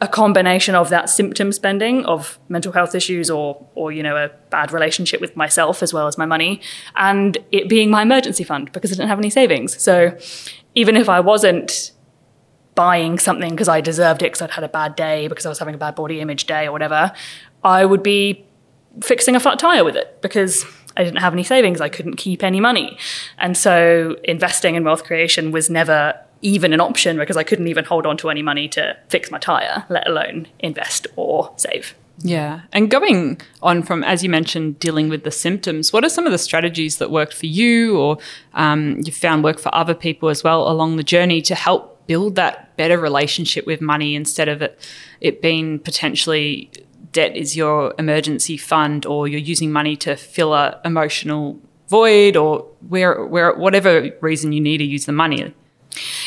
a 0.00 0.08
combination 0.08 0.74
of 0.74 0.88
that 0.90 1.08
symptom 1.08 1.52
spending 1.52 2.04
of 2.04 2.38
mental 2.48 2.72
health 2.72 2.94
issues 2.94 3.30
or 3.30 3.66
or 3.74 3.92
you 3.92 4.02
know 4.02 4.16
a 4.16 4.28
bad 4.50 4.72
relationship 4.72 5.20
with 5.20 5.36
myself 5.36 5.82
as 5.82 5.92
well 5.92 6.06
as 6.06 6.18
my 6.18 6.26
money 6.26 6.60
and 6.96 7.38
it 7.52 7.68
being 7.68 7.90
my 7.90 8.02
emergency 8.02 8.44
fund 8.44 8.72
because 8.72 8.92
I 8.92 8.94
didn't 8.96 9.08
have 9.08 9.18
any 9.18 9.30
savings. 9.30 9.80
So 9.80 10.16
even 10.74 10.96
if 10.96 11.08
I 11.08 11.20
wasn't 11.20 11.92
buying 12.74 13.18
something 13.18 13.50
because 13.50 13.68
I 13.68 13.80
deserved 13.80 14.22
it 14.22 14.26
because 14.26 14.42
I'd 14.42 14.50
had 14.50 14.64
a 14.64 14.68
bad 14.68 14.96
day 14.96 15.28
because 15.28 15.46
I 15.46 15.48
was 15.48 15.58
having 15.58 15.74
a 15.74 15.78
bad 15.78 15.94
body 15.94 16.20
image 16.20 16.46
day 16.46 16.66
or 16.66 16.72
whatever, 16.72 17.12
I 17.62 17.84
would 17.84 18.02
be 18.02 18.44
fixing 19.02 19.36
a 19.36 19.40
flat 19.40 19.58
tire 19.58 19.84
with 19.84 19.96
it 19.96 20.20
because 20.22 20.64
I 20.96 21.04
didn't 21.04 21.20
have 21.20 21.32
any 21.32 21.42
savings. 21.42 21.80
I 21.80 21.88
couldn't 21.88 22.16
keep 22.16 22.42
any 22.42 22.60
money. 22.60 22.98
And 23.38 23.56
so 23.56 24.16
investing 24.24 24.74
in 24.74 24.84
wealth 24.84 25.04
creation 25.04 25.50
was 25.52 25.68
never 25.68 26.18
even 26.42 26.72
an 26.72 26.80
option 26.80 27.16
because 27.16 27.36
I 27.36 27.42
couldn't 27.42 27.68
even 27.68 27.84
hold 27.84 28.06
on 28.06 28.16
to 28.18 28.30
any 28.30 28.42
money 28.42 28.68
to 28.68 28.96
fix 29.08 29.30
my 29.30 29.38
tire, 29.38 29.84
let 29.88 30.06
alone 30.06 30.46
invest 30.60 31.06
or 31.16 31.52
save. 31.56 31.94
Yeah. 32.18 32.60
And 32.72 32.90
going 32.90 33.40
on 33.62 33.82
from, 33.82 34.04
as 34.04 34.22
you 34.22 34.28
mentioned, 34.28 34.78
dealing 34.78 35.08
with 35.08 35.24
the 35.24 35.30
symptoms, 35.30 35.92
what 35.92 36.04
are 36.04 36.08
some 36.08 36.26
of 36.26 36.32
the 36.32 36.38
strategies 36.38 36.98
that 36.98 37.10
worked 37.10 37.34
for 37.34 37.46
you 37.46 37.98
or 37.98 38.18
um, 38.52 39.00
you 39.04 39.10
found 39.10 39.42
work 39.42 39.58
for 39.58 39.74
other 39.74 39.94
people 39.94 40.28
as 40.28 40.44
well 40.44 40.70
along 40.70 40.96
the 40.96 41.02
journey 41.02 41.42
to 41.42 41.54
help 41.54 42.06
build 42.06 42.34
that 42.36 42.76
better 42.76 42.98
relationship 42.98 43.66
with 43.66 43.80
money 43.80 44.14
instead 44.14 44.48
of 44.48 44.62
it, 44.62 44.78
it 45.20 45.40
being 45.40 45.78
potentially 45.78 46.70
debt 47.14 47.34
is 47.34 47.56
your 47.56 47.94
emergency 47.98 48.58
fund 48.58 49.06
or 49.06 49.26
you're 49.26 49.40
using 49.40 49.72
money 49.72 49.96
to 49.96 50.16
fill 50.16 50.52
a 50.52 50.78
emotional 50.84 51.58
void 51.88 52.36
or 52.36 52.60
where 52.88 53.24
where 53.24 53.54
whatever 53.54 54.10
reason 54.20 54.52
you 54.52 54.60
need 54.60 54.78
to 54.78 54.84
use 54.84 55.06
the 55.06 55.12
money. 55.12 55.54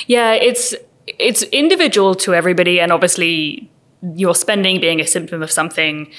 Yeah 0.08 0.34
it's 0.34 0.74
it's 1.06 1.44
individual 1.44 2.16
to 2.16 2.34
everybody 2.34 2.80
and 2.80 2.92
obviously 2.92 3.70
your 4.16 4.36
spending 4.36 4.80
being 4.80 5.00
a 5.00 5.08
symptom 5.08 5.44
of 5.44 5.52
something 5.52 6.12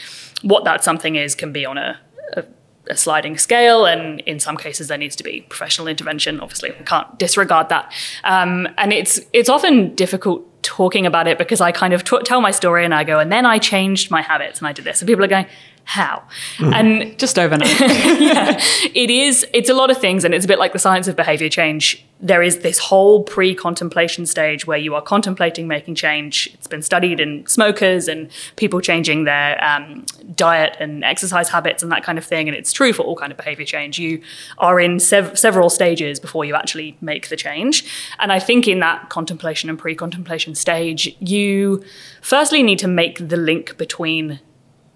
what 0.42 0.64
that 0.64 0.84
something 0.84 1.16
is 1.16 1.34
can 1.34 1.52
be 1.52 1.64
on 1.64 1.78
a, 1.78 1.98
a, 2.34 2.44
a 2.88 2.96
sliding 2.96 3.36
scale 3.36 3.84
and 3.84 4.20
in 4.20 4.38
some 4.40 4.56
cases 4.56 4.88
there 4.88 4.98
needs 4.98 5.16
to 5.16 5.24
be 5.24 5.40
professional 5.42 5.88
intervention 5.88 6.40
obviously 6.40 6.70
we 6.78 6.84
can't 6.84 7.18
disregard 7.18 7.68
that. 7.68 7.92
Um, 8.24 8.68
and 8.76 8.92
it's 8.92 9.20
it's 9.32 9.48
often 9.48 9.94
difficult 9.94 10.57
talking 10.68 11.06
about 11.06 11.26
it 11.26 11.38
because 11.38 11.62
I 11.62 11.72
kind 11.72 11.94
of 11.94 12.04
t- 12.04 12.20
tell 12.24 12.42
my 12.42 12.50
story 12.50 12.84
and 12.84 12.94
I 12.94 13.02
go, 13.02 13.18
and 13.18 13.32
then 13.32 13.46
I 13.46 13.58
changed 13.58 14.10
my 14.10 14.20
habits 14.20 14.58
and 14.58 14.68
I 14.68 14.72
did 14.72 14.84
this. 14.84 15.00
And 15.00 15.08
people 15.08 15.24
are 15.24 15.28
going, 15.28 15.46
how? 15.88 16.22
Mm. 16.58 16.74
And 16.74 17.18
just 17.18 17.38
overnight. 17.38 17.80
yeah, 17.80 18.60
it 18.94 19.08
is. 19.08 19.46
It's 19.54 19.70
a 19.70 19.74
lot 19.74 19.90
of 19.90 19.96
things, 19.96 20.22
and 20.22 20.34
it's 20.34 20.44
a 20.44 20.48
bit 20.48 20.58
like 20.58 20.74
the 20.74 20.78
science 20.78 21.08
of 21.08 21.16
behavior 21.16 21.48
change. 21.48 22.04
There 22.20 22.42
is 22.42 22.58
this 22.58 22.78
whole 22.78 23.22
pre-contemplation 23.22 24.26
stage 24.26 24.66
where 24.66 24.76
you 24.76 24.94
are 24.94 25.00
contemplating 25.00 25.66
making 25.66 25.94
change. 25.94 26.50
It's 26.52 26.66
been 26.66 26.82
studied 26.82 27.20
in 27.20 27.46
smokers 27.46 28.06
and 28.06 28.28
people 28.56 28.82
changing 28.82 29.24
their 29.24 29.64
um, 29.64 30.04
diet 30.34 30.76
and 30.78 31.02
exercise 31.04 31.48
habits 31.48 31.82
and 31.82 31.90
that 31.90 32.04
kind 32.04 32.18
of 32.18 32.24
thing, 32.26 32.48
and 32.48 32.56
it's 32.56 32.74
true 32.74 32.92
for 32.92 33.04
all 33.04 33.16
kind 33.16 33.32
of 33.32 33.38
behavior 33.38 33.64
change. 33.64 33.98
You 33.98 34.20
are 34.58 34.78
in 34.78 35.00
sev- 35.00 35.38
several 35.38 35.70
stages 35.70 36.20
before 36.20 36.44
you 36.44 36.54
actually 36.54 36.98
make 37.00 37.30
the 37.30 37.36
change, 37.36 37.90
and 38.18 38.30
I 38.30 38.40
think 38.40 38.68
in 38.68 38.80
that 38.80 39.08
contemplation 39.08 39.70
and 39.70 39.78
pre-contemplation 39.78 40.54
stage, 40.54 41.16
you 41.18 41.82
firstly 42.20 42.62
need 42.62 42.78
to 42.80 42.88
make 42.88 43.26
the 43.26 43.38
link 43.38 43.78
between 43.78 44.40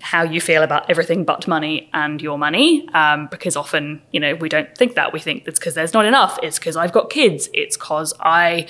how 0.02 0.22
you 0.22 0.40
feel 0.40 0.62
about 0.64 0.90
everything 0.90 1.24
but 1.24 1.46
money 1.46 1.88
and 1.94 2.20
your 2.20 2.36
money 2.36 2.88
um, 2.92 3.28
because 3.30 3.56
often 3.56 4.02
you 4.10 4.18
know 4.18 4.34
we 4.34 4.48
don't 4.48 4.76
think 4.76 4.94
that. 4.96 5.12
We 5.12 5.20
think 5.20 5.46
it's 5.46 5.58
because 5.58 5.74
there's 5.74 5.94
not 5.94 6.04
enough 6.06 6.38
it's 6.42 6.58
because 6.58 6.76
i've 6.76 6.92
got 6.92 7.10
kids 7.10 7.48
it's 7.52 7.76
because 7.76 8.12
i 8.20 8.66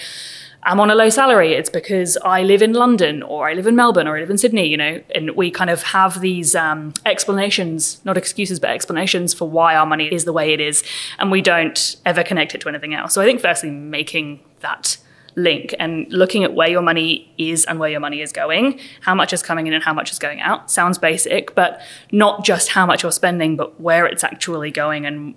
am 0.65 0.81
on 0.81 0.91
a 0.91 0.95
low 0.95 1.09
salary 1.09 1.55
it's 1.55 1.71
because 1.71 2.19
i 2.25 2.43
live 2.43 2.63
in 2.63 2.73
london 2.73 3.23
or 3.23 3.49
i 3.49 3.55
live 3.55 3.67
in 3.67 3.77
melbourne 3.77 4.07
or 4.09 4.17
i 4.17 4.21
live 4.21 4.31
in 4.31 4.39
sydney 4.39 4.67
you 4.67 4.77
know 4.77 5.01
and 5.15 5.37
we 5.37 5.51
kind 5.51 5.71
of 5.71 5.83
have 5.83 6.21
these 6.21 6.55
um, 6.55 6.93
explanations 7.07 8.01
not 8.05 8.17
excuses 8.17 8.61
but 8.61 8.71
explanations 8.71 9.33
for 9.33 9.49
why 9.49 9.75
our 9.75 9.87
money 9.87 10.13
is 10.13 10.25
the 10.25 10.33
way 10.33 10.53
it 10.53 10.61
is 10.61 10.85
and 11.19 11.31
we 11.31 11.41
don't 11.41 11.97
ever 12.05 12.23
connect 12.23 12.55
it 12.55 12.61
to 12.61 12.69
anything 12.69 12.95
else. 12.95 13.15
So 13.15 13.23
i 13.23 13.25
think 13.25 13.41
firstly 13.41 13.71
making 13.71 14.41
that 14.61 14.99
link 15.35 15.75
and 15.79 16.07
looking 16.13 16.45
at 16.45 16.55
where 16.55 16.69
your 16.69 16.83
money 16.83 17.33
is 17.39 17.65
and 17.65 17.79
where 17.79 17.91
your 17.91 18.01
money 18.01 18.21
is 18.21 18.33
going, 18.33 18.79
how 19.01 19.15
much 19.15 19.33
is 19.33 19.43
coming 19.43 19.67
in 19.67 19.73
and 19.73 19.83
how 19.83 19.95
much 19.95 20.11
is 20.11 20.19
going 20.19 20.41
out. 20.41 20.71
Sounds 20.71 20.99
basic, 20.99 21.55
but 21.55 21.81
not 22.11 22.45
just 22.45 22.71
how 22.71 22.87
much 22.87 23.03
you're 23.03 23.13
spending, 23.13 23.57
but 23.57 23.81
where 23.81 24.07
it's 24.07 24.25
actually 24.25 24.71
going 24.71 25.07
and 25.07 25.35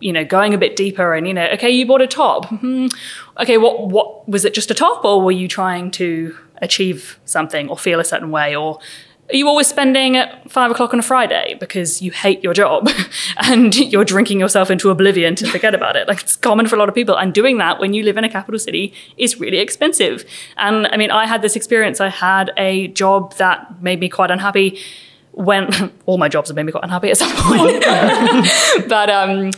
you 0.00 0.12
know 0.12 0.24
going 0.24 0.52
a 0.52 0.58
bit 0.58 0.76
deeper 0.76 1.14
and 1.14 1.26
you 1.26 1.32
know 1.32 1.46
okay 1.46 1.70
you 1.70 1.86
bought 1.86 2.02
a 2.02 2.06
top 2.06 2.46
hmm. 2.46 2.88
okay 3.40 3.56
what 3.58 3.88
what 3.88 4.28
was 4.28 4.44
it 4.44 4.52
just 4.52 4.70
a 4.70 4.74
top 4.74 5.04
or 5.04 5.22
were 5.22 5.32
you 5.32 5.46
trying 5.46 5.90
to 5.90 6.36
achieve 6.56 7.18
something 7.24 7.68
or 7.68 7.78
feel 7.78 8.00
a 8.00 8.04
certain 8.04 8.30
way 8.30 8.56
or 8.56 8.78
are 9.30 9.36
you 9.36 9.48
always 9.48 9.66
spending 9.66 10.16
at 10.16 10.50
five 10.50 10.70
o'clock 10.70 10.92
on 10.92 10.98
a 10.98 11.02
Friday 11.02 11.56
because 11.58 12.02
you 12.02 12.10
hate 12.10 12.42
your 12.44 12.52
job 12.52 12.90
and 13.38 13.74
you're 13.74 14.04
drinking 14.04 14.38
yourself 14.38 14.70
into 14.70 14.90
oblivion 14.90 15.34
to 15.36 15.48
forget 15.48 15.74
about 15.74 15.96
it? 15.96 16.06
Like 16.06 16.20
it's 16.20 16.36
common 16.36 16.66
for 16.66 16.76
a 16.76 16.78
lot 16.78 16.90
of 16.90 16.94
people. 16.94 17.16
And 17.16 17.32
doing 17.32 17.56
that 17.58 17.80
when 17.80 17.94
you 17.94 18.02
live 18.02 18.18
in 18.18 18.24
a 18.24 18.28
capital 18.28 18.58
city 18.58 18.92
is 19.16 19.40
really 19.40 19.58
expensive. 19.58 20.24
And 20.58 20.86
I 20.88 20.98
mean, 20.98 21.10
I 21.10 21.26
had 21.26 21.40
this 21.40 21.56
experience. 21.56 22.00
I 22.00 22.08
had 22.08 22.52
a 22.58 22.88
job 22.88 23.34
that 23.36 23.82
made 23.82 23.98
me 23.98 24.10
quite 24.10 24.30
unhappy 24.30 24.78
when 25.32 25.92
all 26.06 26.18
my 26.18 26.28
jobs 26.28 26.50
have 26.50 26.56
made 26.56 26.64
me 26.64 26.72
quite 26.72 26.84
unhappy 26.84 27.10
at 27.10 27.16
some 27.16 27.32
point. 27.34 27.82
but 28.88 29.08
um, 29.08 29.52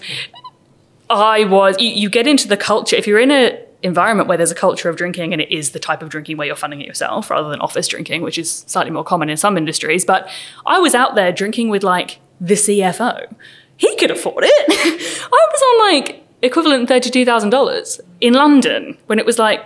I 1.10 1.44
was, 1.44 1.76
you, 1.80 1.88
you 1.88 2.08
get 2.08 2.28
into 2.28 2.46
the 2.46 2.56
culture. 2.56 2.94
If 2.94 3.08
you're 3.08 3.20
in 3.20 3.32
a 3.32 3.65
environment 3.86 4.28
where 4.28 4.36
there's 4.36 4.50
a 4.50 4.56
culture 4.56 4.88
of 4.88 4.96
drinking 4.96 5.32
and 5.32 5.40
it 5.40 5.50
is 5.50 5.70
the 5.70 5.78
type 5.78 6.02
of 6.02 6.10
drinking 6.10 6.36
where 6.36 6.46
you're 6.46 6.56
funding 6.56 6.80
it 6.80 6.86
yourself 6.86 7.30
rather 7.30 7.48
than 7.48 7.60
office 7.60 7.88
drinking, 7.88 8.22
which 8.22 8.38
is 8.38 8.64
slightly 8.66 8.90
more 8.90 9.04
common 9.04 9.30
in 9.30 9.36
some 9.36 9.56
industries. 9.56 10.04
But 10.04 10.28
I 10.66 10.78
was 10.78 10.94
out 10.94 11.14
there 11.14 11.32
drinking 11.32 11.70
with 11.70 11.82
like 11.82 12.20
the 12.40 12.54
CFO. 12.54 13.34
He 13.76 13.96
could 13.96 14.10
afford 14.10 14.44
it. 14.46 14.66
I 15.32 15.48
was 15.52 15.62
on 15.62 15.94
like 15.94 16.26
equivalent 16.42 16.88
$32,000 16.88 18.00
in 18.20 18.34
London 18.34 18.98
when 19.06 19.18
it 19.18 19.26
was 19.26 19.38
like 19.38 19.64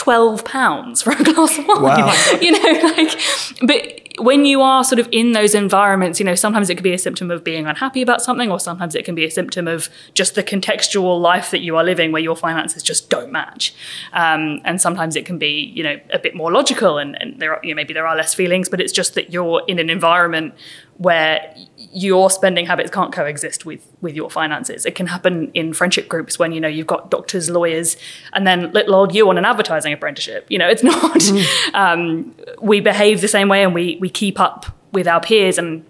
12 0.00 0.46
pounds 0.46 1.02
for 1.02 1.10
a 1.10 1.22
glass 1.22 1.58
of 1.58 1.66
wine. 1.66 1.82
Wow. 1.82 2.14
You 2.40 2.52
know, 2.52 2.88
like, 2.96 3.20
but 3.60 4.00
when 4.18 4.46
you 4.46 4.62
are 4.62 4.82
sort 4.82 4.98
of 4.98 5.06
in 5.12 5.32
those 5.32 5.54
environments, 5.54 6.18
you 6.18 6.24
know, 6.24 6.34
sometimes 6.34 6.70
it 6.70 6.76
could 6.76 6.84
be 6.84 6.94
a 6.94 6.98
symptom 6.98 7.30
of 7.30 7.44
being 7.44 7.66
unhappy 7.66 8.00
about 8.00 8.22
something, 8.22 8.50
or 8.50 8.58
sometimes 8.58 8.94
it 8.94 9.04
can 9.04 9.14
be 9.14 9.26
a 9.26 9.30
symptom 9.30 9.68
of 9.68 9.90
just 10.14 10.36
the 10.36 10.42
contextual 10.42 11.20
life 11.20 11.50
that 11.50 11.60
you 11.60 11.76
are 11.76 11.84
living 11.84 12.12
where 12.12 12.22
your 12.22 12.34
finances 12.34 12.82
just 12.82 13.10
don't 13.10 13.30
match. 13.30 13.74
Um, 14.14 14.62
and 14.64 14.80
sometimes 14.80 15.16
it 15.16 15.26
can 15.26 15.36
be, 15.36 15.70
you 15.76 15.82
know, 15.82 16.00
a 16.14 16.18
bit 16.18 16.34
more 16.34 16.50
logical 16.50 16.96
and, 16.96 17.20
and 17.20 17.38
there 17.38 17.52
are, 17.54 17.60
you 17.62 17.74
know, 17.74 17.76
maybe 17.76 17.92
there 17.92 18.06
are 18.06 18.16
less 18.16 18.32
feelings, 18.32 18.70
but 18.70 18.80
it's 18.80 18.92
just 18.92 19.14
that 19.16 19.34
you're 19.34 19.62
in 19.68 19.78
an 19.78 19.90
environment 19.90 20.54
where 21.00 21.54
your 21.78 22.28
spending 22.28 22.66
habits 22.66 22.90
can't 22.90 23.10
coexist 23.10 23.64
with 23.64 23.90
with 24.02 24.14
your 24.14 24.28
finances. 24.28 24.84
It 24.84 24.94
can 24.94 25.06
happen 25.06 25.50
in 25.54 25.72
friendship 25.72 26.10
groups 26.10 26.38
when 26.38 26.52
you 26.52 26.60
know 26.60 26.68
you've 26.68 26.86
got 26.86 27.10
doctors, 27.10 27.48
lawyers, 27.48 27.96
and 28.34 28.46
then 28.46 28.70
little 28.72 28.94
old 28.94 29.14
you 29.14 29.26
on 29.30 29.38
an 29.38 29.46
advertising 29.46 29.94
apprenticeship. 29.94 30.44
You 30.50 30.58
know, 30.58 30.68
it's 30.68 30.82
not. 30.92 31.00
Mm. 31.00 31.74
Um, 31.74 32.34
we 32.60 32.80
behave 32.80 33.22
the 33.22 33.28
same 33.28 33.48
way, 33.48 33.62
and 33.64 33.74
we 33.74 33.96
we 33.98 34.10
keep 34.10 34.38
up 34.38 34.66
with 34.92 35.08
our 35.08 35.22
peers. 35.22 35.56
And 35.56 35.86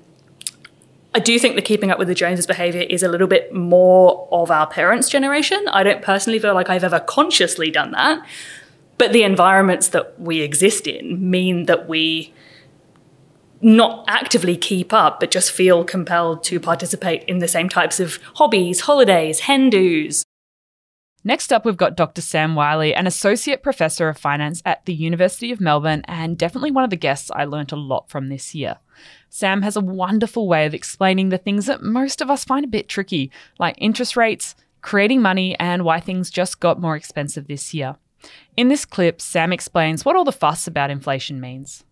I 1.12 1.18
do 1.18 1.36
think 1.40 1.56
the 1.56 1.62
keeping 1.62 1.90
up 1.90 1.98
with 1.98 2.06
the 2.06 2.14
Joneses 2.14 2.46
behavior 2.46 2.82
is 2.82 3.02
a 3.02 3.08
little 3.08 3.26
bit 3.26 3.52
more 3.52 4.28
of 4.30 4.52
our 4.52 4.68
parents' 4.68 5.08
generation. 5.08 5.60
I 5.72 5.82
don't 5.82 6.02
personally 6.02 6.38
feel 6.38 6.54
like 6.54 6.70
I've 6.70 6.84
ever 6.84 7.00
consciously 7.00 7.68
done 7.68 7.90
that, 7.90 8.24
but 8.96 9.12
the 9.12 9.24
environments 9.24 9.88
that 9.88 10.20
we 10.20 10.40
exist 10.40 10.86
in 10.86 11.28
mean 11.28 11.66
that 11.66 11.88
we 11.88 12.32
not 13.62 14.04
actively 14.08 14.56
keep 14.56 14.92
up, 14.92 15.20
but 15.20 15.30
just 15.30 15.52
feel 15.52 15.84
compelled 15.84 16.42
to 16.44 16.60
participate 16.60 17.24
in 17.24 17.38
the 17.38 17.48
same 17.48 17.68
types 17.68 18.00
of 18.00 18.18
hobbies, 18.34 18.80
holidays, 18.80 19.40
hen 19.40 19.70
dos. 19.70 20.24
Next 21.22 21.52
up, 21.52 21.66
we've 21.66 21.76
got 21.76 21.96
Dr. 21.96 22.22
Sam 22.22 22.54
Wylie, 22.54 22.94
an 22.94 23.06
associate 23.06 23.62
professor 23.62 24.08
of 24.08 24.16
finance 24.16 24.62
at 24.64 24.86
the 24.86 24.94
University 24.94 25.52
of 25.52 25.60
Melbourne, 25.60 26.02
and 26.06 26.38
definitely 26.38 26.70
one 26.70 26.84
of 26.84 26.88
the 26.88 26.96
guests 26.96 27.30
I 27.30 27.44
learnt 27.44 27.72
a 27.72 27.76
lot 27.76 28.08
from 28.08 28.28
this 28.28 28.54
year. 28.54 28.78
Sam 29.28 29.60
has 29.60 29.76
a 29.76 29.82
wonderful 29.82 30.48
way 30.48 30.64
of 30.64 30.72
explaining 30.72 31.28
the 31.28 31.36
things 31.36 31.66
that 31.66 31.82
most 31.82 32.22
of 32.22 32.30
us 32.30 32.44
find 32.44 32.64
a 32.64 32.68
bit 32.68 32.88
tricky, 32.88 33.30
like 33.58 33.74
interest 33.76 34.16
rates, 34.16 34.54
creating 34.80 35.20
money, 35.20 35.58
and 35.58 35.84
why 35.84 36.00
things 36.00 36.30
just 36.30 36.58
got 36.58 36.80
more 36.80 36.96
expensive 36.96 37.48
this 37.48 37.74
year. 37.74 37.96
In 38.56 38.68
this 38.68 38.86
clip, 38.86 39.20
Sam 39.20 39.52
explains 39.52 40.06
what 40.06 40.16
all 40.16 40.24
the 40.24 40.32
fuss 40.32 40.66
about 40.66 40.90
inflation 40.90 41.38
means. 41.38 41.84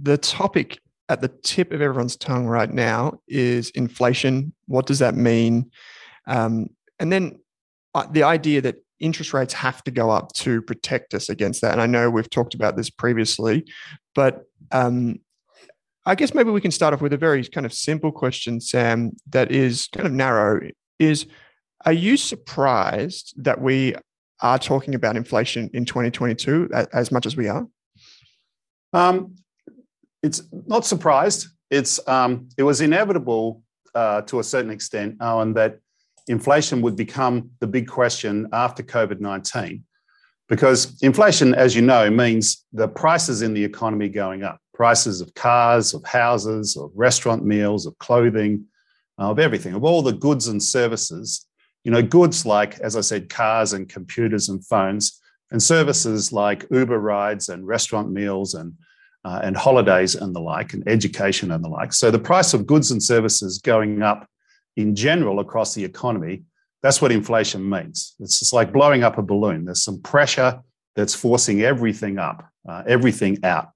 The 0.00 0.18
topic 0.18 0.78
at 1.08 1.20
the 1.20 1.28
tip 1.28 1.72
of 1.72 1.80
everyone's 1.80 2.16
tongue 2.16 2.46
right 2.46 2.72
now 2.72 3.20
is 3.28 3.70
inflation. 3.70 4.52
What 4.66 4.86
does 4.86 5.00
that 5.00 5.14
mean? 5.14 5.70
Um, 6.26 6.68
and 6.98 7.12
then 7.12 7.40
uh, 7.94 8.06
the 8.10 8.22
idea 8.22 8.60
that 8.62 8.76
interest 9.00 9.34
rates 9.34 9.52
have 9.52 9.82
to 9.84 9.90
go 9.90 10.10
up 10.10 10.32
to 10.32 10.62
protect 10.62 11.12
us 11.12 11.28
against 11.28 11.60
that. 11.60 11.72
And 11.72 11.82
I 11.82 11.86
know 11.86 12.08
we've 12.08 12.30
talked 12.30 12.54
about 12.54 12.76
this 12.76 12.88
previously, 12.88 13.64
but 14.14 14.44
um, 14.70 15.18
I 16.06 16.14
guess 16.14 16.34
maybe 16.34 16.50
we 16.50 16.60
can 16.60 16.70
start 16.70 16.94
off 16.94 17.02
with 17.02 17.12
a 17.12 17.18
very 17.18 17.44
kind 17.44 17.66
of 17.66 17.72
simple 17.72 18.12
question, 18.12 18.60
Sam, 18.60 19.12
that 19.30 19.52
is 19.52 19.88
kind 19.92 20.06
of 20.06 20.12
narrow. 20.12 20.60
Is 20.98 21.26
are 21.84 21.92
you 21.92 22.16
surprised 22.16 23.34
that 23.36 23.60
we 23.60 23.94
are 24.40 24.58
talking 24.58 24.94
about 24.94 25.16
inflation 25.16 25.68
in 25.74 25.84
2022 25.84 26.70
as 26.92 27.12
much 27.12 27.26
as 27.26 27.36
we 27.36 27.48
are? 27.48 27.66
Um, 28.92 29.34
it's 30.22 30.42
not 30.66 30.86
surprised. 30.86 31.48
It's 31.70 32.06
um, 32.08 32.48
it 32.56 32.62
was 32.62 32.80
inevitable 32.80 33.62
uh, 33.94 34.22
to 34.22 34.40
a 34.40 34.44
certain 34.44 34.70
extent, 34.70 35.16
Owen, 35.20 35.54
that 35.54 35.78
inflation 36.28 36.80
would 36.82 36.96
become 36.96 37.50
the 37.60 37.66
big 37.66 37.88
question 37.88 38.48
after 38.52 38.82
COVID 38.82 39.20
19. 39.20 39.84
Because 40.48 41.00
inflation, 41.02 41.54
as 41.54 41.74
you 41.74 41.82
know, 41.82 42.10
means 42.10 42.66
the 42.72 42.88
prices 42.88 43.42
in 43.42 43.54
the 43.54 43.64
economy 43.64 44.08
going 44.08 44.42
up 44.42 44.58
prices 44.74 45.20
of 45.20 45.32
cars, 45.34 45.94
of 45.94 46.04
houses, 46.04 46.76
of 46.76 46.90
restaurant 46.94 47.44
meals, 47.44 47.86
of 47.86 47.96
clothing, 47.98 48.64
of 49.18 49.38
everything, 49.38 49.74
of 49.74 49.84
all 49.84 50.02
the 50.02 50.12
goods 50.12 50.48
and 50.48 50.62
services. 50.62 51.46
You 51.84 51.92
know, 51.92 52.02
goods 52.02 52.46
like, 52.46 52.78
as 52.80 52.96
I 52.96 53.00
said, 53.00 53.28
cars 53.28 53.72
and 53.72 53.88
computers 53.88 54.48
and 54.48 54.64
phones, 54.66 55.20
and 55.50 55.62
services 55.62 56.32
like 56.32 56.66
Uber 56.70 56.98
rides 56.98 57.48
and 57.48 57.66
restaurant 57.66 58.10
meals 58.10 58.54
and 58.54 58.72
uh, 59.24 59.40
and 59.42 59.56
holidays 59.56 60.14
and 60.14 60.34
the 60.34 60.40
like, 60.40 60.74
and 60.74 60.86
education 60.88 61.50
and 61.50 61.64
the 61.64 61.68
like. 61.68 61.92
So 61.92 62.10
the 62.10 62.18
price 62.18 62.54
of 62.54 62.66
goods 62.66 62.90
and 62.90 63.02
services 63.02 63.58
going 63.58 64.02
up 64.02 64.28
in 64.76 64.94
general 64.94 65.40
across 65.40 65.74
the 65.74 65.84
economy, 65.84 66.42
that's 66.82 67.00
what 67.00 67.12
inflation 67.12 67.68
means. 67.68 68.14
It's 68.18 68.40
just 68.40 68.52
like 68.52 68.72
blowing 68.72 69.04
up 69.04 69.18
a 69.18 69.22
balloon. 69.22 69.64
There's 69.64 69.84
some 69.84 70.00
pressure 70.00 70.60
that's 70.96 71.14
forcing 71.14 71.62
everything 71.62 72.18
up, 72.18 72.44
uh, 72.68 72.82
everything 72.86 73.38
out. 73.44 73.70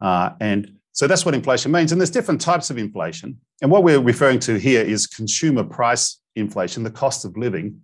Uh, 0.00 0.30
and 0.40 0.76
so 0.92 1.06
that's 1.06 1.24
what 1.24 1.34
inflation 1.34 1.72
means. 1.72 1.90
And 1.92 2.00
there's 2.00 2.10
different 2.10 2.40
types 2.40 2.70
of 2.70 2.78
inflation. 2.78 3.40
And 3.62 3.70
what 3.70 3.82
we're 3.82 4.00
referring 4.00 4.38
to 4.40 4.58
here 4.58 4.82
is 4.82 5.06
consumer 5.06 5.64
price 5.64 6.20
inflation, 6.36 6.82
the 6.82 6.90
cost 6.90 7.24
of 7.24 7.36
living, 7.36 7.80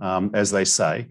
um, 0.00 0.30
as 0.34 0.50
they 0.50 0.64
say. 0.64 1.08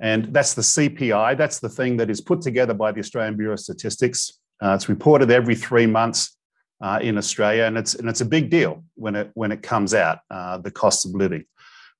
And 0.00 0.26
that's 0.34 0.54
the 0.54 0.62
CPI. 0.62 1.38
That's 1.38 1.60
the 1.60 1.68
thing 1.68 1.96
that 1.98 2.10
is 2.10 2.20
put 2.20 2.42
together 2.42 2.74
by 2.74 2.90
the 2.92 3.00
Australian 3.00 3.36
Bureau 3.36 3.54
of 3.54 3.60
Statistics. 3.60 4.40
Uh, 4.62 4.74
it's 4.74 4.88
reported 4.88 5.30
every 5.30 5.54
three 5.54 5.86
months 5.86 6.36
uh, 6.80 6.98
in 7.02 7.18
Australia, 7.18 7.64
and 7.64 7.76
it's 7.76 7.94
and 7.94 8.08
it's 8.08 8.20
a 8.20 8.24
big 8.24 8.50
deal 8.50 8.84
when 8.94 9.14
it 9.16 9.30
when 9.34 9.50
it 9.50 9.62
comes 9.62 9.92
out 9.94 10.18
uh, 10.30 10.58
the 10.58 10.70
cost 10.70 11.04
of 11.06 11.12
living, 11.14 11.44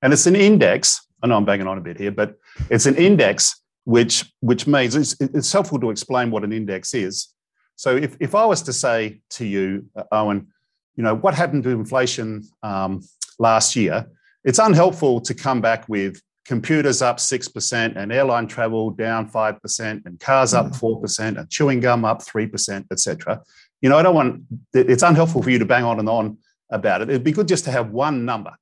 and 0.03 0.13
it's 0.13 0.27
an 0.27 0.37
index. 0.37 1.07
I 1.23 1.27
know 1.27 1.37
I'm 1.37 1.45
banging 1.45 1.67
on 1.67 1.79
a 1.79 1.81
bit 1.81 1.99
here, 1.99 2.11
but 2.11 2.37
it's 2.71 2.87
an 2.87 2.97
index 2.97 3.63
which 3.85 4.33
which 4.41 4.67
means 4.67 4.95
it's, 4.95 5.17
it's 5.21 5.53
helpful 5.53 5.81
to 5.81 5.91
explain 5.91 6.31
what 6.31 6.45
an 6.45 6.53
index 6.53 6.95
is. 6.95 7.29
So 7.77 7.97
if 7.97 8.17
if 8.21 8.35
I 8.35 8.45
was 8.45 8.63
to 8.63 8.73
say 8.73 9.21
to 9.31 9.45
you, 9.45 9.87
uh, 9.97 10.05
Owen, 10.13 10.49
you 10.97 11.03
know 11.03 11.15
what 11.15 11.35
happened 11.35 11.65
to 11.65 11.71
inflation 11.71 12.45
um, 12.63 13.03
last 13.39 13.75
year, 13.75 14.07
it's 14.45 14.59
unhelpful 14.59 15.21
to 15.23 15.35
come 15.35 15.61
back 15.61 15.89
with 15.89 16.21
computers 16.45 17.03
up 17.03 17.19
6% 17.19 17.97
and 17.97 18.13
airline 18.13 18.47
travel 18.47 18.91
down 18.91 19.31
5% 19.31 20.07
and 20.07 20.21
cars 20.21 20.55
up 20.55 20.67
4% 20.67 21.01
mm. 21.01 21.39
and 21.39 21.51
chewing 21.51 21.81
gum 21.81 22.05
up 22.05 22.21
3% 22.21 22.85
etc 22.91 23.41
you 23.83 23.89
know, 23.89 23.99
I 23.99 24.03
don't 24.03 24.15
want, 24.15 24.43
it's 24.73 25.03
unhelpful 25.03 25.43
for 25.43 25.51
you 25.51 25.59
to 25.59 25.67
bang 25.67 25.85
on 25.85 25.99
and 25.99 26.09
on 26.09 26.39
about 26.71 27.03
it. 27.03 27.11
It'd 27.11 27.25
be 27.25 27.33
good 27.33 27.49
just 27.49 27.65
to 27.65 27.73
have 27.73 27.91
one 27.91 28.25
number 28.25 28.53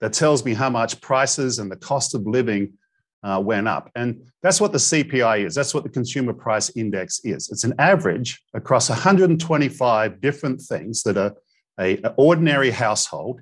that 0.00 0.12
tells 0.12 0.44
me 0.44 0.52
how 0.52 0.68
much 0.68 1.00
prices 1.00 1.60
and 1.60 1.70
the 1.70 1.76
cost 1.76 2.14
of 2.14 2.26
living 2.26 2.74
uh, 3.22 3.40
went 3.42 3.68
up. 3.68 3.90
And 3.94 4.26
that's 4.42 4.60
what 4.60 4.72
the 4.72 4.78
CPI 4.78 5.46
is. 5.46 5.54
That's 5.54 5.72
what 5.72 5.84
the 5.84 5.90
Consumer 5.90 6.34
Price 6.34 6.76
Index 6.76 7.20
is. 7.24 7.48
It's 7.50 7.64
an 7.64 7.74
average 7.78 8.42
across 8.52 8.90
125 8.90 10.20
different 10.20 10.60
things 10.60 11.04
that 11.04 11.16
a, 11.16 11.34
a, 11.80 11.96
a 12.02 12.14
ordinary 12.18 12.70
household 12.70 13.40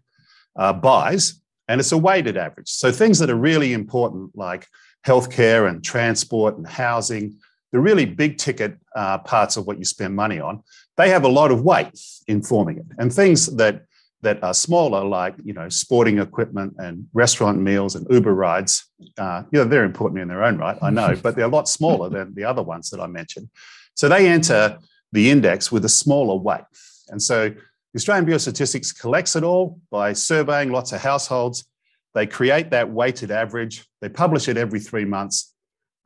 uh, 0.55 0.75
buys, 0.75 1.42
and 1.69 1.81
it's 1.81 1.93
a 1.93 1.99
weighted 1.99 2.37
average. 2.37 2.69
So 2.69 2.91
things 2.91 3.19
that 3.19 3.31
are 3.31 3.37
really 3.37 3.73
important, 3.73 4.37
like 4.37 4.67
healthcare 5.07 5.69
and 5.69 5.83
transport 5.83 6.57
and 6.57 6.67
housing, 6.67 7.39
the 7.73 7.81
really 7.81 8.05
big 8.05 8.39
ticket 8.39 8.77
uh, 8.95 9.19
parts 9.19 9.57
of 9.57 9.67
what 9.67 9.79
you 9.79 9.85
spend 9.85 10.15
money 10.15 10.41
on, 10.41 10.63
they 10.97 11.09
have 11.09 11.25
a 11.25 11.29
lot 11.29 11.51
of 11.51 11.63
weight 11.63 11.99
in 12.29 12.43
forming 12.43 12.79
it. 12.79 12.87
And 12.99 13.13
things 13.13 13.47
that 13.57 13.83
that 14.23 14.41
are 14.45 14.55
smaller, 14.55 15.05
like 15.05 15.35
you 15.43 15.53
know, 15.53 15.69
sporting 15.69 16.19
equipment 16.19 16.75
and 16.79 17.07
restaurant 17.13 17.59
meals 17.59 17.97
and 17.97 18.07
Uber 18.09 18.33
rides, 18.33 18.85
uh, 19.19 19.43
you 19.51 19.59
know, 19.59 19.65
they're 19.65 19.85
important 19.85 20.21
in 20.21 20.29
their 20.29 20.45
own 20.45 20.59
right, 20.59 20.79
I 20.81 20.91
know, 20.91 21.17
but 21.21 21.35
they're 21.35 21.47
a 21.47 21.49
lot 21.49 21.69
smaller 21.69 22.09
than 22.09 22.33
the 22.35 22.45
other 22.45 22.63
ones 22.63 22.91
that 22.91 23.01
I 23.01 23.09
mentioned. 23.09 23.51
So 23.95 24.09
they 24.09 24.29
enter 24.29 24.79
the 25.11 25.29
index 25.29 25.73
with 25.73 25.85
a 25.85 25.89
smaller 25.89 26.37
weight. 26.41 26.63
And 27.09 27.21
so 27.21 27.53
the 27.93 27.99
Australian 27.99 28.25
Bureau 28.25 28.37
of 28.37 28.43
Statistics 28.43 28.91
collects 28.91 29.37
it 29.37 29.45
all 29.45 29.79
by 29.91 30.15
surveying 30.15 30.73
lots 30.73 30.93
of 30.93 31.01
households. 31.01 31.67
They 32.15 32.27
create 32.27 32.71
that 32.71 32.91
weighted 32.91 33.31
average. 33.31 33.87
They 34.01 34.09
publish 34.09 34.49
it 34.49 34.57
every 34.57 34.81
three 34.81 35.05
months. 35.05 35.55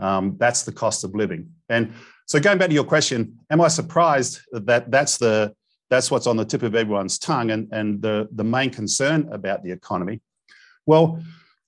Um, 0.00 0.36
that's 0.38 0.64
the 0.64 0.72
cost 0.72 1.04
of 1.04 1.14
living. 1.14 1.50
And 1.68 1.92
so 2.26 2.40
going 2.40 2.58
back 2.58 2.68
to 2.68 2.74
your 2.74 2.84
question, 2.84 3.38
am 3.50 3.60
I 3.60 3.68
surprised 3.68 4.40
that 4.52 4.90
that's 4.90 5.16
the 5.16 5.54
that's 5.88 6.10
what's 6.10 6.26
on 6.26 6.36
the 6.36 6.44
tip 6.44 6.64
of 6.64 6.74
everyone's 6.74 7.16
tongue 7.16 7.52
and, 7.52 7.68
and 7.70 8.02
the, 8.02 8.28
the 8.32 8.42
main 8.42 8.70
concern 8.70 9.28
about 9.30 9.62
the 9.62 9.70
economy? 9.70 10.20
Well, 10.84 11.22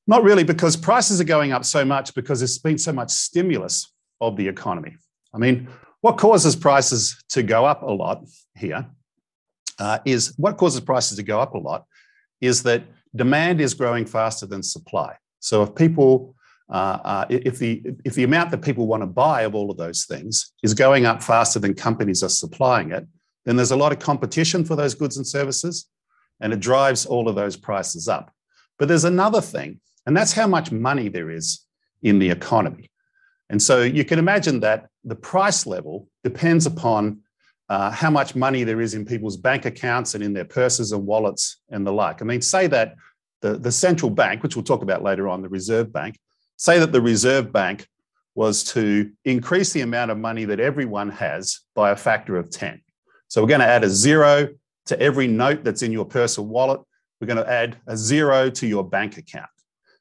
not 0.09 0.25
really, 0.25 0.43
because 0.43 0.77
prices 0.77 1.21
are 1.21 1.25
going 1.25 1.53
up 1.53 1.65
so 1.65 1.85
much 1.85 2.13
because 2.15 2.41
there's 2.41 2.59
been 2.59 2.79
so 2.79 2.93
much 2.93 3.11
stimulus 3.11 3.93
of 4.21 4.37
the 4.37 4.49
economy. 4.49 4.97
I 5.33 5.39
mean, 5.39 5.69
what 6.01 6.17
causes 6.17 6.57
prices 6.57 7.23
to 7.29 7.45
go 7.45 7.65
up 7.65 7.83
a 7.83 7.93
lot 7.93 8.25
here 8.57 8.89
uh, 9.79 9.99
is 10.05 10.35
what 10.37 10.57
causes 10.57 10.81
prices 10.81 11.17
to 11.17 11.23
go 11.23 11.41
up 11.41 11.55
a 11.55 11.59
lot 11.59 11.85
is 12.41 12.63
that 12.63 12.83
demand 13.15 13.61
is 13.61 13.75
growing 13.75 14.07
faster 14.07 14.47
than 14.47 14.63
supply. 14.63 15.17
So 15.41 15.63
if 15.63 15.75
people 15.75 16.35
uh, 16.71 16.99
uh, 17.03 17.27
if 17.31 17.59
the 17.59 17.83
if 18.05 18.15
the 18.15 18.25
amount 18.25 18.51
that 18.51 18.61
people 18.61 18.87
want 18.87 19.03
to 19.03 19.07
buy 19.07 19.43
of 19.43 19.55
all 19.55 19.71
of 19.71 19.79
those 19.79 20.05
things 20.05 20.53
is 20.63 20.75
going 20.75 21.07
up 21.07 21.23
faster 21.23 21.59
than 21.59 21.73
companies 21.75 22.23
are 22.23 22.29
supplying 22.29 22.93
it, 22.93 23.07
then 23.47 23.57
there's 23.57 23.71
a 23.71 23.77
lot 23.77 23.91
of 23.91 23.99
competition 23.99 24.65
for 24.65 24.77
those 24.77 24.95
goods 24.95 25.17
and 25.17 25.27
services, 25.27 25.87
and 26.41 26.53
it 26.53 26.61
drives 26.61 27.07
all 27.07 27.27
of 27.27 27.35
those 27.35 27.57
prices 27.57 28.07
up. 28.07 28.31
But 28.79 28.89
there's 28.89 29.05
another 29.05 29.41
thing, 29.41 29.81
and 30.05 30.15
that's 30.15 30.35
how 30.35 30.47
much 30.47 30.71
money 30.71 31.09
there 31.09 31.31
is 31.31 31.65
in 32.03 32.19
the 32.19 32.29
economy. 32.29 32.91
And 33.49 33.63
so 33.63 33.81
you 33.83 34.05
can 34.05 34.19
imagine 34.19 34.61
that 34.61 34.89
the 35.05 35.17
price 35.17 35.67
level 35.67 36.09
depends 36.23 36.67
upon 36.67 37.21
uh, 37.69 37.91
how 37.91 38.11
much 38.11 38.35
money 38.35 38.65
there 38.65 38.81
is 38.81 38.95
in 38.95 39.05
people's 39.05 39.37
bank 39.37 39.67
accounts 39.67 40.15
and 40.15 40.25
in 40.25 40.33
their 40.33 40.45
purses 40.45 40.93
and 40.93 41.07
wallets 41.07 41.59
and 41.71 41.87
the 41.87 41.93
like. 41.93 42.23
I 42.23 42.25
mean, 42.25 42.41
say 42.41 42.67
that 42.69 42.95
the, 43.43 43.59
the 43.59 43.73
central 43.73 44.11
bank, 44.11 44.43
which 44.43 44.57
we'll 44.57 44.65
talk 44.65 44.83
about 44.83 45.03
later 45.03 45.29
on, 45.29 45.43
the 45.43 45.49
Reserve 45.49 45.93
Bank, 45.93 46.19
say 46.57 46.79
that 46.79 46.93
the 46.93 47.01
Reserve 47.01 47.53
Bank 47.53 47.87
was 48.35 48.65
to 48.65 49.11
increase 49.25 49.73
the 49.73 49.81
amount 49.83 50.11
of 50.11 50.19
money 50.19 50.45
that 50.45 50.61
everyone 50.61 51.11
has 51.11 51.61
by 51.75 51.91
a 51.91 51.97
factor 51.97 52.37
of 52.37 52.51
10. 52.51 52.81
So 53.29 53.43
we're 53.43 53.49
going 53.49 53.61
to 53.61 53.67
add 53.67 53.85
a 53.85 53.91
zero 53.91 54.49
to 54.87 55.01
every 55.01 55.27
note 55.27 55.65
that's 55.65 55.83
in 55.83 55.93
your 55.93 56.05
purse 56.05 56.39
or 56.39 56.47
wallet. 56.47 56.81
We're 57.21 57.27
going 57.27 57.45
to 57.45 57.51
add 57.51 57.77
a 57.87 57.97
zero 57.97 58.49
to 58.51 58.67
your 58.67 58.89
bank 58.89 59.19
account. 59.19 59.51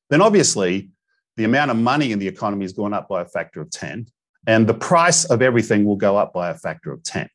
Then 0.09 0.21
obviously, 0.21 0.91
the 1.35 1.43
amount 1.43 1.71
of 1.71 1.77
money 1.77 2.11
in 2.11 2.19
the 2.19 2.27
economy 2.27 2.63
has 2.63 2.73
gone 2.73 2.93
up 2.93 3.09
by 3.09 3.21
a 3.21 3.25
factor 3.25 3.59
of 3.59 3.69
10, 3.69 4.07
and 4.45 4.65
the 4.65 4.73
price 4.73 5.25
of 5.25 5.41
everything 5.41 5.83
will 5.83 5.95
go 5.95 6.15
up 6.15 6.33
by 6.33 6.49
a 6.49 6.53
factor 6.55 6.91
of 6.91 7.03
10. 7.03 7.29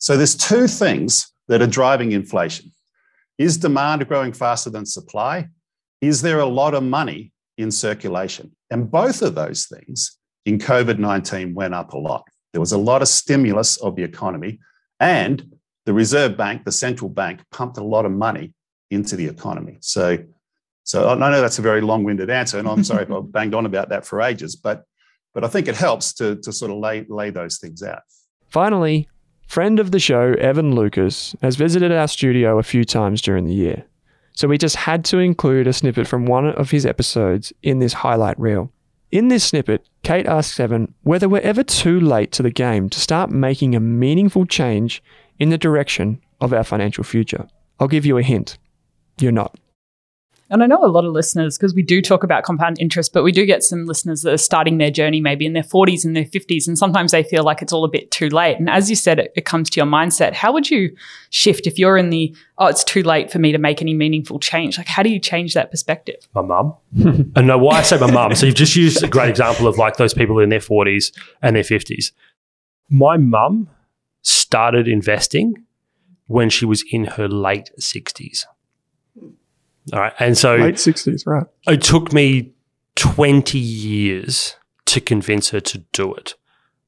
So 0.00 0.16
there's 0.16 0.34
two 0.34 0.66
things 0.66 1.32
that 1.46 1.62
are 1.62 1.68
driving 1.68 2.10
inflation. 2.12 2.72
Is 3.38 3.56
demand 3.56 4.06
growing 4.08 4.32
faster 4.32 4.68
than 4.68 4.84
supply? 4.84 5.48
Is 6.00 6.20
there 6.20 6.40
a 6.40 6.46
lot 6.46 6.74
of 6.74 6.82
money 6.82 7.32
in 7.60 7.70
circulation. 7.70 8.50
And 8.70 8.90
both 8.90 9.22
of 9.22 9.34
those 9.34 9.66
things 9.66 10.18
in 10.46 10.58
COVID 10.58 10.98
19 10.98 11.54
went 11.54 11.74
up 11.74 11.92
a 11.92 11.98
lot. 11.98 12.24
There 12.52 12.60
was 12.60 12.72
a 12.72 12.78
lot 12.78 13.02
of 13.02 13.08
stimulus 13.08 13.76
of 13.76 13.94
the 13.96 14.02
economy, 14.02 14.58
and 14.98 15.54
the 15.86 15.92
Reserve 15.92 16.36
Bank, 16.36 16.64
the 16.64 16.72
central 16.72 17.08
bank, 17.08 17.40
pumped 17.52 17.76
a 17.76 17.84
lot 17.84 18.06
of 18.06 18.12
money 18.12 18.54
into 18.90 19.14
the 19.14 19.26
economy. 19.26 19.78
So, 19.80 20.18
so 20.84 21.04
oh, 21.04 21.12
I 21.12 21.30
know 21.30 21.40
that's 21.40 21.58
a 21.58 21.62
very 21.62 21.80
long-winded 21.80 22.30
answer, 22.30 22.58
and 22.58 22.66
I'm 22.66 22.82
sorry 22.82 23.04
if 23.04 23.10
I've 23.10 23.30
banged 23.38 23.54
on 23.54 23.66
about 23.66 23.90
that 23.90 24.06
for 24.06 24.20
ages, 24.22 24.56
but 24.56 24.84
but 25.32 25.44
I 25.44 25.48
think 25.48 25.68
it 25.68 25.76
helps 25.76 26.14
to 26.14 26.36
to 26.36 26.52
sort 26.52 26.70
of 26.70 26.78
lay 26.78 27.04
lay 27.08 27.30
those 27.30 27.58
things 27.58 27.82
out. 27.82 28.02
Finally, 28.48 29.08
friend 29.50 29.80
of 29.80 29.90
the 29.90 29.98
show, 29.98 30.34
Evan 30.38 30.76
Lucas, 30.76 31.34
has 31.42 31.56
visited 31.56 31.90
our 31.90 32.06
studio 32.06 32.60
a 32.60 32.62
few 32.62 32.84
times 32.84 33.20
during 33.20 33.46
the 33.46 33.52
year. 33.52 33.84
So 34.32 34.46
we 34.46 34.56
just 34.56 34.76
had 34.76 35.04
to 35.06 35.18
include 35.18 35.66
a 35.66 35.72
snippet 35.72 36.06
from 36.06 36.24
one 36.24 36.46
of 36.46 36.70
his 36.70 36.86
episodes 36.86 37.52
in 37.60 37.80
this 37.80 37.92
highlight 37.92 38.38
reel. 38.38 38.70
In 39.10 39.26
this 39.26 39.42
snippet, 39.42 39.84
Kate 40.04 40.26
asks 40.26 40.60
Evan 40.60 40.94
whether 41.02 41.28
we're 41.28 41.40
ever 41.40 41.64
too 41.64 41.98
late 41.98 42.30
to 42.32 42.44
the 42.44 42.52
game 42.52 42.88
to 42.90 43.00
start 43.00 43.32
making 43.32 43.74
a 43.74 43.80
meaningful 43.80 44.46
change 44.46 45.02
in 45.40 45.48
the 45.48 45.58
direction 45.58 46.20
of 46.40 46.52
our 46.52 46.62
financial 46.62 47.02
future. 47.02 47.48
I'll 47.80 47.88
give 47.88 48.06
you 48.06 48.18
a 48.18 48.22
hint. 48.22 48.56
You're 49.18 49.32
not. 49.32 49.58
And 50.50 50.64
I 50.64 50.66
know 50.66 50.84
a 50.84 50.86
lot 50.86 51.04
of 51.04 51.12
listeners, 51.12 51.56
because 51.56 51.74
we 51.74 51.82
do 51.82 52.02
talk 52.02 52.24
about 52.24 52.42
compound 52.42 52.78
interest, 52.80 53.12
but 53.12 53.22
we 53.22 53.30
do 53.30 53.46
get 53.46 53.62
some 53.62 53.86
listeners 53.86 54.22
that 54.22 54.32
are 54.32 54.38
starting 54.38 54.78
their 54.78 54.90
journey 54.90 55.20
maybe 55.20 55.46
in 55.46 55.52
their 55.52 55.62
40s 55.62 56.04
and 56.04 56.16
their 56.16 56.24
50s, 56.24 56.66
and 56.66 56.76
sometimes 56.76 57.12
they 57.12 57.22
feel 57.22 57.44
like 57.44 57.62
it's 57.62 57.72
all 57.72 57.84
a 57.84 57.88
bit 57.88 58.10
too 58.10 58.28
late. 58.28 58.58
And 58.58 58.68
as 58.68 58.90
you 58.90 58.96
said, 58.96 59.20
it, 59.20 59.32
it 59.36 59.44
comes 59.44 59.70
to 59.70 59.76
your 59.80 59.86
mindset. 59.86 60.32
How 60.32 60.52
would 60.52 60.68
you 60.68 60.94
shift 61.30 61.68
if 61.68 61.78
you're 61.78 61.96
in 61.96 62.10
the, 62.10 62.34
oh, 62.58 62.66
it's 62.66 62.82
too 62.82 63.04
late 63.04 63.30
for 63.30 63.38
me 63.38 63.52
to 63.52 63.58
make 63.58 63.80
any 63.80 63.94
meaningful 63.94 64.40
change? 64.40 64.76
Like, 64.76 64.88
how 64.88 65.04
do 65.04 65.08
you 65.08 65.20
change 65.20 65.54
that 65.54 65.70
perspective? 65.70 66.16
My 66.34 66.42
mum. 66.42 66.74
and 67.36 67.46
no, 67.46 67.56
why 67.56 67.78
I 67.78 67.82
say 67.82 67.98
my 67.98 68.10
mum. 68.10 68.34
So 68.34 68.46
you've 68.46 68.56
just 68.56 68.74
used 68.74 69.04
a 69.04 69.08
great 69.08 69.30
example 69.30 69.68
of 69.68 69.78
like 69.78 69.98
those 69.98 70.14
people 70.14 70.40
in 70.40 70.48
their 70.48 70.58
40s 70.58 71.12
and 71.42 71.54
their 71.54 71.62
50s. 71.62 72.10
My 72.88 73.16
mum 73.16 73.68
started 74.22 74.88
investing 74.88 75.54
when 76.26 76.50
she 76.50 76.64
was 76.64 76.84
in 76.90 77.04
her 77.04 77.28
late 77.28 77.70
60s. 77.80 78.44
All 79.92 80.00
right. 80.00 80.12
And 80.18 80.36
so 80.36 80.56
Late 80.56 80.76
60s, 80.76 81.26
right. 81.26 81.46
it 81.68 81.82
took 81.82 82.12
me 82.12 82.52
20 82.96 83.58
years 83.58 84.56
to 84.86 85.00
convince 85.00 85.50
her 85.50 85.60
to 85.60 85.78
do 85.92 86.14
it. 86.14 86.34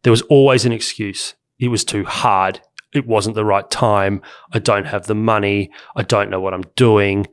There 0.02 0.10
was 0.10 0.22
always 0.22 0.64
an 0.64 0.72
excuse. 0.72 1.34
It 1.58 1.68
was 1.68 1.84
too 1.84 2.04
hard. 2.04 2.60
It 2.92 3.06
wasn't 3.06 3.36
the 3.36 3.44
right 3.44 3.68
time. 3.70 4.20
I 4.52 4.58
don't 4.58 4.86
have 4.86 5.06
the 5.06 5.14
money. 5.14 5.70
I 5.96 6.02
don't 6.02 6.30
know 6.30 6.40
what 6.40 6.54
I'm 6.54 6.64
doing. 6.76 7.26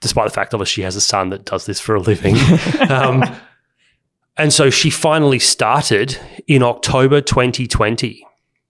Despite 0.00 0.26
the 0.26 0.34
fact, 0.34 0.54
obviously, 0.54 0.72
she 0.72 0.82
has 0.82 0.96
a 0.96 1.00
son 1.00 1.30
that 1.30 1.44
does 1.44 1.66
this 1.66 1.80
for 1.80 1.94
a 1.94 2.00
living. 2.00 2.36
um, 2.90 3.24
and 4.36 4.52
so 4.52 4.70
she 4.70 4.90
finally 4.90 5.38
started 5.38 6.18
in 6.46 6.62
October 6.62 7.20
2020. 7.20 8.24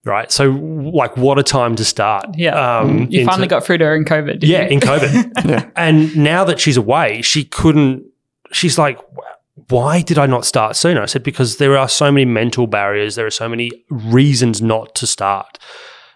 Right. 0.05 0.31
So, 0.31 0.51
like, 0.51 1.17
what 1.17 1.39
a 1.39 1.43
time 1.43 1.77
to 1.77 1.85
start. 1.85 2.27
Yeah. 2.35 2.79
Um, 2.79 3.09
you 3.11 3.21
into- 3.21 3.25
finally 3.25 3.49
got 3.49 3.65
through 3.65 3.79
to 3.79 3.85
her 3.85 3.95
in 3.97 4.05
COVID. 4.05 4.41
didn't 4.41 4.45
yeah, 4.45 4.63
you? 4.63 4.69
in 4.71 4.81
COVID. 4.81 5.33
Yeah. 5.49 5.71
And 5.77 6.17
now 6.17 6.45
that 6.45 6.61
she's 6.61 6.77
away, 6.77 7.23
she 7.23 7.45
couldn't, 7.45 8.05
she's 8.53 8.79
like, 8.79 8.99
why 9.69 10.01
did 10.03 10.19
I 10.19 10.27
not 10.27 10.45
start 10.45 10.77
sooner? 10.77 11.03
I 11.03 11.07
said, 11.07 11.23
because 11.23 11.59
there 11.59 11.77
are 11.77 11.89
so 11.89 12.11
many 12.11 12.25
mental 12.25 12.67
barriers. 12.67 13.17
There 13.17 13.27
are 13.27 13.31
so 13.31 13.49
many 13.49 13.71
reasons 13.91 14.63
not 14.63 14.95
to 14.97 15.07
start. 15.07 15.59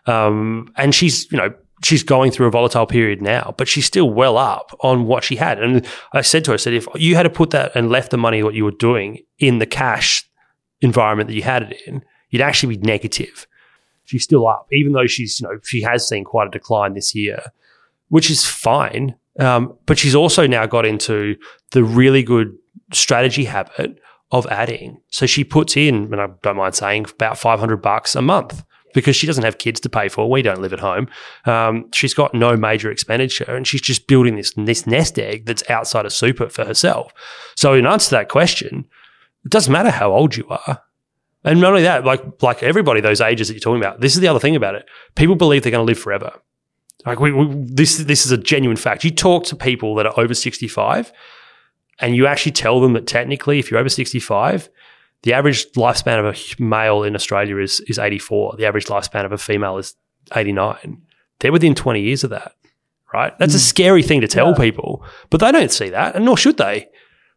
Um, 0.07 0.73
and 0.77 0.95
she's, 0.95 1.31
you 1.31 1.39
know, 1.39 1.53
she's 1.85 2.03
going 2.03 2.31
through 2.31 2.47
a 2.47 2.51
volatile 2.51 2.87
period 2.87 3.21
now, 3.21 3.55
but 3.57 3.69
she's 3.69 3.87
still 3.87 4.11
well 4.11 4.39
up 4.39 4.77
on 4.81 5.07
what 5.07 5.25
she 5.25 5.37
had. 5.37 5.61
And 5.61 5.87
I 6.13 6.23
said 6.23 6.45
to 6.45 6.53
her, 6.53 6.55
I 6.55 6.59
said, 6.59 6.75
if 6.75 6.87
you 6.95 7.15
had 7.15 7.25
to 7.25 7.31
put 7.31 7.51
that 7.51 7.73
and 7.75 7.91
left 7.91 8.11
the 8.11 8.17
money, 8.17 8.43
what 8.43 8.55
you 8.55 8.65
were 8.65 8.71
doing 8.71 9.19
in 9.39 9.59
the 9.59 9.67
cash 9.67 10.29
environment 10.81 11.29
that 11.29 11.35
you 11.35 11.43
had 11.43 11.73
it 11.73 11.81
in, 11.87 12.05
you'd 12.31 12.43
actually 12.43 12.77
be 12.77 12.83
negative. 12.83 13.47
She's 14.13 14.25
still 14.25 14.47
up, 14.47 14.69
even 14.71 14.93
though 14.93 15.07
she's, 15.07 15.41
you 15.41 15.49
know, 15.49 15.59
she 15.65 15.81
has 15.81 16.07
seen 16.07 16.25
quite 16.25 16.49
a 16.49 16.51
decline 16.51 16.93
this 16.93 17.15
year, 17.15 17.43
which 18.09 18.31
is 18.31 18.45
fine. 18.45 19.17
Um, 19.39 19.75
but 19.87 19.99
she's 19.99 20.15
also 20.15 20.47
now 20.47 20.67
got 20.67 20.85
into 20.85 21.35
the 21.71 21.83
really 21.83 22.23
good 22.23 22.55
strategy 22.93 23.47
habit 23.47 23.99
of 24.31 24.47
adding. 24.49 25.01
So 25.09 25.25
she 25.25 25.45
puts 25.45 25.79
in, 25.79 26.13
and 26.13 26.21
I 26.21 26.29
don't 26.43 26.59
mind 26.59 26.75
saying, 26.75 27.07
about 27.15 27.39
500 27.39 27.79
bucks 27.79 28.15
a 28.15 28.21
month 28.21 28.63
because 28.93 29.17
she 29.17 29.27
doesn't 29.27 29.45
have 29.45 29.57
kids 29.57 29.81
to 29.81 29.89
pay 29.89 30.11
for. 30.11 30.29
We 30.29 30.43
don't 30.43 30.61
live 30.61 30.75
at 30.75 30.81
home. 30.81 31.09
Um, 31.47 31.89
she's 31.95 32.13
got 32.13 32.35
no 32.35 32.55
major 32.55 32.91
expenditure 32.91 33.57
and 33.57 33.67
she's 33.67 33.81
just 33.81 34.07
building 34.07 34.37
this, 34.37 34.53
this 34.59 34.87
nest 34.87 35.19
egg 35.19 35.47
that's 35.47 35.63
outside 35.71 36.05
of 36.05 36.13
super 36.13 36.51
for 36.51 36.67
herself. 36.67 37.15
So, 37.57 37.73
in 37.73 37.87
answer 37.87 38.11
to 38.11 38.15
that 38.17 38.29
question, 38.29 38.85
it 39.47 39.51
doesn't 39.51 39.73
matter 39.73 39.91
how 39.91 40.13
old 40.13 40.37
you 40.37 40.47
are. 40.51 40.83
And 41.45 41.61
not 41.61 41.71
only 41.71 41.83
that, 41.83 42.05
like 42.05 42.43
like 42.43 42.63
everybody, 42.63 43.01
those 43.01 43.21
ages 43.21 43.49
that 43.49 43.55
you're 43.55 43.61
talking 43.61 43.83
about, 43.83 44.01
this 44.01 44.15
is 44.15 44.21
the 44.21 44.29
other 44.29 44.39
thing 44.39 44.57
about 44.57 44.75
it. 44.75 44.87
People 45.15 45.35
believe 45.35 45.63
they're 45.63 45.73
going 45.73 45.85
to 45.85 45.91
live 45.91 45.99
forever. 45.99 46.33
Like 47.05 47.19
we, 47.19 47.33
we, 47.33 47.47
this, 47.67 47.99
this 47.99 48.25
is 48.25 48.31
a 48.31 48.39
genuine 48.39 48.77
fact. 48.77 49.03
You 49.03 49.11
talk 49.11 49.45
to 49.47 49.57
people 49.57 49.97
that 49.97 50.07
are 50.07 50.19
over 50.19 50.35
65, 50.35 51.13
and 51.99 52.15
you 52.15 52.27
actually 52.27 52.53
tell 52.53 52.81
them 52.81 52.93
that 52.93 53.09
technically, 53.09 53.59
if 53.59 53.71
you're 53.71 53.81
over 53.81 53.89
65, 53.89 54.69
the 55.23 55.33
average 55.33 55.71
lifespan 55.73 56.19
of 56.19 56.35
a 56.35 56.63
male 56.63 57.03
in 57.03 57.15
Australia 57.15 57.59
is 57.59 57.81
is 57.81 57.99
84. 57.99 58.57
The 58.57 58.67
average 58.67 58.87
lifespan 58.87 59.25
of 59.25 59.33
a 59.33 59.39
female 59.39 59.79
is 59.79 59.95
89. 60.35 61.03
They're 61.41 61.53
within 61.53 61.75
20 61.75 62.01
years 62.01 62.23
of 62.23 62.31
that, 62.31 62.53
right? 63.13 63.37
That's 63.39 63.55
a 63.55 63.59
mm. 63.59 63.69
scary 63.69 64.03
thing 64.05 64.21
to 64.21 64.29
tell 64.29 64.55
people, 64.55 65.05
but 65.31 65.41
they 65.41 65.51
don't 65.51 65.73
see 65.73 65.91
that, 65.91 66.15
and 66.15 66.25
nor 66.25 66.37
should 66.37 66.57
they. 66.57 66.89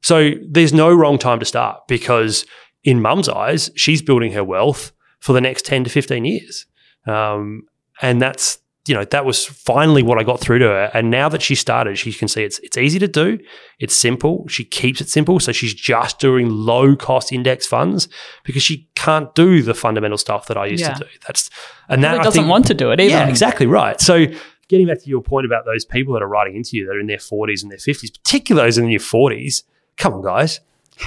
So 0.01 0.31
there's 0.47 0.73
no 0.73 0.93
wrong 0.93 1.17
time 1.17 1.39
to 1.39 1.45
start 1.45 1.87
because 1.87 2.45
in 2.85 3.01
mum's 3.01 3.27
eyes, 3.27 3.69
she's 3.75 4.01
building 4.01 4.31
her 4.31 4.43
wealth 4.43 4.93
for 5.19 5.33
the 5.33 5.41
next 5.41 5.65
10 5.65 5.83
to 5.83 5.89
15 5.89 6.23
years. 6.23 6.65
Um, 7.05 7.63
and 8.01 8.21
that's, 8.21 8.59
you 8.87 8.93
know, 8.93 9.03
that 9.05 9.25
was 9.25 9.45
finally 9.45 10.03
what 10.03 10.19
I 10.19 10.23
got 10.23 10.39
through 10.39 10.59
to 10.59 10.65
her. 10.65 10.91
And 10.93 11.09
now 11.09 11.27
that 11.29 11.41
she 11.41 11.55
started, 11.55 11.97
she 11.97 12.13
can 12.13 12.27
see 12.27 12.43
it's 12.43 12.59
it's 12.59 12.77
easy 12.77 12.99
to 12.99 13.07
do. 13.07 13.39
It's 13.79 13.95
simple. 13.95 14.47
She 14.47 14.63
keeps 14.63 15.01
it 15.01 15.09
simple. 15.09 15.39
So 15.39 15.51
she's 15.51 15.73
just 15.73 16.19
doing 16.19 16.49
low 16.49 16.95
cost 16.95 17.31
index 17.33 17.65
funds 17.65 18.07
because 18.43 18.61
she 18.61 18.87
can't 18.95 19.33
do 19.35 19.63
the 19.63 19.73
fundamental 19.73 20.17
stuff 20.19 20.45
that 20.47 20.57
I 20.57 20.67
used 20.67 20.81
Yeah. 20.83 20.93
to 20.93 21.03
do. 21.05 21.09
That's 21.27 21.49
and 21.89 22.03
that 22.03 22.17
doesn't 22.23 22.43
think- 22.43 22.51
want 22.51 22.67
to 22.67 22.73
do 22.75 22.91
it 22.91 22.99
either. 22.99 23.09
yeah, 23.09 23.27
exactly 23.27 23.65
right. 23.65 23.99
So 23.99 24.25
getting 24.67 24.87
back 24.87 24.99
to 25.01 25.09
your 25.09 25.21
point 25.21 25.45
about 25.47 25.65
those 25.65 25.83
people 25.85 26.13
that 26.13 26.21
are 26.21 26.27
writing 26.27 26.55
into 26.55 26.77
you 26.77 26.85
that 26.85 26.95
are 26.95 26.99
in 26.99 27.07
their 27.07 27.17
40s 27.17 27.63
and 27.63 27.71
their 27.71 27.79
50s, 27.79 28.11
particularly 28.11 28.67
those 28.67 28.77
in 28.77 28.89
your 28.89 28.99
40s, 28.99 29.63
come 29.97 30.13
on, 30.13 30.21
guys, 30.23 30.59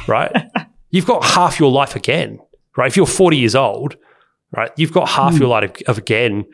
right? 0.09 0.33
you've 0.91 1.07
got 1.07 1.25
half 1.25 1.59
your 1.59 1.71
life 1.71 1.97
again, 1.97 2.39
right? 2.77 2.87
If 2.87 2.97
you're 2.97 3.07
40 3.07 3.37
years 3.37 3.55
old, 3.55 3.97
right, 4.53 4.71
you've 4.77 4.93
got 4.93 5.09
half 5.09 5.35
hmm. 5.35 5.41
your 5.41 5.49
life 5.49 5.83
of 5.87 5.99
again 5.99 6.47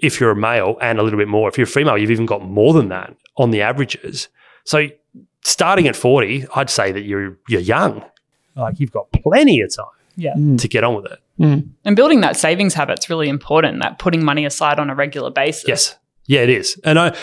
if 0.00 0.20
you're 0.20 0.30
a 0.30 0.36
male 0.36 0.76
and 0.80 0.98
a 0.98 1.02
little 1.02 1.18
bit 1.18 1.28
more. 1.28 1.48
If 1.48 1.58
you're 1.58 1.66
a 1.66 1.70
female, 1.70 1.98
you've 1.98 2.10
even 2.10 2.26
got 2.26 2.42
more 2.42 2.72
than 2.72 2.88
that 2.88 3.16
on 3.36 3.50
the 3.50 3.62
averages. 3.62 4.28
So 4.64 4.88
starting 5.44 5.88
at 5.88 5.96
40, 5.96 6.46
I'd 6.54 6.70
say 6.70 6.92
that 6.92 7.02
you're 7.02 7.38
you're 7.48 7.60
young. 7.60 8.04
Like 8.54 8.80
you've 8.80 8.92
got 8.92 9.10
plenty 9.12 9.60
of 9.60 9.74
time 9.74 9.86
Yeah. 10.16 10.34
Hmm. 10.34 10.56
to 10.56 10.68
get 10.68 10.84
on 10.84 10.96
with 10.96 11.06
it. 11.06 11.18
Hmm. 11.38 11.58
And 11.84 11.94
building 11.96 12.20
that 12.22 12.36
savings 12.36 12.74
habit's 12.74 13.08
really 13.08 13.28
important, 13.28 13.80
that 13.82 13.98
putting 13.98 14.24
money 14.24 14.44
aside 14.44 14.80
on 14.80 14.90
a 14.90 14.94
regular 14.94 15.30
basis. 15.30 15.68
Yes. 15.68 15.96
Yeah, 16.26 16.40
it 16.40 16.50
is. 16.50 16.78
And 16.84 16.98
I 16.98 17.16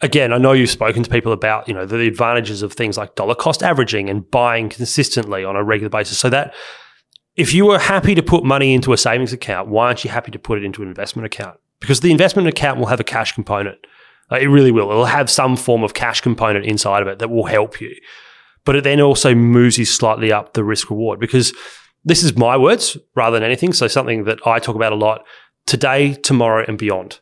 again, 0.00 0.32
I 0.32 0.38
know 0.38 0.52
you've 0.52 0.70
spoken 0.70 1.02
to 1.02 1.10
people 1.10 1.32
about, 1.32 1.68
you 1.68 1.74
know, 1.74 1.86
the 1.86 2.06
advantages 2.06 2.62
of 2.62 2.72
things 2.72 2.96
like 2.96 3.14
dollar 3.14 3.34
cost 3.34 3.62
averaging 3.62 4.10
and 4.10 4.30
buying 4.30 4.68
consistently 4.68 5.44
on 5.44 5.56
a 5.56 5.64
regular 5.64 5.90
basis. 5.90 6.18
So 6.18 6.30
that 6.30 6.54
if 7.34 7.52
you 7.54 7.66
were 7.66 7.78
happy 7.78 8.14
to 8.14 8.22
put 8.22 8.44
money 8.44 8.74
into 8.74 8.92
a 8.92 8.96
savings 8.96 9.32
account, 9.32 9.68
why 9.68 9.86
aren't 9.86 10.04
you 10.04 10.10
happy 10.10 10.30
to 10.30 10.38
put 10.38 10.58
it 10.58 10.64
into 10.64 10.82
an 10.82 10.88
investment 10.88 11.26
account? 11.26 11.58
Because 11.80 12.00
the 12.00 12.10
investment 12.10 12.48
account 12.48 12.78
will 12.78 12.86
have 12.86 13.00
a 13.00 13.04
cash 13.04 13.32
component. 13.32 13.78
Uh, 14.32 14.36
it 14.36 14.46
really 14.46 14.72
will. 14.72 14.90
It'll 14.90 15.04
have 15.04 15.30
some 15.30 15.56
form 15.56 15.82
of 15.82 15.94
cash 15.94 16.20
component 16.20 16.64
inside 16.64 17.02
of 17.02 17.08
it 17.08 17.18
that 17.18 17.28
will 17.28 17.44
help 17.44 17.80
you. 17.80 17.94
But 18.64 18.76
it 18.76 18.84
then 18.84 19.00
also 19.00 19.34
moves 19.34 19.78
you 19.78 19.84
slightly 19.84 20.32
up 20.32 20.54
the 20.54 20.64
risk 20.64 20.90
reward 20.90 21.20
because 21.20 21.54
this 22.04 22.22
is 22.22 22.36
my 22.36 22.56
words 22.56 22.96
rather 23.14 23.36
than 23.36 23.44
anything. 23.44 23.72
So 23.72 23.86
something 23.86 24.24
that 24.24 24.44
I 24.46 24.58
talk 24.58 24.74
about 24.74 24.92
a 24.92 24.96
lot 24.96 25.24
today, 25.66 26.14
tomorrow, 26.14 26.64
and 26.66 26.78
beyond. 26.78 27.20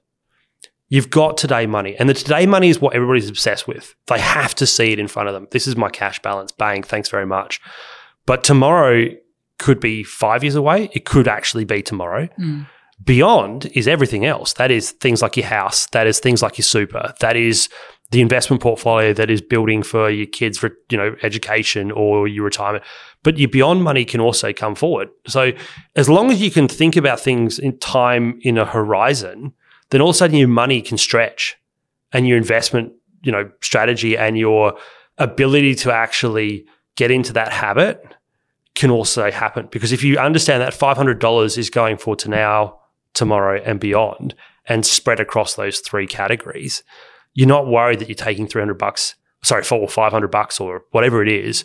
You've 0.94 1.10
got 1.10 1.36
today 1.36 1.66
money, 1.66 1.96
and 1.98 2.08
the 2.08 2.14
today 2.14 2.46
money 2.46 2.68
is 2.68 2.80
what 2.80 2.94
everybody's 2.94 3.28
obsessed 3.28 3.66
with. 3.66 3.96
They 4.06 4.20
have 4.20 4.54
to 4.54 4.64
see 4.64 4.92
it 4.92 5.00
in 5.00 5.08
front 5.08 5.28
of 5.28 5.34
them. 5.34 5.48
This 5.50 5.66
is 5.66 5.76
my 5.76 5.90
cash 5.90 6.22
balance. 6.22 6.52
Bang, 6.52 6.84
thanks 6.84 7.08
very 7.08 7.26
much. 7.26 7.60
But 8.26 8.44
tomorrow 8.44 9.08
could 9.58 9.80
be 9.80 10.04
five 10.04 10.44
years 10.44 10.54
away. 10.54 10.90
It 10.92 11.04
could 11.04 11.26
actually 11.26 11.64
be 11.64 11.82
tomorrow. 11.82 12.28
Hmm. 12.36 12.62
Beyond 13.02 13.66
is 13.74 13.88
everything 13.88 14.24
else. 14.24 14.52
That 14.52 14.70
is 14.70 14.92
things 14.92 15.20
like 15.20 15.36
your 15.36 15.46
house. 15.46 15.86
That 15.86 16.06
is 16.06 16.20
things 16.20 16.42
like 16.42 16.58
your 16.58 16.62
super. 16.62 17.12
That 17.18 17.36
is 17.36 17.68
the 18.12 18.20
investment 18.20 18.62
portfolio 18.62 19.12
that 19.14 19.32
is 19.32 19.42
building 19.42 19.82
for 19.82 20.08
your 20.08 20.26
kids 20.26 20.58
for 20.58 20.70
you 20.90 20.96
know 20.96 21.16
education 21.24 21.90
or 21.90 22.28
your 22.28 22.44
retirement. 22.44 22.84
But 23.24 23.36
your 23.36 23.48
beyond 23.48 23.82
money 23.82 24.04
can 24.04 24.20
also 24.20 24.52
come 24.52 24.76
forward. 24.76 25.08
So 25.26 25.50
as 25.96 26.08
long 26.08 26.30
as 26.30 26.40
you 26.40 26.52
can 26.52 26.68
think 26.68 26.94
about 26.94 27.18
things 27.18 27.58
in 27.58 27.80
time 27.80 28.38
in 28.42 28.58
a 28.58 28.64
horizon, 28.64 29.54
then 29.90 30.00
all 30.00 30.10
of 30.10 30.14
a 30.14 30.18
sudden 30.18 30.36
your 30.36 30.48
money 30.48 30.82
can 30.82 30.98
stretch 30.98 31.56
and 32.12 32.26
your 32.26 32.36
investment, 32.36 32.92
you 33.22 33.32
know, 33.32 33.50
strategy 33.60 34.16
and 34.16 34.38
your 34.38 34.78
ability 35.18 35.74
to 35.74 35.92
actually 35.92 36.66
get 36.96 37.10
into 37.10 37.32
that 37.32 37.52
habit 37.52 38.02
can 38.74 38.90
also 38.90 39.30
happen. 39.30 39.68
Because 39.70 39.92
if 39.92 40.02
you 40.02 40.18
understand 40.18 40.60
that 40.62 40.72
$500 40.72 41.58
is 41.58 41.70
going 41.70 41.96
for 41.96 42.16
to 42.16 42.28
now, 42.28 42.80
tomorrow, 43.14 43.60
and 43.64 43.78
beyond, 43.78 44.34
and 44.66 44.84
spread 44.84 45.20
across 45.20 45.54
those 45.54 45.80
three 45.80 46.06
categories, 46.06 46.82
you're 47.34 47.48
not 47.48 47.66
worried 47.66 47.98
that 47.98 48.08
you're 48.08 48.14
taking 48.14 48.46
300 48.46 48.74
bucks, 48.74 49.14
sorry, 49.42 49.62
four 49.62 49.80
or 49.80 49.88
500 49.88 50.28
bucks 50.28 50.60
or 50.60 50.84
whatever 50.90 51.22
it 51.22 51.28
is 51.28 51.64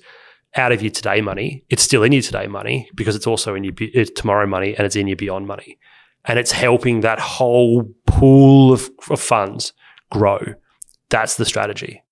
out 0.55 0.72
of 0.72 0.82
your 0.82 0.91
today 0.91 1.22
money. 1.22 1.63
It's 1.70 1.84
still 1.84 2.03
in 2.03 2.11
your 2.11 2.22
today 2.22 2.47
money 2.47 2.89
because 2.95 3.15
it's 3.15 3.28
also 3.28 3.55
in 3.55 3.63
your 3.63 3.74
tomorrow 4.15 4.47
money 4.47 4.76
and 4.76 4.86
it's 4.86 4.95
in 4.95 5.07
your 5.07 5.17
beyond 5.17 5.47
money. 5.47 5.78
And 6.26 6.38
it's 6.38 6.51
helping 6.51 7.01
that 7.01 7.20
whole 7.20 7.84
pool 8.05 8.74
of, 8.74 8.89
of 9.09 9.20
funds 9.20 9.74
grow. 10.11 10.39
That's 11.09 11.38
the 11.38 11.45
strategy. 11.45 12.03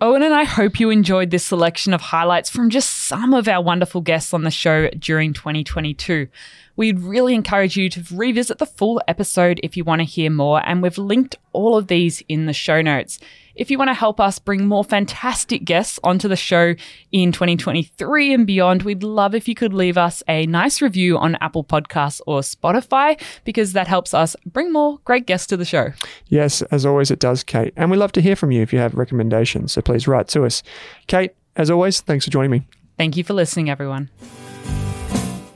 Owen 0.00 0.22
and 0.22 0.32
I 0.32 0.44
hope 0.44 0.78
you 0.78 0.90
enjoyed 0.90 1.30
this 1.30 1.44
selection 1.44 1.92
of 1.92 2.00
highlights 2.00 2.48
from 2.48 2.70
just 2.70 3.06
some 3.08 3.34
of 3.34 3.48
our 3.48 3.60
wonderful 3.60 4.00
guests 4.00 4.32
on 4.32 4.44
the 4.44 4.50
show 4.50 4.88
during 4.90 5.32
2022. 5.32 6.28
We'd 6.76 7.00
really 7.00 7.34
encourage 7.34 7.76
you 7.76 7.90
to 7.90 8.04
revisit 8.14 8.58
the 8.58 8.66
full 8.66 9.02
episode 9.08 9.58
if 9.64 9.76
you 9.76 9.82
want 9.82 9.98
to 9.98 10.04
hear 10.04 10.30
more, 10.30 10.62
and 10.64 10.82
we've 10.82 10.98
linked 10.98 11.36
all 11.52 11.76
of 11.76 11.88
these 11.88 12.22
in 12.28 12.46
the 12.46 12.52
show 12.52 12.80
notes. 12.80 13.18
If 13.58 13.72
you 13.72 13.76
want 13.76 13.88
to 13.88 13.94
help 13.94 14.20
us 14.20 14.38
bring 14.38 14.68
more 14.68 14.84
fantastic 14.84 15.64
guests 15.64 15.98
onto 16.04 16.28
the 16.28 16.36
show 16.36 16.76
in 17.10 17.32
2023 17.32 18.32
and 18.32 18.46
beyond, 18.46 18.84
we'd 18.84 19.02
love 19.02 19.34
if 19.34 19.48
you 19.48 19.56
could 19.56 19.74
leave 19.74 19.98
us 19.98 20.22
a 20.28 20.46
nice 20.46 20.80
review 20.80 21.18
on 21.18 21.34
Apple 21.40 21.64
Podcasts 21.64 22.20
or 22.24 22.40
Spotify 22.42 23.20
because 23.42 23.72
that 23.72 23.88
helps 23.88 24.14
us 24.14 24.36
bring 24.46 24.72
more 24.72 25.00
great 25.04 25.26
guests 25.26 25.48
to 25.48 25.56
the 25.56 25.64
show. 25.64 25.92
Yes, 26.28 26.62
as 26.70 26.86
always, 26.86 27.10
it 27.10 27.18
does, 27.18 27.42
Kate. 27.42 27.74
And 27.76 27.90
we 27.90 27.96
love 27.96 28.12
to 28.12 28.22
hear 28.22 28.36
from 28.36 28.52
you 28.52 28.62
if 28.62 28.72
you 28.72 28.78
have 28.78 28.94
recommendations. 28.94 29.72
So 29.72 29.82
please 29.82 30.06
write 30.06 30.28
to 30.28 30.44
us. 30.44 30.62
Kate, 31.08 31.32
as 31.56 31.68
always, 31.68 32.00
thanks 32.00 32.26
for 32.26 32.30
joining 32.30 32.52
me. 32.52 32.62
Thank 32.96 33.16
you 33.16 33.24
for 33.24 33.34
listening, 33.34 33.70
everyone. 33.70 34.08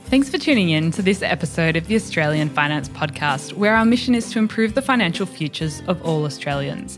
Thanks 0.07 0.29
for 0.29 0.37
tuning 0.37 0.71
in 0.71 0.91
to 0.91 1.01
this 1.01 1.21
episode 1.21 1.77
of 1.77 1.87
the 1.87 1.95
Australian 1.95 2.49
Finance 2.49 2.89
Podcast, 2.89 3.53
where 3.53 3.77
our 3.77 3.85
mission 3.85 4.13
is 4.13 4.29
to 4.33 4.39
improve 4.39 4.73
the 4.73 4.81
financial 4.81 5.25
futures 5.25 5.81
of 5.87 6.05
all 6.05 6.25
Australians. 6.25 6.97